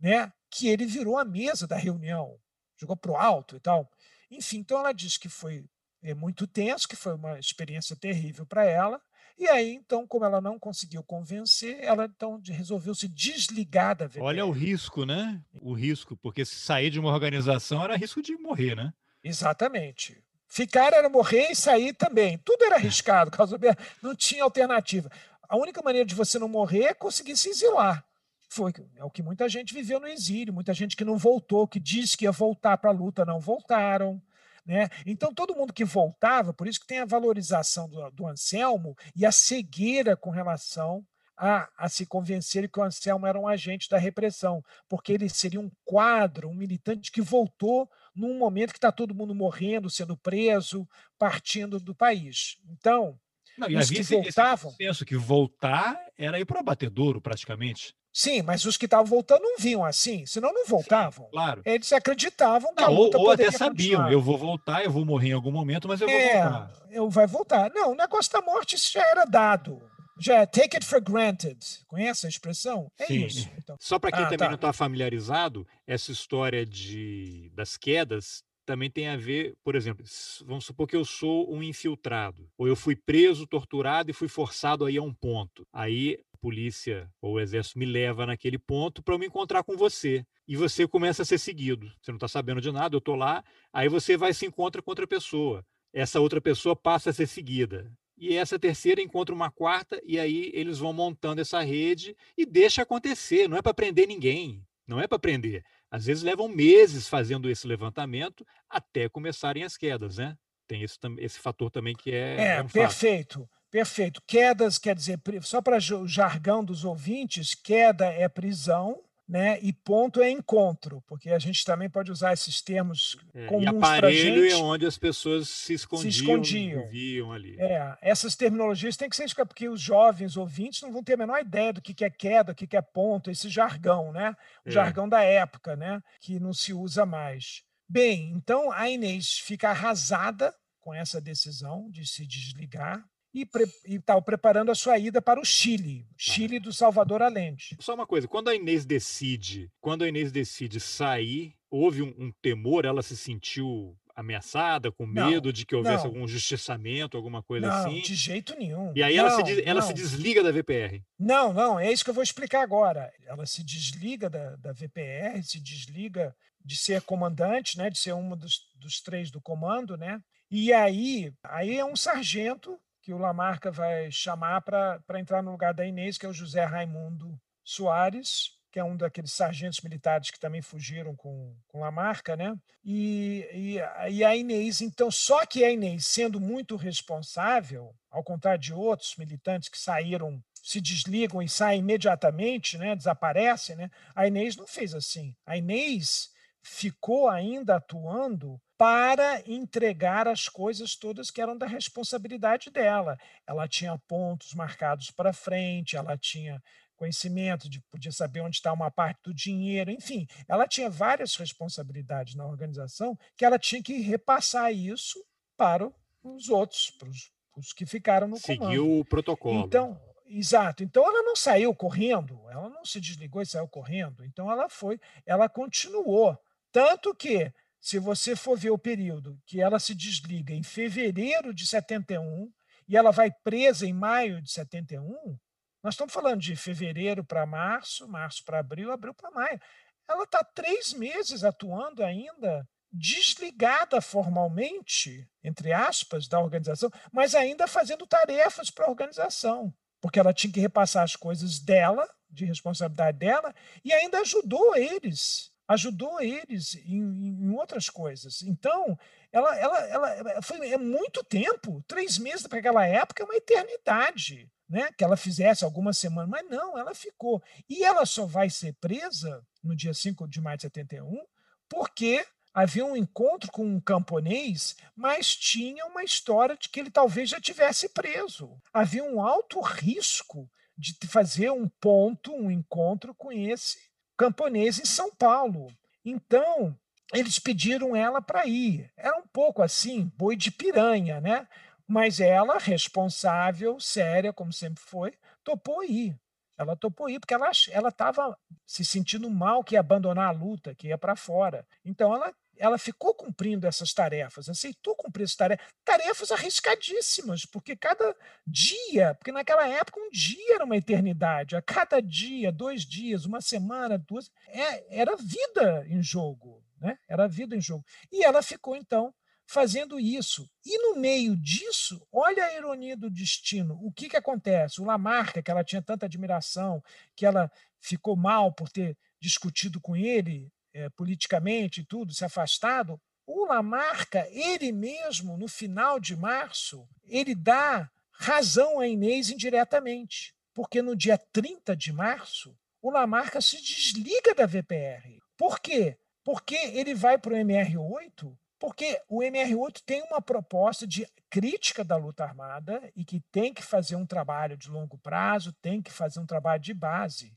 Né, 0.00 0.32
que 0.50 0.68
ele 0.68 0.86
virou 0.86 1.18
a 1.18 1.24
mesa 1.24 1.66
da 1.66 1.76
reunião, 1.76 2.38
jogou 2.76 2.96
para 2.96 3.10
o 3.10 3.16
alto 3.16 3.56
e 3.56 3.60
tal. 3.60 3.90
Enfim, 4.30 4.58
então 4.58 4.78
ela 4.78 4.92
disse 4.92 5.18
que 5.18 5.28
foi 5.28 5.64
é, 6.02 6.14
muito 6.14 6.46
tenso, 6.46 6.88
que 6.88 6.94
foi 6.94 7.14
uma 7.14 7.38
experiência 7.38 7.96
terrível 7.96 8.46
para 8.46 8.64
ela, 8.64 9.00
e 9.38 9.46
aí, 9.46 9.72
então, 9.72 10.04
como 10.04 10.24
ela 10.24 10.40
não 10.40 10.58
conseguiu 10.58 11.00
convencer, 11.04 11.78
ela 11.80 12.06
então 12.06 12.42
resolveu 12.44 12.92
se 12.92 13.06
desligar 13.06 13.94
da 13.94 14.08
VPR. 14.08 14.24
Olha 14.24 14.44
o 14.44 14.50
risco, 14.50 15.06
né? 15.06 15.40
O 15.60 15.72
risco, 15.72 16.16
porque 16.16 16.44
se 16.44 16.56
sair 16.56 16.90
de 16.90 16.98
uma 16.98 17.12
organização 17.12 17.84
era 17.84 17.96
risco 17.96 18.20
de 18.20 18.36
morrer, 18.36 18.74
né? 18.74 18.92
Exatamente. 19.22 20.20
Ficar 20.48 20.92
era 20.92 21.08
morrer 21.08 21.52
e 21.52 21.54
sair 21.54 21.92
também. 21.92 22.36
Tudo 22.38 22.64
era 22.64 22.76
arriscado, 22.76 23.30
causa 23.30 23.56
não 24.02 24.12
tinha 24.16 24.42
alternativa. 24.42 25.08
A 25.48 25.56
única 25.56 25.82
maneira 25.82 26.04
de 26.04 26.16
você 26.16 26.36
não 26.36 26.48
morrer 26.48 26.84
é 26.84 26.94
conseguir 26.94 27.36
se 27.36 27.48
exilar. 27.48 28.04
Foi 28.48 28.72
é 28.96 29.04
o 29.04 29.10
que 29.10 29.22
muita 29.22 29.48
gente 29.48 29.74
viveu 29.74 30.00
no 30.00 30.08
exílio, 30.08 30.54
muita 30.54 30.72
gente 30.72 30.96
que 30.96 31.04
não 31.04 31.18
voltou, 31.18 31.68
que 31.68 31.78
disse 31.78 32.16
que 32.16 32.24
ia 32.24 32.32
voltar 32.32 32.78
para 32.78 32.90
a 32.90 32.94
luta, 32.94 33.24
não 33.24 33.40
voltaram. 33.40 34.20
Né? 34.64 34.88
Então, 35.06 35.32
todo 35.32 35.54
mundo 35.54 35.72
que 35.72 35.84
voltava, 35.84 36.52
por 36.52 36.66
isso 36.68 36.80
que 36.80 36.86
tem 36.86 36.98
a 36.98 37.06
valorização 37.06 37.88
do, 37.88 38.10
do 38.10 38.26
Anselmo 38.26 38.96
e 39.16 39.24
a 39.24 39.32
cegueira 39.32 40.16
com 40.16 40.30
relação 40.30 41.06
a, 41.38 41.68
a, 41.78 41.88
se 41.88 42.04
convencer 42.04 42.68
que 42.68 42.80
o 42.80 42.82
Anselmo 42.82 43.26
era 43.26 43.38
um 43.38 43.46
agente 43.46 43.88
da 43.88 43.96
repressão, 43.96 44.62
porque 44.88 45.12
ele 45.12 45.28
seria 45.28 45.60
um 45.60 45.70
quadro, 45.84 46.48
um 46.48 46.54
militante 46.54 47.12
que 47.12 47.22
voltou 47.22 47.88
num 48.14 48.36
momento 48.36 48.72
que 48.72 48.78
está 48.78 48.90
todo 48.90 49.14
mundo 49.14 49.34
morrendo, 49.34 49.88
sendo 49.88 50.16
preso, 50.16 50.86
partindo 51.16 51.78
do 51.78 51.94
país. 51.94 52.58
Então, 52.68 53.18
Não, 53.56 53.68
os 53.68 53.88
que 53.88 54.00
esse, 54.00 54.14
voltavam. 54.16 54.74
Esse 54.78 55.04
que 55.04 55.16
voltar 55.16 55.96
era 56.18 56.40
ir 56.40 56.44
para 56.44 56.56
o 56.56 56.60
abatedouro, 56.60 57.20
praticamente. 57.20 57.94
Sim, 58.18 58.42
mas 58.42 58.64
os 58.64 58.76
que 58.76 58.86
estavam 58.86 59.06
voltando 59.06 59.42
não 59.42 59.56
vinham 59.56 59.84
assim, 59.84 60.26
senão 60.26 60.52
não 60.52 60.66
voltavam. 60.66 61.26
Sim, 61.26 61.30
claro. 61.30 61.62
Eles 61.64 61.92
acreditavam 61.92 62.74
que 62.74 62.82
não, 62.82 62.88
a 62.88 62.90
luta 62.90 63.16
Ou, 63.16 63.26
ou 63.26 63.30
até 63.30 63.48
sabiam, 63.48 64.00
continuar. 64.00 64.12
eu 64.12 64.20
vou 64.20 64.36
voltar, 64.36 64.84
eu 64.84 64.90
vou 64.90 65.04
morrer 65.04 65.28
em 65.28 65.34
algum 65.34 65.52
momento, 65.52 65.86
mas 65.86 66.00
eu 66.00 66.08
vou 66.08 66.16
é, 66.16 66.42
voltar. 66.42 66.72
Eu 66.90 67.08
vai 67.08 67.28
voltar. 67.28 67.70
Não, 67.72 67.92
o 67.92 67.94
negócio 67.94 68.32
da 68.32 68.42
morte 68.42 68.76
já 68.76 69.08
era 69.08 69.24
dado. 69.24 69.80
Já 70.18 70.40
é 70.40 70.46
take 70.46 70.74
it 70.74 70.84
for 70.84 71.00
granted. 71.00 71.60
Conhece 71.86 72.26
a 72.26 72.28
expressão? 72.28 72.90
É 72.98 73.06
Sim. 73.06 73.24
isso. 73.24 73.48
Então. 73.56 73.76
Só 73.78 74.00
para 74.00 74.10
quem 74.10 74.22
ah, 74.22 74.24
também 74.24 74.38
tá. 74.38 74.48
não 74.48 74.56
está 74.56 74.72
familiarizado, 74.72 75.64
essa 75.86 76.10
história 76.10 76.66
de, 76.66 77.52
das 77.54 77.76
quedas 77.76 78.42
também 78.66 78.90
tem 78.90 79.08
a 79.08 79.16
ver, 79.16 79.56
por 79.64 79.74
exemplo, 79.74 80.04
vamos 80.44 80.66
supor 80.66 80.86
que 80.86 80.94
eu 80.94 81.02
sou 81.02 81.50
um 81.50 81.62
infiltrado, 81.62 82.46
ou 82.58 82.68
eu 82.68 82.76
fui 82.76 82.94
preso, 82.94 83.46
torturado 83.46 84.10
e 84.10 84.12
fui 84.12 84.28
forçado 84.28 84.84
a 84.84 84.90
ir 84.90 84.98
a 84.98 85.02
um 85.02 85.14
ponto. 85.14 85.66
Aí 85.72 86.18
polícia 86.40 87.10
ou 87.20 87.34
o 87.34 87.40
exército 87.40 87.78
me 87.78 87.86
leva 87.86 88.26
naquele 88.26 88.58
ponto 88.58 89.02
para 89.02 89.14
eu 89.14 89.18
me 89.18 89.26
encontrar 89.26 89.62
com 89.62 89.76
você. 89.76 90.24
E 90.46 90.56
você 90.56 90.88
começa 90.88 91.22
a 91.22 91.24
ser 91.24 91.38
seguido. 91.38 91.90
Você 92.00 92.10
não 92.10 92.16
está 92.16 92.28
sabendo 92.28 92.60
de 92.60 92.72
nada, 92.72 92.94
eu 92.96 92.98
estou 92.98 93.14
lá, 93.14 93.44
aí 93.72 93.88
você 93.88 94.16
vai 94.16 94.32
se 94.32 94.46
encontra 94.46 94.80
com 94.80 94.90
outra 94.90 95.06
pessoa. 95.06 95.64
Essa 95.92 96.20
outra 96.20 96.40
pessoa 96.40 96.74
passa 96.74 97.10
a 97.10 97.12
ser 97.12 97.26
seguida 97.26 97.92
e 98.18 98.34
essa 98.34 98.58
terceira 98.58 99.00
encontra 99.00 99.34
uma 99.34 99.50
quarta, 99.50 100.00
e 100.04 100.18
aí 100.18 100.50
eles 100.52 100.78
vão 100.78 100.92
montando 100.92 101.40
essa 101.40 101.60
rede 101.60 102.16
e 102.36 102.44
deixa 102.44 102.82
acontecer. 102.82 103.48
Não 103.48 103.56
é 103.56 103.62
para 103.62 103.72
prender 103.72 104.08
ninguém, 104.08 104.62
não 104.86 105.00
é 105.00 105.06
para 105.06 105.18
prender. 105.18 105.64
Às 105.90 106.06
vezes 106.06 106.22
levam 106.22 106.48
meses 106.48 107.08
fazendo 107.08 107.48
esse 107.48 107.66
levantamento 107.66 108.44
até 108.68 109.08
começarem 109.08 109.62
as 109.62 109.76
quedas, 109.76 110.18
né? 110.18 110.36
Tem 110.66 110.82
esse, 110.82 110.98
esse 111.18 111.38
fator 111.38 111.70
também 111.70 111.94
que 111.94 112.10
é. 112.10 112.36
É, 112.36 112.56
é 112.56 112.62
um 112.62 112.68
perfeito. 112.68 113.40
Fato. 113.40 113.50
Perfeito. 113.70 114.22
Quedas 114.26 114.78
quer 114.78 114.94
dizer, 114.94 115.20
só 115.42 115.60
para 115.60 115.76
o 115.76 116.08
jargão 116.08 116.64
dos 116.64 116.84
ouvintes, 116.84 117.54
queda 117.54 118.06
é 118.06 118.28
prisão, 118.28 119.02
né? 119.28 119.58
E 119.60 119.74
ponto 119.74 120.22
é 120.22 120.30
encontro, 120.30 121.02
porque 121.06 121.30
a 121.30 121.38
gente 121.38 121.62
também 121.62 121.90
pode 121.90 122.10
usar 122.10 122.32
esses 122.32 122.62
termos 122.62 123.14
é, 123.34 123.44
comuns 123.46 123.66
aparelho 123.66 124.42
gente, 124.42 124.54
é 124.54 124.56
onde 124.56 124.86
as 124.86 124.96
pessoas 124.96 125.50
se 125.50 125.74
escondiam, 125.74 126.10
se 126.10 126.18
escondiam. 126.18 126.82
viviam 126.84 127.32
ali. 127.32 127.60
É, 127.60 127.94
essas 128.00 128.34
terminologias 128.34 128.96
têm 128.96 129.10
que 129.10 129.16
ser 129.16 129.28
porque 129.44 129.68
os 129.68 129.82
jovens 129.82 130.38
ouvintes 130.38 130.80
não 130.80 130.90
vão 130.90 131.04
ter 131.04 131.12
a 131.12 131.18
menor 131.18 131.40
ideia 131.40 131.74
do 131.74 131.82
que 131.82 132.02
é 132.02 132.08
queda, 132.08 132.52
o 132.52 132.54
que 132.54 132.74
é 132.74 132.80
ponto, 132.80 133.30
esse 133.30 133.50
jargão, 133.50 134.12
né? 134.12 134.34
O 134.64 134.70
é. 134.70 134.72
jargão 134.72 135.06
da 135.06 135.22
época, 135.22 135.76
né? 135.76 136.02
Que 136.20 136.40
não 136.40 136.54
se 136.54 136.72
usa 136.72 137.04
mais. 137.04 137.62
Bem, 137.86 138.30
então 138.34 138.72
a 138.72 138.88
Inês 138.88 139.40
fica 139.44 139.68
arrasada 139.68 140.54
com 140.80 140.94
essa 140.94 141.20
decisão 141.20 141.90
de 141.90 142.06
se 142.06 142.26
desligar 142.26 143.04
e 143.34 143.46
estava 143.86 144.22
preparando 144.22 144.70
a 144.70 144.74
sua 144.74 144.98
ida 144.98 145.20
para 145.20 145.40
o 145.40 145.44
Chile, 145.44 146.06
Chile 146.16 146.58
do 146.58 146.72
Salvador 146.72 147.22
Allende. 147.22 147.76
Só 147.80 147.94
uma 147.94 148.06
coisa, 148.06 148.26
quando 148.26 148.48
a 148.48 148.54
Inês 148.54 148.84
decide, 148.84 149.70
quando 149.80 150.02
a 150.02 150.08
Inês 150.08 150.32
decide 150.32 150.80
sair, 150.80 151.54
houve 151.70 152.02
um, 152.02 152.14
um 152.18 152.32
temor, 152.40 152.84
ela 152.84 153.02
se 153.02 153.16
sentiu 153.16 153.96
ameaçada, 154.18 154.90
com 154.90 155.06
medo 155.06 155.46
não, 155.46 155.52
de 155.52 155.64
que 155.64 155.76
houvesse 155.76 156.04
não. 156.04 156.10
algum 156.10 156.26
justiçamento, 156.26 157.16
alguma 157.16 157.40
coisa 157.40 157.68
não, 157.68 157.74
assim? 157.76 158.00
de 158.00 158.16
jeito 158.16 158.56
nenhum. 158.58 158.92
E 158.96 159.00
aí 159.00 159.16
ela, 159.16 159.30
se, 159.30 159.62
ela 159.64 159.80
se 159.80 159.94
desliga 159.94 160.42
da 160.42 160.50
VPR. 160.50 161.00
Não, 161.16 161.52
não, 161.52 161.78
é 161.78 161.92
isso 161.92 162.02
que 162.02 162.10
eu 162.10 162.14
vou 162.14 162.24
explicar 162.24 162.62
agora. 162.62 163.12
Ela 163.24 163.46
se 163.46 163.62
desliga 163.62 164.28
da, 164.28 164.56
da 164.56 164.72
VPR, 164.72 165.40
se 165.44 165.60
desliga 165.60 166.34
de 166.64 166.74
ser 166.74 167.00
comandante, 167.02 167.78
né, 167.78 167.88
de 167.90 167.98
ser 167.98 168.12
uma 168.12 168.34
dos, 168.34 168.58
dos 168.74 169.00
três 169.00 169.30
do 169.30 169.40
comando, 169.40 169.96
né? 169.96 170.20
E 170.50 170.72
aí, 170.72 171.32
aí 171.44 171.78
é 171.78 171.84
um 171.84 171.94
sargento 171.94 172.76
que 173.08 173.14
o 173.14 173.16
Lamarca 173.16 173.70
vai 173.70 174.10
chamar 174.10 174.60
para 174.60 175.18
entrar 175.18 175.42
no 175.42 175.50
lugar 175.50 175.72
da 175.72 175.86
Inês, 175.86 176.18
que 176.18 176.26
é 176.26 176.28
o 176.28 176.32
José 176.34 176.62
Raimundo 176.62 177.40
Soares, 177.64 178.50
que 178.70 178.78
é 178.78 178.84
um 178.84 178.98
daqueles 178.98 179.32
sargentos 179.32 179.80
militares 179.80 180.30
que 180.30 180.38
também 180.38 180.60
fugiram 180.60 181.16
com, 181.16 181.56
com 181.68 181.80
Lamarca, 181.80 182.36
né? 182.36 182.54
E, 182.84 183.48
e, 183.50 184.12
e 184.12 184.22
a 184.22 184.36
Inês, 184.36 184.82
então, 184.82 185.10
só 185.10 185.46
que 185.46 185.64
a 185.64 185.70
Inês, 185.70 186.04
sendo 186.04 186.38
muito 186.38 186.76
responsável, 186.76 187.94
ao 188.10 188.22
contrário 188.22 188.60
de 188.60 188.74
outros 188.74 189.16
militantes 189.16 189.70
que 189.70 189.78
saíram 189.78 190.44
se 190.62 190.78
desligam 190.78 191.40
e 191.40 191.48
saem 191.48 191.80
imediatamente, 191.80 192.76
né, 192.76 192.94
desaparecem, 192.94 193.74
né? 193.74 193.90
A 194.14 194.26
Inês 194.26 194.54
não 194.54 194.66
fez 194.66 194.92
assim. 194.92 195.34
A 195.46 195.56
Inês 195.56 196.28
ficou 196.68 197.28
ainda 197.28 197.76
atuando 197.76 198.60
para 198.76 199.42
entregar 199.46 200.28
as 200.28 200.48
coisas 200.48 200.94
todas 200.94 201.30
que 201.30 201.40
eram 201.40 201.56
da 201.56 201.66
responsabilidade 201.66 202.70
dela. 202.70 203.18
Ela 203.46 203.66
tinha 203.66 203.98
pontos 204.06 204.54
marcados 204.54 205.10
para 205.10 205.32
frente, 205.32 205.96
ela 205.96 206.16
tinha 206.16 206.62
conhecimento 206.94 207.68
de 207.68 207.80
podia 207.90 208.12
saber 208.12 208.40
onde 208.40 208.56
está 208.56 208.72
uma 208.72 208.90
parte 208.90 209.20
do 209.24 209.34
dinheiro, 209.34 209.90
enfim, 209.90 210.26
ela 210.48 210.66
tinha 210.66 210.90
várias 210.90 211.36
responsabilidades 211.36 212.34
na 212.34 212.44
organização 212.44 213.16
que 213.36 213.44
ela 213.44 213.58
tinha 213.58 213.80
que 213.80 214.00
repassar 214.00 214.72
isso 214.72 215.24
para 215.56 215.88
os 216.24 216.48
outros, 216.48 216.90
para 216.98 217.08
os, 217.08 217.32
os 217.56 217.72
que 217.72 217.86
ficaram 217.86 218.26
no 218.26 218.36
Seguiu 218.36 218.58
comando. 218.58 218.70
Seguiu 218.72 218.98
o 219.00 219.04
protocolo. 219.04 219.60
Então, 219.60 220.00
Exato. 220.30 220.84
Então 220.84 221.02
ela 221.06 221.22
não 221.22 221.34
saiu 221.34 221.74
correndo, 221.74 222.38
ela 222.50 222.68
não 222.68 222.84
se 222.84 223.00
desligou 223.00 223.40
e 223.40 223.46
saiu 223.46 223.66
correndo. 223.66 224.22
Então 224.26 224.50
ela 224.50 224.68
foi, 224.68 225.00
ela 225.24 225.48
continuou 225.48 226.38
tanto 226.72 227.14
que, 227.14 227.52
se 227.80 227.98
você 227.98 228.34
for 228.34 228.58
ver 228.58 228.70
o 228.70 228.78
período 228.78 229.40
que 229.46 229.60
ela 229.60 229.78
se 229.78 229.94
desliga 229.94 230.52
em 230.52 230.62
fevereiro 230.62 231.54
de 231.54 231.66
71 231.66 232.52
e 232.88 232.96
ela 232.96 233.10
vai 233.10 233.30
presa 233.30 233.86
em 233.86 233.92
maio 233.92 234.42
de 234.42 234.50
71, 234.50 235.38
nós 235.82 235.94
estamos 235.94 236.12
falando 236.12 236.40
de 236.40 236.56
fevereiro 236.56 237.24
para 237.24 237.46
março, 237.46 238.08
março 238.08 238.44
para 238.44 238.58
abril, 238.58 238.90
abril 238.90 239.14
para 239.14 239.30
maio. 239.30 239.60
Ela 240.08 240.24
está 240.24 240.42
três 240.42 240.92
meses 240.92 241.44
atuando 241.44 242.02
ainda 242.02 242.66
desligada 242.90 244.00
formalmente, 244.00 245.28
entre 245.44 245.72
aspas, 245.72 246.26
da 246.26 246.40
organização, 246.40 246.90
mas 247.12 247.34
ainda 247.34 247.66
fazendo 247.68 248.06
tarefas 248.06 248.70
para 248.70 248.86
a 248.86 248.90
organização, 248.90 249.72
porque 250.00 250.18
ela 250.18 250.32
tinha 250.32 250.52
que 250.52 250.60
repassar 250.60 251.04
as 251.04 251.14
coisas 251.14 251.60
dela, 251.60 252.08
de 252.30 252.44
responsabilidade 252.46 253.18
dela, 253.18 253.54
e 253.84 253.92
ainda 253.92 254.20
ajudou 254.20 254.74
eles 254.74 255.52
ajudou 255.68 256.18
eles 256.20 256.76
em, 256.86 256.98
em, 256.98 257.50
outras 257.50 257.90
coisas. 257.90 258.42
Então, 258.42 258.98
ela, 259.30 259.54
ela, 259.56 259.78
ela 260.14 260.42
foi 260.42 260.70
é 260.70 260.78
muito 260.78 261.22
tempo, 261.22 261.84
três 261.86 262.16
meses 262.16 262.46
para 262.46 262.58
aquela 262.58 262.86
época 262.86 263.22
é 263.22 263.26
uma 263.26 263.36
eternidade, 263.36 264.50
né? 264.66 264.90
Que 264.96 265.04
ela 265.04 265.16
fizesse 265.16 265.64
algumas 265.64 265.98
semanas, 265.98 266.30
mas 266.30 266.48
não, 266.48 266.78
ela 266.78 266.94
ficou. 266.94 267.42
E 267.68 267.84
ela 267.84 268.06
só 268.06 268.24
vai 268.24 268.48
ser 268.48 268.72
presa 268.80 269.46
no 269.62 269.76
dia 269.76 269.92
5 269.92 270.26
de 270.26 270.40
maio 270.40 270.56
de 270.56 270.62
71, 270.62 271.22
porque 271.68 272.24
havia 272.54 272.84
um 272.84 272.96
encontro 272.96 273.52
com 273.52 273.64
um 273.64 273.80
camponês, 273.80 274.74
mas 274.96 275.36
tinha 275.36 275.84
uma 275.84 276.02
história 276.02 276.56
de 276.56 276.70
que 276.70 276.80
ele 276.80 276.90
talvez 276.90 277.28
já 277.28 277.38
tivesse 277.38 277.90
preso. 277.90 278.58
Havia 278.72 279.04
um 279.04 279.20
alto 279.20 279.60
risco 279.60 280.50
de 280.76 280.96
fazer 281.08 281.50
um 281.50 281.68
ponto, 281.68 282.32
um 282.32 282.50
encontro 282.50 283.12
com 283.12 283.32
esse 283.32 283.87
camponês 284.18 284.78
em 284.78 284.84
São 284.84 285.10
Paulo. 285.14 285.68
Então, 286.04 286.76
eles 287.14 287.38
pediram 287.38 287.96
ela 287.96 288.20
para 288.20 288.46
ir. 288.46 288.90
Era 288.96 289.16
um 289.16 289.26
pouco 289.32 289.62
assim, 289.62 290.12
boi 290.16 290.36
de 290.36 290.50
piranha, 290.50 291.20
né? 291.20 291.46
Mas 291.86 292.20
ela, 292.20 292.58
responsável, 292.58 293.80
séria, 293.80 294.32
como 294.32 294.52
sempre 294.52 294.82
foi, 294.82 295.14
topou 295.42 295.82
ir. 295.82 296.18
Ela 296.58 296.76
topou 296.76 297.08
ir 297.08 297.20
porque 297.20 297.32
ela 297.32 297.88
estava 297.88 298.36
se 298.66 298.84
sentindo 298.84 299.30
mal 299.30 299.62
que 299.62 299.74
ia 299.74 299.80
abandonar 299.80 300.28
a 300.28 300.32
luta, 300.32 300.74
que 300.74 300.88
ia 300.88 300.98
para 300.98 301.14
fora. 301.14 301.64
Então 301.84 302.12
ela 302.12 302.34
ela 302.58 302.78
ficou 302.78 303.14
cumprindo 303.14 303.66
essas 303.66 303.92
tarefas, 303.92 304.48
aceitou 304.48 304.94
cumprir 304.94 305.24
essas 305.24 305.36
tarefas, 305.36 305.66
tarefas 305.84 306.32
arriscadíssimas, 306.32 307.44
porque 307.44 307.76
cada 307.76 308.14
dia, 308.46 309.14
porque 309.14 309.32
naquela 309.32 309.66
época 309.66 310.00
um 310.00 310.10
dia 310.10 310.54
era 310.56 310.64
uma 310.64 310.76
eternidade, 310.76 311.56
a 311.56 311.62
cada 311.62 312.00
dia, 312.00 312.52
dois 312.52 312.82
dias, 312.82 313.24
uma 313.24 313.40
semana, 313.40 313.98
duas, 313.98 314.30
é, 314.48 315.00
era 315.00 315.16
vida 315.16 315.86
em 315.88 316.02
jogo, 316.02 316.62
né? 316.80 316.98
Era 317.08 317.28
vida 317.28 317.56
em 317.56 317.60
jogo. 317.60 317.84
E 318.10 318.24
ela 318.24 318.42
ficou 318.42 318.76
então 318.76 319.14
fazendo 319.46 319.98
isso. 319.98 320.48
E 320.64 320.78
no 320.78 321.00
meio 321.00 321.34
disso, 321.34 322.06
olha 322.12 322.44
a 322.44 322.54
ironia 322.54 322.96
do 322.96 323.08
destino. 323.08 323.78
O 323.82 323.90
que, 323.90 324.08
que 324.08 324.16
acontece? 324.16 324.80
O 324.80 324.84
Lamarca, 324.84 325.42
que 325.42 325.50
ela 325.50 325.64
tinha 325.64 325.80
tanta 325.80 326.04
admiração, 326.04 326.84
que 327.16 327.24
ela 327.24 327.50
ficou 327.80 328.14
mal 328.14 328.52
por 328.52 328.68
ter 328.68 328.96
discutido 329.18 329.80
com 329.80 329.96
ele, 329.96 330.52
é, 330.78 330.88
politicamente 330.90 331.80
e 331.80 331.84
tudo, 331.84 332.14
se 332.14 332.24
afastado, 332.24 333.00
o 333.26 333.44
Lamarca, 333.44 334.26
ele 334.30 334.72
mesmo, 334.72 335.36
no 335.36 335.48
final 335.48 335.98
de 335.98 336.16
março, 336.16 336.88
ele 337.04 337.34
dá 337.34 337.90
razão 338.12 338.80
a 338.80 338.86
Inês 338.86 339.28
indiretamente, 339.28 340.34
porque 340.54 340.80
no 340.80 340.96
dia 340.96 341.18
30 341.18 341.76
de 341.76 341.92
março, 341.92 342.56
o 342.80 342.90
Lamarca 342.90 343.40
se 343.40 343.60
desliga 343.60 344.34
da 344.34 344.46
VPR. 344.46 345.20
Por 345.36 345.60
quê? 345.60 345.98
Porque 346.24 346.54
ele 346.54 346.94
vai 346.94 347.18
para 347.18 347.34
o 347.34 347.36
MR8, 347.36 348.36
porque 348.58 349.00
o 349.08 349.20
MR8 349.20 349.82
tem 349.84 350.02
uma 350.02 350.20
proposta 350.20 350.86
de 350.86 351.06
crítica 351.30 351.84
da 351.84 351.96
luta 351.96 352.24
armada 352.24 352.90
e 352.96 353.04
que 353.04 353.20
tem 353.30 353.52
que 353.52 353.62
fazer 353.62 353.96
um 353.96 354.06
trabalho 354.06 354.56
de 354.56 354.70
longo 354.70 354.96
prazo, 354.98 355.52
tem 355.60 355.82
que 355.82 355.92
fazer 355.92 356.20
um 356.20 356.26
trabalho 356.26 356.62
de 356.62 356.72
base. 356.72 357.36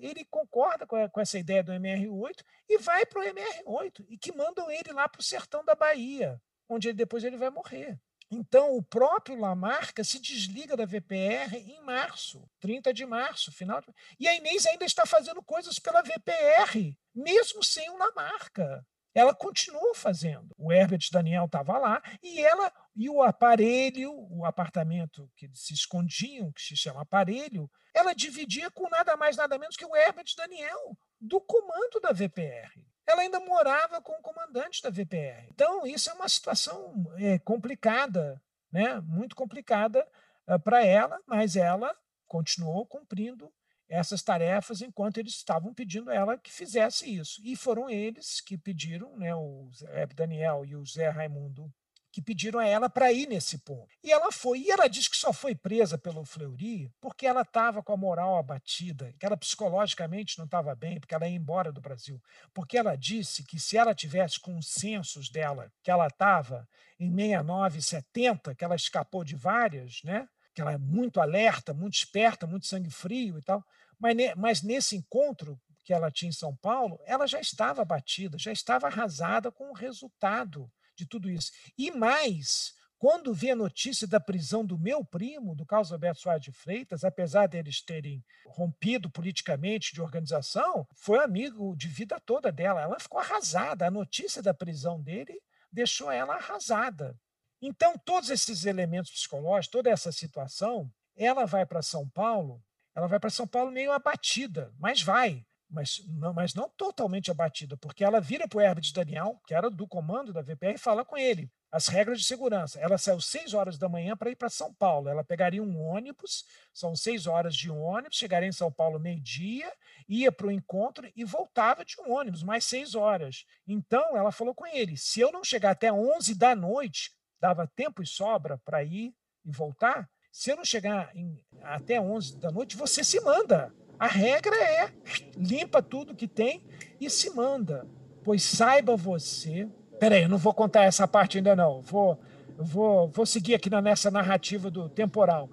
Ele 0.00 0.24
concorda 0.24 0.86
com, 0.86 0.96
a, 0.96 1.08
com 1.08 1.20
essa 1.20 1.38
ideia 1.38 1.62
do 1.62 1.72
MR8 1.72 2.42
e 2.68 2.78
vai 2.78 3.04
para 3.06 3.20
o 3.20 3.24
MR8, 3.24 4.06
e 4.08 4.18
que 4.18 4.32
mandam 4.32 4.70
ele 4.70 4.92
lá 4.92 5.08
para 5.08 5.20
o 5.20 5.24
sertão 5.24 5.64
da 5.64 5.74
Bahia, 5.74 6.40
onde 6.68 6.88
ele, 6.88 6.96
depois 6.96 7.24
ele 7.24 7.36
vai 7.36 7.50
morrer. 7.50 7.98
Então, 8.30 8.76
o 8.76 8.82
próprio 8.82 9.38
Lamarca 9.38 10.04
se 10.04 10.18
desliga 10.18 10.76
da 10.76 10.84
VPR 10.84 11.56
em 11.56 11.80
março, 11.82 12.46
30 12.60 12.92
de 12.92 13.06
março, 13.06 13.50
final. 13.50 13.80
De... 13.80 13.86
E 14.20 14.28
a 14.28 14.34
Inês 14.36 14.66
ainda 14.66 14.84
está 14.84 15.06
fazendo 15.06 15.42
coisas 15.42 15.78
pela 15.78 16.02
VPR, 16.02 16.94
mesmo 17.14 17.64
sem 17.64 17.88
o 17.90 17.96
Lamarca. 17.96 18.86
Ela 19.18 19.34
continuou 19.34 19.94
fazendo. 19.94 20.54
O 20.56 20.72
Herbert 20.72 21.08
Daniel 21.10 21.46
estava 21.46 21.76
lá 21.76 22.02
e 22.22 22.40
ela 22.40 22.72
e 22.94 23.08
o 23.10 23.22
aparelho, 23.22 24.12
o 24.30 24.44
apartamento 24.44 25.30
que 25.36 25.48
se 25.54 25.74
escondiam, 25.74 26.52
que 26.52 26.62
se 26.62 26.76
chama 26.76 27.02
aparelho, 27.02 27.70
ela 27.94 28.14
dividia 28.14 28.70
com 28.70 28.88
nada 28.88 29.16
mais 29.16 29.36
nada 29.36 29.58
menos 29.58 29.76
que 29.76 29.84
o 29.84 29.96
Herbert 29.96 30.26
Daniel, 30.36 30.96
do 31.20 31.40
comando 31.40 32.00
da 32.00 32.12
VPR 32.12 32.70
ela 33.08 33.22
ainda 33.22 33.40
morava 33.40 34.02
com 34.02 34.12
o 34.12 34.22
comandante 34.22 34.82
da 34.82 34.90
VPR. 34.90 35.48
Então, 35.50 35.86
isso 35.86 36.10
é 36.10 36.12
uma 36.12 36.28
situação 36.28 36.92
é, 37.16 37.38
complicada, 37.38 38.40
né? 38.70 39.00
muito 39.00 39.34
complicada 39.34 40.06
uh, 40.46 40.52
ah, 40.52 40.58
para 40.58 40.84
ela, 40.84 41.18
mas 41.26 41.56
ela 41.56 41.96
continuou 42.26 42.86
cumprindo 42.86 43.50
essas 43.88 44.22
tarefas 44.22 44.82
enquanto 44.82 45.18
eles 45.18 45.34
estavam 45.34 45.72
pedindo 45.72 46.10
a 46.10 46.14
ela 46.14 46.38
que 46.38 46.52
fizesse 46.52 47.12
isso. 47.12 47.40
E 47.44 47.56
foram 47.56 47.88
eles 47.88 48.40
que 48.40 48.58
pediram, 48.58 49.16
né, 49.16 49.34
o 49.34 49.70
Zé 49.74 50.06
Daniel 50.06 50.64
e 50.64 50.76
o 50.76 50.84
Zé 50.84 51.08
Raimundo 51.08 51.72
que 52.10 52.22
pediram 52.22 52.58
a 52.58 52.66
ela 52.66 52.88
para 52.88 53.12
ir 53.12 53.28
nesse 53.28 53.58
ponto. 53.58 53.88
E 54.02 54.10
ela 54.10 54.32
foi. 54.32 54.60
E 54.60 54.70
ela 54.70 54.88
disse 54.88 55.10
que 55.10 55.16
só 55.16 55.32
foi 55.32 55.54
presa 55.54 55.98
pelo 55.98 56.24
Fleury 56.24 56.90
porque 57.00 57.26
ela 57.26 57.42
estava 57.42 57.82
com 57.82 57.92
a 57.92 57.96
moral 57.96 58.36
abatida, 58.36 59.14
que 59.18 59.26
ela 59.26 59.36
psicologicamente 59.36 60.38
não 60.38 60.44
estava 60.44 60.74
bem, 60.74 60.98
porque 60.98 61.14
ela 61.14 61.28
ia 61.28 61.36
embora 61.36 61.70
do 61.70 61.80
Brasil. 61.80 62.20
Porque 62.52 62.78
ela 62.78 62.96
disse 62.96 63.44
que 63.44 63.60
se 63.60 63.76
ela 63.76 63.94
tivesse 63.94 64.40
com 64.40 64.56
os 64.58 64.68
censos 64.68 65.30
dela, 65.30 65.70
que 65.82 65.90
ela 65.90 66.06
estava 66.06 66.68
em 66.98 67.08
69, 67.10 67.82
70, 67.82 68.54
que 68.54 68.64
ela 68.64 68.74
escapou 68.74 69.22
de 69.22 69.36
várias, 69.36 70.02
né? 70.02 70.28
Que 70.58 70.62
ela 70.62 70.72
é 70.72 70.78
muito 70.78 71.20
alerta, 71.20 71.72
muito 71.72 71.94
esperta, 71.94 72.44
muito 72.44 72.66
sangue 72.66 72.90
frio 72.90 73.38
e 73.38 73.42
tal. 73.42 73.64
Mas, 73.96 74.16
mas 74.36 74.60
nesse 74.60 74.96
encontro 74.96 75.56
que 75.84 75.92
ela 75.92 76.10
tinha 76.10 76.30
em 76.30 76.32
São 76.32 76.56
Paulo, 76.56 76.98
ela 77.06 77.28
já 77.28 77.40
estava 77.40 77.82
abatida, 77.82 78.36
já 78.36 78.50
estava 78.50 78.88
arrasada 78.88 79.52
com 79.52 79.70
o 79.70 79.72
resultado 79.72 80.68
de 80.96 81.06
tudo 81.06 81.30
isso. 81.30 81.52
E 81.78 81.92
mais, 81.92 82.74
quando 82.98 83.32
vi 83.32 83.52
a 83.52 83.56
notícia 83.56 84.04
da 84.04 84.18
prisão 84.18 84.66
do 84.66 84.76
meu 84.76 85.04
primo, 85.04 85.54
do 85.54 85.64
Carlos 85.64 85.92
Alberto 85.92 86.22
Soares 86.22 86.42
de 86.42 86.50
Freitas, 86.50 87.04
apesar 87.04 87.46
deles 87.46 87.80
terem 87.80 88.24
rompido 88.44 89.08
politicamente 89.08 89.94
de 89.94 90.02
organização, 90.02 90.88
foi 90.96 91.20
amigo 91.20 91.76
de 91.76 91.86
vida 91.86 92.18
toda 92.18 92.50
dela. 92.50 92.82
Ela 92.82 92.98
ficou 92.98 93.20
arrasada. 93.20 93.86
A 93.86 93.92
notícia 93.92 94.42
da 94.42 94.52
prisão 94.52 95.00
dele 95.00 95.40
deixou 95.70 96.10
ela 96.10 96.34
arrasada. 96.34 97.16
Então, 97.60 97.96
todos 98.04 98.30
esses 98.30 98.64
elementos 98.64 99.10
psicológicos, 99.10 99.68
toda 99.68 99.90
essa 99.90 100.12
situação, 100.12 100.90
ela 101.16 101.44
vai 101.44 101.66
para 101.66 101.82
São 101.82 102.08
Paulo, 102.08 102.62
ela 102.94 103.06
vai 103.06 103.18
para 103.18 103.30
São 103.30 103.46
Paulo 103.46 103.70
meio 103.70 103.92
abatida, 103.92 104.72
mas 104.78 105.02
vai 105.02 105.44
mas 105.70 106.02
não, 106.08 106.32
mas 106.32 106.54
não 106.54 106.68
totalmente 106.70 107.30
abatida, 107.30 107.76
porque 107.76 108.02
ela 108.02 108.20
vira 108.20 108.48
para 108.48 108.58
o 108.58 108.60
Herbert 108.60 108.90
Daniel, 108.92 109.40
que 109.46 109.54
era 109.54 109.68
do 109.68 109.86
comando 109.86 110.32
da 110.32 110.40
VPR, 110.40 110.74
e 110.74 110.78
fala 110.78 111.04
com 111.04 111.16
ele 111.16 111.50
as 111.70 111.86
regras 111.86 112.20
de 112.20 112.26
segurança. 112.26 112.80
Ela 112.80 112.96
saiu 112.96 113.20
seis 113.20 113.52
horas 113.52 113.76
da 113.76 113.88
manhã 113.88 114.16
para 114.16 114.30
ir 114.30 114.36
para 114.36 114.48
São 114.48 114.72
Paulo. 114.72 115.08
Ela 115.08 115.22
pegaria 115.22 115.62
um 115.62 115.78
ônibus, 115.78 116.44
são 116.72 116.96
seis 116.96 117.26
horas 117.26 117.54
de 117.54 117.70
um 117.70 117.82
ônibus, 117.82 118.16
chegaria 118.16 118.48
em 118.48 118.52
São 118.52 118.72
Paulo 118.72 118.98
meio-dia, 118.98 119.70
ia 120.08 120.32
para 120.32 120.46
o 120.46 120.50
encontro 120.50 121.10
e 121.14 121.24
voltava 121.24 121.84
de 121.84 122.00
um 122.00 122.10
ônibus, 122.10 122.42
mais 122.42 122.64
seis 122.64 122.94
horas. 122.94 123.44
Então, 123.66 124.16
ela 124.16 124.32
falou 124.32 124.54
com 124.54 124.66
ele: 124.66 124.96
se 124.96 125.20
eu 125.20 125.30
não 125.30 125.44
chegar 125.44 125.72
até 125.72 125.92
11 125.92 126.34
da 126.34 126.56
noite, 126.56 127.12
dava 127.40 127.70
tempo 127.74 128.02
e 128.02 128.06
sobra 128.06 128.58
para 128.64 128.82
ir 128.82 129.12
e 129.44 129.50
voltar. 129.50 130.08
Se 130.30 130.50
eu 130.50 130.56
não 130.56 130.64
chegar 130.64 131.10
em, 131.14 131.40
até 131.62 132.00
11 132.00 132.38
da 132.38 132.50
noite, 132.50 132.76
você 132.76 133.02
se 133.02 133.20
manda. 133.20 133.72
A 133.98 134.06
regra 134.06 134.54
é 134.54 134.92
limpa 135.36 135.82
tudo 135.82 136.14
que 136.14 136.28
tem 136.28 136.62
e 137.00 137.10
se 137.10 137.30
manda. 137.30 137.86
Pois 138.22 138.42
saiba 138.42 138.96
você. 138.96 139.68
Peraí, 139.98 140.22
eu 140.22 140.28
não 140.28 140.38
vou 140.38 140.54
contar 140.54 140.84
essa 140.84 141.08
parte 141.08 141.38
ainda 141.38 141.56
não. 141.56 141.80
Vou, 141.80 142.20
vou, 142.56 143.08
vou 143.08 143.26
seguir 143.26 143.54
aqui 143.54 143.68
nessa 143.68 144.10
narrativa 144.10 144.70
do 144.70 144.88
temporal. 144.88 145.50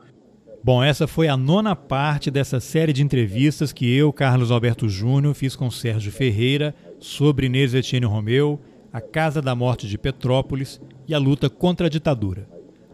Bom, 0.64 0.84
essa 0.84 1.08
foi 1.08 1.28
a 1.28 1.38
nona 1.38 1.76
parte 1.76 2.32
dessa 2.32 2.60
série 2.60 2.92
de 2.92 3.04
entrevistas 3.04 3.72
que 3.72 3.96
eu, 3.96 4.12
Carlos 4.12 4.50
Alberto 4.50 4.90
Júnior, 4.90 5.36
fiz 5.36 5.56
com 5.56 5.70
Sérgio 5.70 6.12
Ferreira 6.12 6.74
sobre 7.00 7.46
Inês 7.46 7.74
Etienne 7.76 8.08
Romeu, 8.08 8.60
a 8.96 9.02
Casa 9.02 9.42
da 9.42 9.54
Morte 9.54 9.90
de 9.90 9.98
Petrópolis 9.98 10.80
e 11.06 11.14
a 11.14 11.18
luta 11.18 11.50
contra 11.50 11.88
a 11.88 11.90
ditadura. 11.90 12.48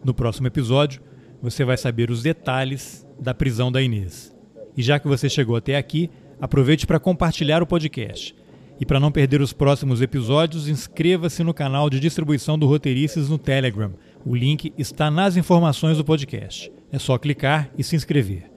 No 0.04 0.12
próximo 0.12 0.48
episódio, 0.48 1.00
você 1.40 1.64
vai 1.64 1.76
saber 1.76 2.10
os 2.10 2.24
detalhes 2.24 3.06
da 3.20 3.32
prisão 3.32 3.70
da 3.70 3.80
Inês. 3.80 4.34
E 4.76 4.82
já 4.82 4.98
que 4.98 5.06
você 5.06 5.28
chegou 5.28 5.54
até 5.54 5.76
aqui, 5.76 6.10
aproveite 6.40 6.88
para 6.88 6.98
compartilhar 6.98 7.62
o 7.62 7.66
podcast. 7.68 8.34
E 8.80 8.84
para 8.84 8.98
não 8.98 9.12
perder 9.12 9.40
os 9.40 9.52
próximos 9.52 10.02
episódios, 10.02 10.66
inscreva-se 10.66 11.44
no 11.44 11.54
canal 11.54 11.88
de 11.88 12.00
distribuição 12.00 12.58
do 12.58 12.66
Roteirices 12.66 13.28
no 13.28 13.38
Telegram. 13.38 13.92
O 14.26 14.34
link 14.34 14.72
está 14.76 15.08
nas 15.08 15.36
informações 15.36 15.98
do 15.98 16.04
podcast. 16.04 16.72
É 16.90 16.98
só 16.98 17.16
clicar 17.16 17.70
e 17.78 17.84
se 17.84 17.94
inscrever. 17.94 18.50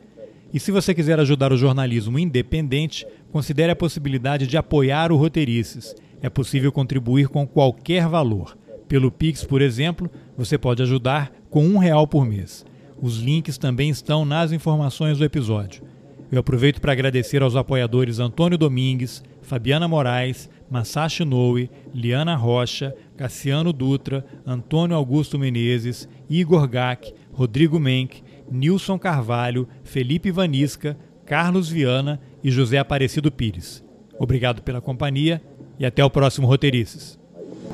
E 0.51 0.59
se 0.59 0.71
você 0.71 0.95
quiser 0.95 1.19
ajudar 1.19 1.53
o 1.53 1.57
jornalismo 1.57 2.17
independente, 2.17 3.05
considere 3.31 3.71
a 3.71 3.75
possibilidade 3.75 4.47
de 4.47 4.57
apoiar 4.57 5.11
o 5.11 5.15
Roteirices. 5.15 5.93
É 6.25 6.29
possível 6.29 6.71
contribuir 6.71 7.27
com 7.27 7.45
qualquer 7.45 8.07
valor. 8.07 8.57
Pelo 8.87 9.11
Pix, 9.11 9.43
por 9.43 9.61
exemplo, 9.61 10.09
você 10.35 10.57
pode 10.57 10.81
ajudar 10.81 11.31
com 11.51 11.63
um 11.63 11.77
real 11.77 12.07
por 12.07 12.25
mês. 12.25 12.65
Os 12.99 13.19
links 13.19 13.59
também 13.59 13.91
estão 13.91 14.25
nas 14.25 14.51
informações 14.51 15.19
do 15.19 15.23
episódio. 15.23 15.83
Eu 16.31 16.39
aproveito 16.39 16.81
para 16.81 16.93
agradecer 16.93 17.43
aos 17.43 17.55
apoiadores 17.55 18.17
Antônio 18.17 18.57
Domingues, 18.57 19.23
Fabiana 19.43 19.87
Moraes, 19.87 20.49
Masashi 20.67 21.23
Noe, 21.23 21.69
Liana 21.93 22.35
Rocha, 22.35 22.95
Cassiano 23.15 23.71
Dutra, 23.71 24.25
Antônio 24.47 24.97
Augusto 24.97 25.37
Menezes, 25.37 26.09
Igor 26.27 26.67
Gack, 26.67 27.13
Rodrigo 27.31 27.79
Menck, 27.79 28.23
Nilson 28.51 28.97
Carvalho, 28.97 29.67
Felipe 29.83 30.31
Vanisca, 30.31 30.97
Carlos 31.23 31.69
Viana 31.69 32.19
e 32.43 32.49
José 32.49 32.79
Aparecido 32.79 33.31
Pires. 33.31 33.85
Obrigado 34.17 34.63
pela 34.63 34.81
companhia 34.81 35.39
e 35.79 35.85
até 35.85 36.03
o 36.03 36.09
próximo 36.09 36.47
Roteirices. 36.47 37.17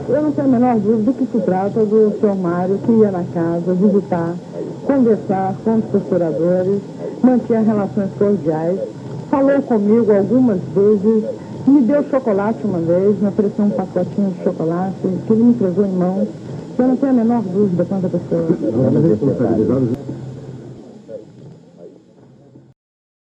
Eu 0.09 0.21
não 0.21 0.31
tenho 0.31 0.47
a 0.47 0.51
menor 0.51 0.79
dúvida 0.79 1.13
que 1.13 1.25
se 1.25 1.39
trata 1.43 1.85
do 1.85 2.17
seu 2.19 2.35
Mário 2.35 2.79
que 2.79 2.91
ia 2.91 3.11
na 3.11 3.23
casa 3.25 3.73
visitar, 3.73 4.35
conversar 4.85 5.55
com 5.63 5.75
os 5.75 5.85
procuradores 5.85 6.81
mantinha 7.23 7.61
relações 7.61 8.09
cordiais, 8.17 8.79
falou 9.29 9.61
comigo 9.61 10.11
algumas 10.11 10.59
vezes, 10.75 11.23
me 11.67 11.81
deu 11.81 12.03
chocolate 12.09 12.59
uma 12.63 12.79
vez, 12.79 13.19
me 13.19 13.27
ofereceu 13.27 13.65
um 13.65 13.69
pacotinho 13.69 14.31
de 14.31 14.43
chocolate, 14.43 14.95
que 15.01 15.33
ele 15.33 15.43
me 15.43 15.49
entregou 15.51 15.85
em 15.85 15.91
mãos. 15.91 16.27
Eu 16.77 16.87
não 16.87 16.97
tenho 16.97 17.11
a 17.11 17.15
menor 17.15 17.41
dúvida 17.43 17.85
quanto 17.85 18.07
a 18.07 18.09
pessoa. 18.09 18.47